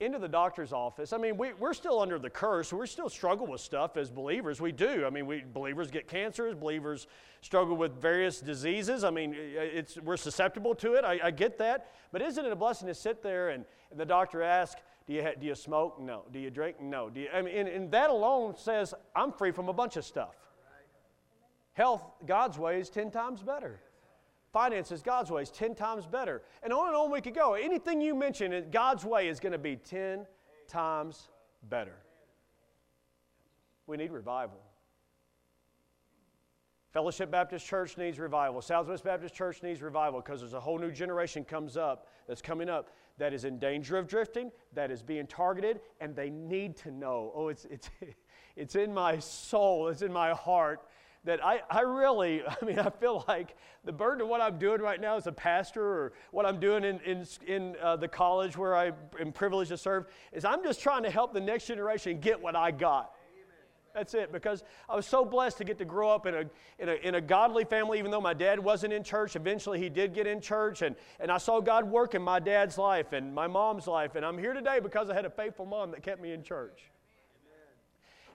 into 0.00 0.18
the 0.18 0.28
doctor's 0.28 0.72
office? 0.72 1.12
I 1.12 1.18
mean, 1.18 1.36
we, 1.36 1.52
we're 1.54 1.74
still 1.74 2.00
under 2.00 2.18
the 2.18 2.30
curse. 2.30 2.72
We 2.72 2.86
still 2.86 3.08
struggle 3.08 3.46
with 3.46 3.60
stuff 3.60 3.96
as 3.96 4.10
believers. 4.10 4.60
We 4.60 4.72
do. 4.72 5.04
I 5.06 5.10
mean, 5.10 5.26
we, 5.26 5.44
believers 5.52 5.90
get 5.90 6.08
cancers. 6.08 6.54
Believers 6.54 7.06
struggle 7.42 7.76
with 7.76 8.00
various 8.00 8.40
diseases. 8.40 9.04
I 9.04 9.10
mean, 9.10 9.34
it's, 9.36 9.98
we're 9.98 10.16
susceptible 10.16 10.74
to 10.76 10.94
it. 10.94 11.04
I, 11.04 11.20
I 11.24 11.30
get 11.30 11.58
that. 11.58 11.90
But 12.12 12.22
isn't 12.22 12.44
it 12.44 12.50
a 12.50 12.56
blessing 12.56 12.88
to 12.88 12.94
sit 12.94 13.22
there 13.22 13.50
and, 13.50 13.64
and 13.90 14.00
the 14.00 14.06
doctor 14.06 14.42
asks, 14.42 14.80
Do 15.06 15.12
you, 15.12 15.22
ha- 15.22 15.34
do 15.38 15.46
you 15.46 15.54
smoke? 15.54 16.00
No. 16.00 16.22
Do 16.32 16.38
you 16.38 16.50
drink? 16.50 16.80
No. 16.80 17.10
Do 17.10 17.20
you, 17.20 17.28
I 17.32 17.42
mean, 17.42 17.54
and, 17.54 17.68
and 17.68 17.90
that 17.92 18.10
alone 18.10 18.54
says 18.56 18.94
I'm 19.14 19.32
free 19.32 19.52
from 19.52 19.68
a 19.68 19.74
bunch 19.74 19.96
of 19.96 20.04
stuff. 20.04 20.34
Health, 21.74 22.04
God's 22.24 22.56
way 22.56 22.80
is 22.80 22.88
10 22.88 23.10
times 23.10 23.42
better. 23.42 23.80
Finances, 24.54 25.02
God's 25.02 25.32
way 25.32 25.42
is 25.42 25.50
10 25.50 25.74
times 25.74 26.06
better. 26.06 26.42
And 26.62 26.72
on 26.72 26.86
and 26.86 26.96
on 26.96 27.10
we 27.10 27.20
could 27.20 27.34
go. 27.34 27.54
Anything 27.54 28.00
you 28.00 28.14
mention, 28.14 28.66
God's 28.70 29.04
way 29.04 29.26
is 29.26 29.40
going 29.40 29.50
to 29.50 29.58
be 29.58 29.74
10 29.74 30.24
times 30.68 31.28
better. 31.68 31.96
We 33.88 33.96
need 33.96 34.12
revival. 34.12 34.60
Fellowship 36.92 37.32
Baptist 37.32 37.66
Church 37.66 37.98
needs 37.98 38.20
revival. 38.20 38.62
Southwest 38.62 39.02
Baptist 39.02 39.34
Church 39.34 39.60
needs 39.64 39.82
revival 39.82 40.20
because 40.20 40.38
there's 40.38 40.54
a 40.54 40.60
whole 40.60 40.78
new 40.78 40.92
generation 40.92 41.44
comes 41.44 41.76
up 41.76 42.06
that's 42.28 42.40
coming 42.40 42.68
up 42.68 42.90
that 43.18 43.34
is 43.34 43.44
in 43.44 43.58
danger 43.58 43.96
of 43.96 44.06
drifting, 44.06 44.52
that 44.72 44.92
is 44.92 45.02
being 45.02 45.26
targeted, 45.26 45.80
and 46.00 46.14
they 46.14 46.30
need 46.30 46.76
to 46.76 46.92
know. 46.92 47.32
Oh, 47.34 47.48
it's, 47.48 47.64
it's, 47.64 47.90
it's 48.56 48.76
in 48.76 48.94
my 48.94 49.18
soul, 49.18 49.88
it's 49.88 50.02
in 50.02 50.12
my 50.12 50.30
heart 50.30 50.86
that 51.24 51.44
I, 51.44 51.62
I 51.70 51.80
really, 51.80 52.42
I 52.62 52.64
mean, 52.64 52.78
I 52.78 52.90
feel 52.90 53.24
like 53.28 53.56
the 53.84 53.92
burden 53.92 54.22
of 54.22 54.28
what 54.28 54.40
I'm 54.40 54.58
doing 54.58 54.80
right 54.80 55.00
now 55.00 55.16
as 55.16 55.26
a 55.26 55.32
pastor 55.32 55.82
or 55.82 56.12
what 56.30 56.46
I'm 56.46 56.60
doing 56.60 56.84
in, 56.84 57.00
in, 57.00 57.26
in 57.46 57.76
uh, 57.82 57.96
the 57.96 58.08
college 58.08 58.56
where 58.56 58.76
I 58.76 58.92
am 59.20 59.32
privileged 59.32 59.70
to 59.70 59.76
serve 59.76 60.06
is 60.32 60.44
I'm 60.44 60.62
just 60.62 60.80
trying 60.80 61.02
to 61.02 61.10
help 61.10 61.32
the 61.32 61.40
next 61.40 61.66
generation 61.66 62.20
get 62.20 62.40
what 62.40 62.56
I 62.56 62.70
got. 62.70 63.12
That's 63.94 64.12
it, 64.12 64.32
because 64.32 64.64
I 64.88 64.96
was 64.96 65.06
so 65.06 65.24
blessed 65.24 65.58
to 65.58 65.64
get 65.64 65.78
to 65.78 65.84
grow 65.84 66.10
up 66.10 66.26
in 66.26 66.34
a, 66.34 66.44
in 66.80 66.88
a, 66.88 66.94
in 66.94 67.14
a 67.14 67.20
godly 67.20 67.64
family, 67.64 68.00
even 68.00 68.10
though 68.10 68.20
my 68.20 68.34
dad 68.34 68.58
wasn't 68.58 68.92
in 68.92 69.04
church. 69.04 69.36
Eventually, 69.36 69.78
he 69.78 69.88
did 69.88 70.12
get 70.12 70.26
in 70.26 70.40
church, 70.40 70.82
and, 70.82 70.96
and 71.20 71.30
I 71.30 71.38
saw 71.38 71.60
God 71.60 71.88
work 71.88 72.16
in 72.16 72.20
my 72.20 72.40
dad's 72.40 72.76
life 72.76 73.12
and 73.12 73.32
my 73.32 73.46
mom's 73.46 73.86
life. 73.86 74.16
And 74.16 74.26
I'm 74.26 74.36
here 74.36 74.52
today 74.52 74.80
because 74.82 75.10
I 75.10 75.14
had 75.14 75.24
a 75.24 75.30
faithful 75.30 75.64
mom 75.64 75.92
that 75.92 76.02
kept 76.02 76.20
me 76.20 76.32
in 76.32 76.42
church. 76.42 76.90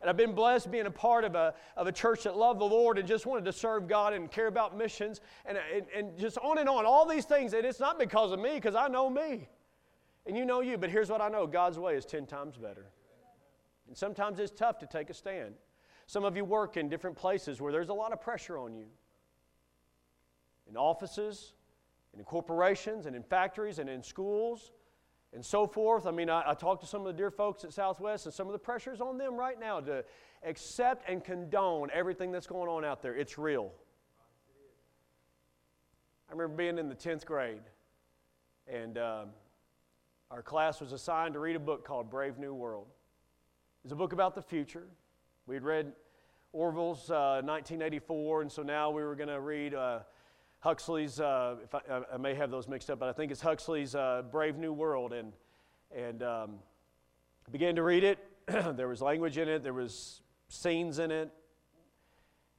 And 0.02 0.10
I've 0.10 0.18
been 0.18 0.34
blessed 0.34 0.72
being 0.72 0.86
a 0.86 0.92
part 0.92 1.26
of 1.26 1.36
a, 1.36 1.54
of 1.76 1.88
a 1.88 1.92
church 1.92 2.24
that 2.24 2.38
loved 2.38 2.62
the 2.62 2.66
Lord 2.66 2.98
and 2.98 3.08
just 3.08 3.26
wanted 3.26 3.44
to 3.46 3.52
serve 3.52 3.88
God 3.88 4.14
and 4.14 4.32
care 4.32 4.48
about 4.48 4.78
missions 4.78 5.20
and, 5.46 5.58
and, 5.74 5.86
and 5.96 6.18
just 6.18 6.38
on 6.38 6.58
and 6.58 6.70
on. 6.70 6.86
All 6.86 7.06
these 7.08 7.26
things. 7.26 7.54
And 7.54 7.66
it's 7.66 7.82
not 7.82 8.00
because 8.00 8.32
of 8.32 8.40
me, 8.40 8.54
because 8.54 8.76
I 8.76 8.88
know 8.88 9.10
me. 9.10 9.50
And 10.26 10.38
you 10.38 10.46
know 10.46 10.62
you. 10.62 10.78
But 10.78 10.90
here's 10.90 11.10
what 11.10 11.22
I 11.22 11.28
know 11.28 11.46
God's 11.46 11.78
way 11.78 11.96
is 11.96 12.06
10 12.06 12.28
times 12.28 12.56
better. 12.56 12.86
And 13.88 13.98
sometimes 13.98 14.40
it's 14.40 14.52
tough 14.52 14.78
to 14.80 14.88
take 14.88 15.10
a 15.10 15.14
stand. 15.14 15.56
Some 16.08 16.24
of 16.24 16.38
you 16.38 16.46
work 16.46 16.78
in 16.78 16.88
different 16.88 17.18
places 17.18 17.60
where 17.60 17.72
there's 17.72 17.90
a 17.90 17.94
lot 17.94 18.14
of 18.14 18.22
pressure 18.22 18.58
on 18.58 18.74
you 18.74 18.86
in 20.70 20.78
offices, 20.78 21.54
and 22.14 22.20
in 22.20 22.26
corporations, 22.26 23.08
and 23.08 23.16
in 23.16 23.24
factories, 23.24 23.80
and 23.80 23.90
in 23.90 24.04
schools 24.04 24.72
and 25.34 25.46
so 25.46 25.68
forth. 25.68 26.06
I 26.06 26.12
mean, 26.12 26.30
I, 26.30 26.44
I 26.48 26.54
talked 26.54 26.82
to 26.82 26.88
some 26.88 27.02
of 27.02 27.08
the 27.08 27.14
dear 27.14 27.32
folks 27.32 27.64
at 27.64 27.74
Southwest, 27.74 28.26
and 28.26 28.34
some 28.34 28.48
of 28.48 28.54
the 28.54 28.60
pressures 28.60 29.02
on 29.02 29.18
them 29.18 29.36
right 29.36 29.60
now 29.60 29.80
to 29.80 30.04
accept 30.44 31.10
and 31.10 31.24
condone 31.24 31.90
everything 31.94 32.32
that's 32.32 32.48
going 32.48 32.70
on 32.70 32.84
out 32.84 33.02
there. 33.02 33.16
It's 33.16 33.38
real. 33.38 33.72
I 36.30 36.32
remember 36.34 36.56
being 36.56 36.78
in 36.78 36.90
the 36.90 36.96
10th 36.96 37.26
grade, 37.26 37.62
and 38.68 38.98
um, 38.98 39.30
our 40.30 40.44
class 40.44 40.80
was 40.80 40.94
assigned 40.94 41.34
to 41.34 41.40
read 41.40 41.56
a 41.56 41.60
book 41.60 41.86
called 41.86 42.10
Brave 42.10 42.38
New 42.38 42.54
World. 42.54 42.88
It's 43.84 43.94
a 43.94 43.96
book 43.96 44.14
about 44.14 44.36
the 44.36 44.42
future. 44.42 44.88
We'd 45.48 45.64
read 45.64 45.92
Orwell's 46.54 47.10
uh, 47.10 47.42
1984, 47.44 48.42
and 48.44 48.52
so 48.52 48.62
now 48.62 48.92
we 48.92 49.02
were 49.02 49.16
going 49.16 49.30
to 49.30 49.40
read. 49.40 49.74
Uh, 49.74 50.00
Huxley's, 50.60 51.20
uh, 51.20 51.56
if 51.64 51.74
I, 51.74 51.80
I, 52.14 52.18
may 52.18 52.36
have 52.36 52.52
those 52.52 52.68
mixed 52.68 52.90
up, 52.90 53.00
but 53.00 53.08
I 53.08 53.14
think 53.14 53.32
it's 53.32 53.40
Huxley's 53.40 53.96
uh, 53.96 54.24
Brave 54.30 54.58
New 54.58 54.74
World. 54.74 55.14
And, 55.14 55.32
and 55.96 56.22
um, 56.22 56.60
began 57.52 57.76
to 57.76 57.84
read 57.84 58.04
it. 58.04 58.20
there 58.48 58.88
was 58.88 59.02
language 59.02 59.38
in 59.38 59.48
it, 59.48 59.64
there 59.64 59.74
was 59.74 60.22
scenes 60.50 61.00
in 61.00 61.12
it. 61.12 61.32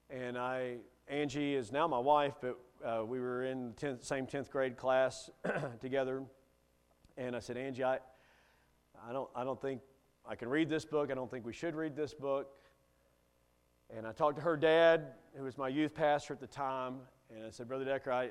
And 0.08 0.36
I, 0.36 0.76
Angie 1.08 1.54
is 1.54 1.70
now 1.70 1.86
my 1.86 1.98
wife, 1.98 2.34
but 2.40 2.58
uh, 2.84 3.04
we 3.04 3.20
were 3.20 3.44
in 3.44 3.74
the 3.78 3.98
same 4.00 4.26
10th 4.26 4.50
grade 4.50 4.76
class 4.76 5.30
together. 5.80 6.22
And 7.16 7.36
I 7.36 7.40
said, 7.40 7.56
Angie, 7.56 7.84
I, 7.84 7.98
I, 9.06 9.12
don't, 9.12 9.28
I 9.36 9.44
don't 9.44 9.60
think 9.60 9.80
I 10.26 10.34
can 10.34 10.48
read 10.48 10.68
this 10.68 10.84
book. 10.84 11.10
I 11.10 11.14
don't 11.14 11.30
think 11.30 11.44
we 11.44 11.52
should 11.52 11.74
read 11.74 11.94
this 11.94 12.14
book. 12.14 12.48
And 13.96 14.06
I 14.06 14.12
talked 14.12 14.36
to 14.36 14.42
her 14.42 14.56
dad, 14.56 15.14
who 15.36 15.44
was 15.44 15.58
my 15.58 15.68
youth 15.68 15.94
pastor 15.94 16.34
at 16.34 16.40
the 16.40 16.46
time, 16.46 16.98
and 17.34 17.44
I 17.44 17.50
said, 17.50 17.68
Brother 17.68 17.84
Decker, 17.84 18.12
I, 18.12 18.30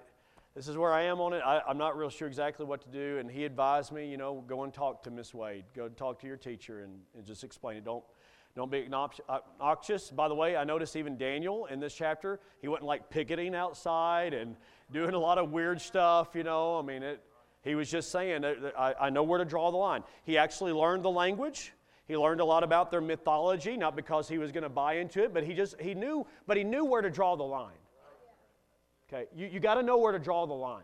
this 0.56 0.68
is 0.68 0.78
where 0.78 0.92
I 0.94 1.04
am 1.04 1.20
on 1.20 1.34
it. 1.34 1.42
I, 1.46 1.62
am 1.70 1.78
not 1.78 1.98
real 1.98 2.10
sure 2.10 2.28
exactly 2.28 2.66
what 2.66 2.82
to 2.82 2.90
do. 2.90 3.18
And 3.18 3.30
he 3.30 3.46
advised 3.46 3.92
me, 3.92 4.10
you 4.10 4.18
know, 4.18 4.44
go 4.48 4.64
and 4.64 4.74
talk 4.74 5.04
to 5.04 5.12
Miss 5.12 5.34
Wade. 5.34 5.66
Go 5.76 5.86
and 5.86 5.96
talk 5.96 6.20
to 6.22 6.28
your 6.28 6.38
teacher 6.38 6.82
and, 6.82 7.00
and 7.16 7.26
just 7.26 7.44
explain 7.44 7.78
it. 7.78 7.86
Don't, 7.86 8.04
don't 8.56 8.72
be 8.72 8.88
obnoxious. 9.30 10.12
By 10.12 10.28
the 10.28 10.36
way, 10.36 10.58
I 10.58 10.64
noticed 10.64 10.96
even 10.96 11.18
Daniel 11.18 11.66
in 11.66 11.80
this 11.80 11.94
chapter, 11.94 12.40
he 12.62 12.68
wasn't 12.68 12.88
like 12.88 13.10
picketing 13.10 13.54
outside 13.54 14.34
and 14.34 14.56
doing 14.92 15.14
a 15.14 15.20
lot 15.20 15.38
of 15.38 15.52
weird 15.52 15.80
stuff, 15.80 16.30
you 16.36 16.44
know. 16.44 16.80
I 16.80 16.82
mean, 16.82 17.04
it, 17.04 17.22
he 17.64 17.76
was 17.76 17.90
just 17.90 18.12
saying, 18.12 18.44
I, 18.78 18.96
I 19.00 19.10
know 19.10 19.24
where 19.24 19.40
to 19.40 19.46
draw 19.46 19.72
the 19.72 19.78
line. 19.78 20.04
He 20.24 20.38
actually 20.38 20.72
learned 20.72 21.04
the 21.04 21.12
language. 21.12 21.74
He 22.10 22.18
learned 22.18 22.42
a 22.42 22.46
lot 22.46 22.64
about 22.64 22.90
their 22.90 23.02
mythology, 23.02 23.78
not 23.78 23.96
because 23.96 24.28
he 24.28 24.40
was 24.40 24.52
going 24.52 24.64
to 24.64 24.70
buy 24.70 24.96
into 24.96 25.24
it, 25.24 25.32
but 25.32 25.44
he 25.44 25.54
just, 25.54 25.80
he 25.80 25.94
knew, 25.94 26.26
but 26.48 26.58
he 26.58 26.64
knew 26.64 26.84
where 26.84 27.04
to 27.04 27.10
draw 27.12 27.36
the 27.36 27.44
line. 27.44 27.78
Okay, 29.08 29.28
you, 29.36 29.46
you 29.46 29.60
got 29.60 29.76
to 29.76 29.84
know 29.84 30.00
where 30.00 30.12
to 30.12 30.18
draw 30.18 30.48
the 30.48 30.54
line. 30.54 30.82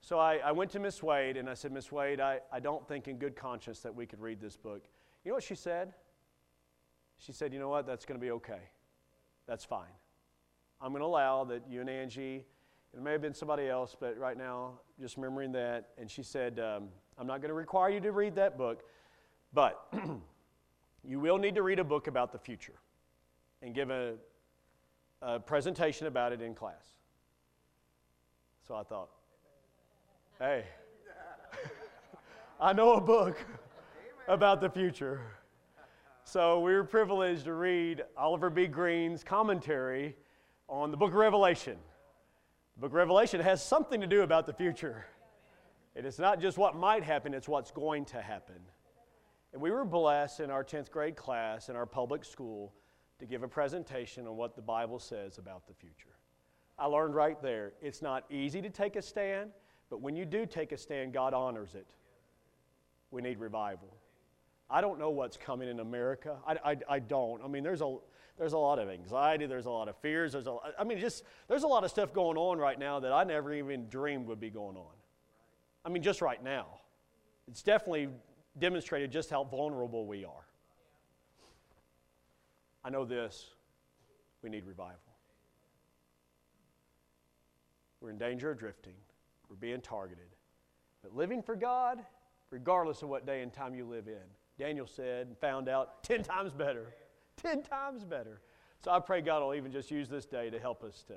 So 0.00 0.18
I, 0.18 0.36
I 0.36 0.52
went 0.52 0.70
to 0.70 0.78
Miss 0.78 1.02
Wade 1.02 1.36
and 1.36 1.50
I 1.50 1.54
said, 1.54 1.70
Miss 1.70 1.92
Wade, 1.92 2.18
I, 2.18 2.40
I 2.50 2.60
don't 2.60 2.88
think 2.88 3.08
in 3.08 3.18
good 3.18 3.36
conscience 3.36 3.80
that 3.80 3.94
we 3.94 4.06
could 4.06 4.20
read 4.20 4.40
this 4.40 4.56
book. 4.56 4.84
You 5.22 5.32
know 5.32 5.34
what 5.34 5.44
she 5.44 5.54
said? 5.54 5.92
She 7.18 7.32
said, 7.32 7.52
You 7.52 7.58
know 7.58 7.68
what? 7.68 7.86
That's 7.86 8.06
going 8.06 8.18
to 8.18 8.24
be 8.24 8.30
okay. 8.30 8.70
That's 9.46 9.66
fine. 9.66 9.92
I'm 10.80 10.92
going 10.92 11.02
to 11.02 11.06
allow 11.06 11.44
that 11.44 11.64
you 11.68 11.82
and 11.82 11.90
Angie, 11.90 12.46
it 12.94 13.02
may 13.02 13.12
have 13.12 13.20
been 13.20 13.34
somebody 13.34 13.68
else, 13.68 13.94
but 13.98 14.16
right 14.16 14.38
now, 14.38 14.80
just 14.98 15.16
remembering 15.16 15.52
that. 15.52 15.90
And 15.98 16.10
she 16.10 16.22
said, 16.22 16.58
um, 16.58 16.88
I'm 17.18 17.26
not 17.26 17.42
going 17.42 17.50
to 17.50 17.54
require 17.54 17.90
you 17.90 18.00
to 18.00 18.12
read 18.12 18.34
that 18.36 18.56
book, 18.56 18.84
but 19.52 19.92
you 21.04 21.20
will 21.20 21.38
need 21.38 21.54
to 21.54 21.62
read 21.62 21.78
a 21.78 21.84
book 21.84 22.06
about 22.06 22.32
the 22.32 22.38
future 22.38 22.74
and 23.62 23.74
give 23.74 23.90
a, 23.90 24.14
a 25.22 25.40
presentation 25.40 26.06
about 26.06 26.32
it 26.32 26.40
in 26.40 26.54
class. 26.54 26.86
So 28.66 28.74
I 28.74 28.82
thought, 28.82 29.08
hey, 30.38 30.64
I 32.60 32.72
know 32.72 32.94
a 32.94 33.00
book 33.00 33.38
about 34.28 34.60
the 34.60 34.68
future. 34.68 35.20
So 36.24 36.60
we 36.60 36.74
were 36.74 36.84
privileged 36.84 37.44
to 37.44 37.54
read 37.54 38.04
Oliver 38.16 38.50
B. 38.50 38.66
Greene's 38.66 39.24
commentary 39.24 40.14
on 40.68 40.90
the 40.90 40.96
book 40.96 41.08
of 41.08 41.14
Revelation. 41.14 41.78
The 42.76 42.82
book 42.82 42.90
of 42.90 42.96
Revelation 42.96 43.40
has 43.40 43.64
something 43.64 44.00
to 44.02 44.06
do 44.06 44.20
about 44.20 44.44
the 44.44 44.52
future. 44.52 45.06
It 45.94 46.04
is 46.04 46.18
not 46.18 46.40
just 46.40 46.58
what 46.58 46.76
might 46.76 47.02
happen, 47.02 47.32
it's 47.32 47.48
what's 47.48 47.70
going 47.70 48.04
to 48.06 48.20
happen. 48.20 48.56
And 49.52 49.62
we 49.62 49.70
were 49.70 49.84
blessed 49.84 50.40
in 50.40 50.50
our 50.50 50.62
10th 50.62 50.90
grade 50.90 51.16
class 51.16 51.68
in 51.68 51.76
our 51.76 51.86
public 51.86 52.24
school 52.24 52.74
to 53.18 53.26
give 53.26 53.42
a 53.42 53.48
presentation 53.48 54.26
on 54.26 54.36
what 54.36 54.54
the 54.54 54.62
Bible 54.62 54.98
says 54.98 55.38
about 55.38 55.66
the 55.66 55.74
future. 55.74 56.14
I 56.78 56.86
learned 56.86 57.14
right 57.14 57.40
there 57.42 57.72
it's 57.82 58.02
not 58.02 58.24
easy 58.30 58.62
to 58.62 58.70
take 58.70 58.96
a 58.96 59.02
stand, 59.02 59.50
but 59.90 60.00
when 60.00 60.14
you 60.14 60.24
do 60.24 60.46
take 60.46 60.72
a 60.72 60.76
stand, 60.76 61.12
God 61.12 61.34
honors 61.34 61.74
it. 61.74 61.86
We 63.10 63.22
need 63.22 63.38
revival. 63.38 63.96
I 64.70 64.82
don't 64.82 64.98
know 64.98 65.10
what's 65.10 65.36
coming 65.36 65.68
in 65.68 65.80
America. 65.80 66.36
I, 66.46 66.56
I, 66.72 66.76
I, 66.88 66.98
don't. 66.98 67.42
I 67.42 67.48
mean, 67.48 67.64
there's 67.64 67.80
a, 67.80 67.96
there's 68.36 68.52
a 68.52 68.58
lot 68.58 68.78
of 68.78 68.90
anxiety, 68.90 69.46
there's 69.46 69.64
a 69.64 69.70
lot 69.70 69.88
of 69.88 69.96
fears, 69.96 70.32
there's 70.32 70.46
a, 70.46 70.56
I 70.78 70.84
mean, 70.84 71.00
just, 71.00 71.24
there's 71.48 71.62
a 71.62 71.66
lot 71.66 71.84
of 71.84 71.90
stuff 71.90 72.12
going 72.12 72.36
on 72.36 72.58
right 72.58 72.78
now 72.78 73.00
that 73.00 73.12
I 73.12 73.24
never 73.24 73.52
even 73.54 73.88
dreamed 73.88 74.26
would 74.26 74.40
be 74.40 74.50
going 74.50 74.76
on. 74.76 74.92
I 75.84 75.88
mean, 75.88 76.02
just 76.02 76.20
right 76.20 76.42
now. 76.42 76.66
It's 77.48 77.62
definitely 77.62 78.08
demonstrated 78.58 79.10
just 79.10 79.30
how 79.30 79.44
vulnerable 79.44 80.06
we 80.06 80.24
are. 80.24 80.46
I 82.84 82.90
know 82.90 83.04
this 83.04 83.50
we 84.42 84.50
need 84.50 84.64
revival. 84.66 84.98
We're 88.00 88.10
in 88.10 88.18
danger 88.18 88.50
of 88.50 88.58
drifting, 88.58 88.94
we're 89.48 89.56
being 89.56 89.80
targeted. 89.80 90.28
But 91.02 91.14
living 91.14 91.42
for 91.42 91.56
God, 91.56 92.04
regardless 92.50 93.02
of 93.02 93.08
what 93.08 93.26
day 93.26 93.42
and 93.42 93.52
time 93.52 93.74
you 93.74 93.84
live 93.84 94.08
in, 94.08 94.22
Daniel 94.58 94.86
said 94.86 95.28
and 95.28 95.38
found 95.38 95.68
out 95.68 96.02
10 96.02 96.22
times 96.22 96.52
better. 96.52 96.94
10 97.36 97.62
times 97.62 98.04
better. 98.04 98.40
So 98.80 98.90
I 98.90 99.00
pray 99.00 99.20
God 99.20 99.42
will 99.42 99.54
even 99.54 99.72
just 99.72 99.90
use 99.90 100.08
this 100.08 100.26
day 100.26 100.50
to 100.50 100.58
help 100.58 100.84
us 100.84 101.04
to 101.08 101.14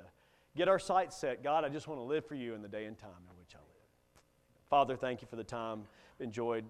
get 0.55 0.67
our 0.67 0.79
sights 0.79 1.17
set. 1.17 1.43
God, 1.43 1.63
I 1.63 1.69
just 1.69 1.87
want 1.87 1.99
to 1.99 2.03
live 2.03 2.25
for 2.25 2.35
you 2.35 2.53
in 2.53 2.61
the 2.61 2.67
day 2.67 2.85
and 2.85 2.97
time 2.97 3.09
in 3.29 3.37
which 3.37 3.55
I 3.55 3.59
live. 3.59 4.21
Father, 4.69 4.95
thank 4.95 5.21
you 5.21 5.27
for 5.27 5.35
the 5.35 5.43
time. 5.43 5.83
Enjoyed 6.19 6.65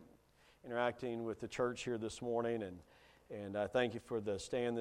interacting 0.65 1.23
with 1.23 1.39
the 1.39 1.47
church 1.47 1.83
here 1.83 1.97
this 1.97 2.21
morning, 2.21 2.63
and, 2.63 2.79
and 3.31 3.57
I 3.57 3.67
thank 3.67 3.93
you 3.93 3.99
for 3.99 4.21
the 4.21 4.37
stand 4.37 4.77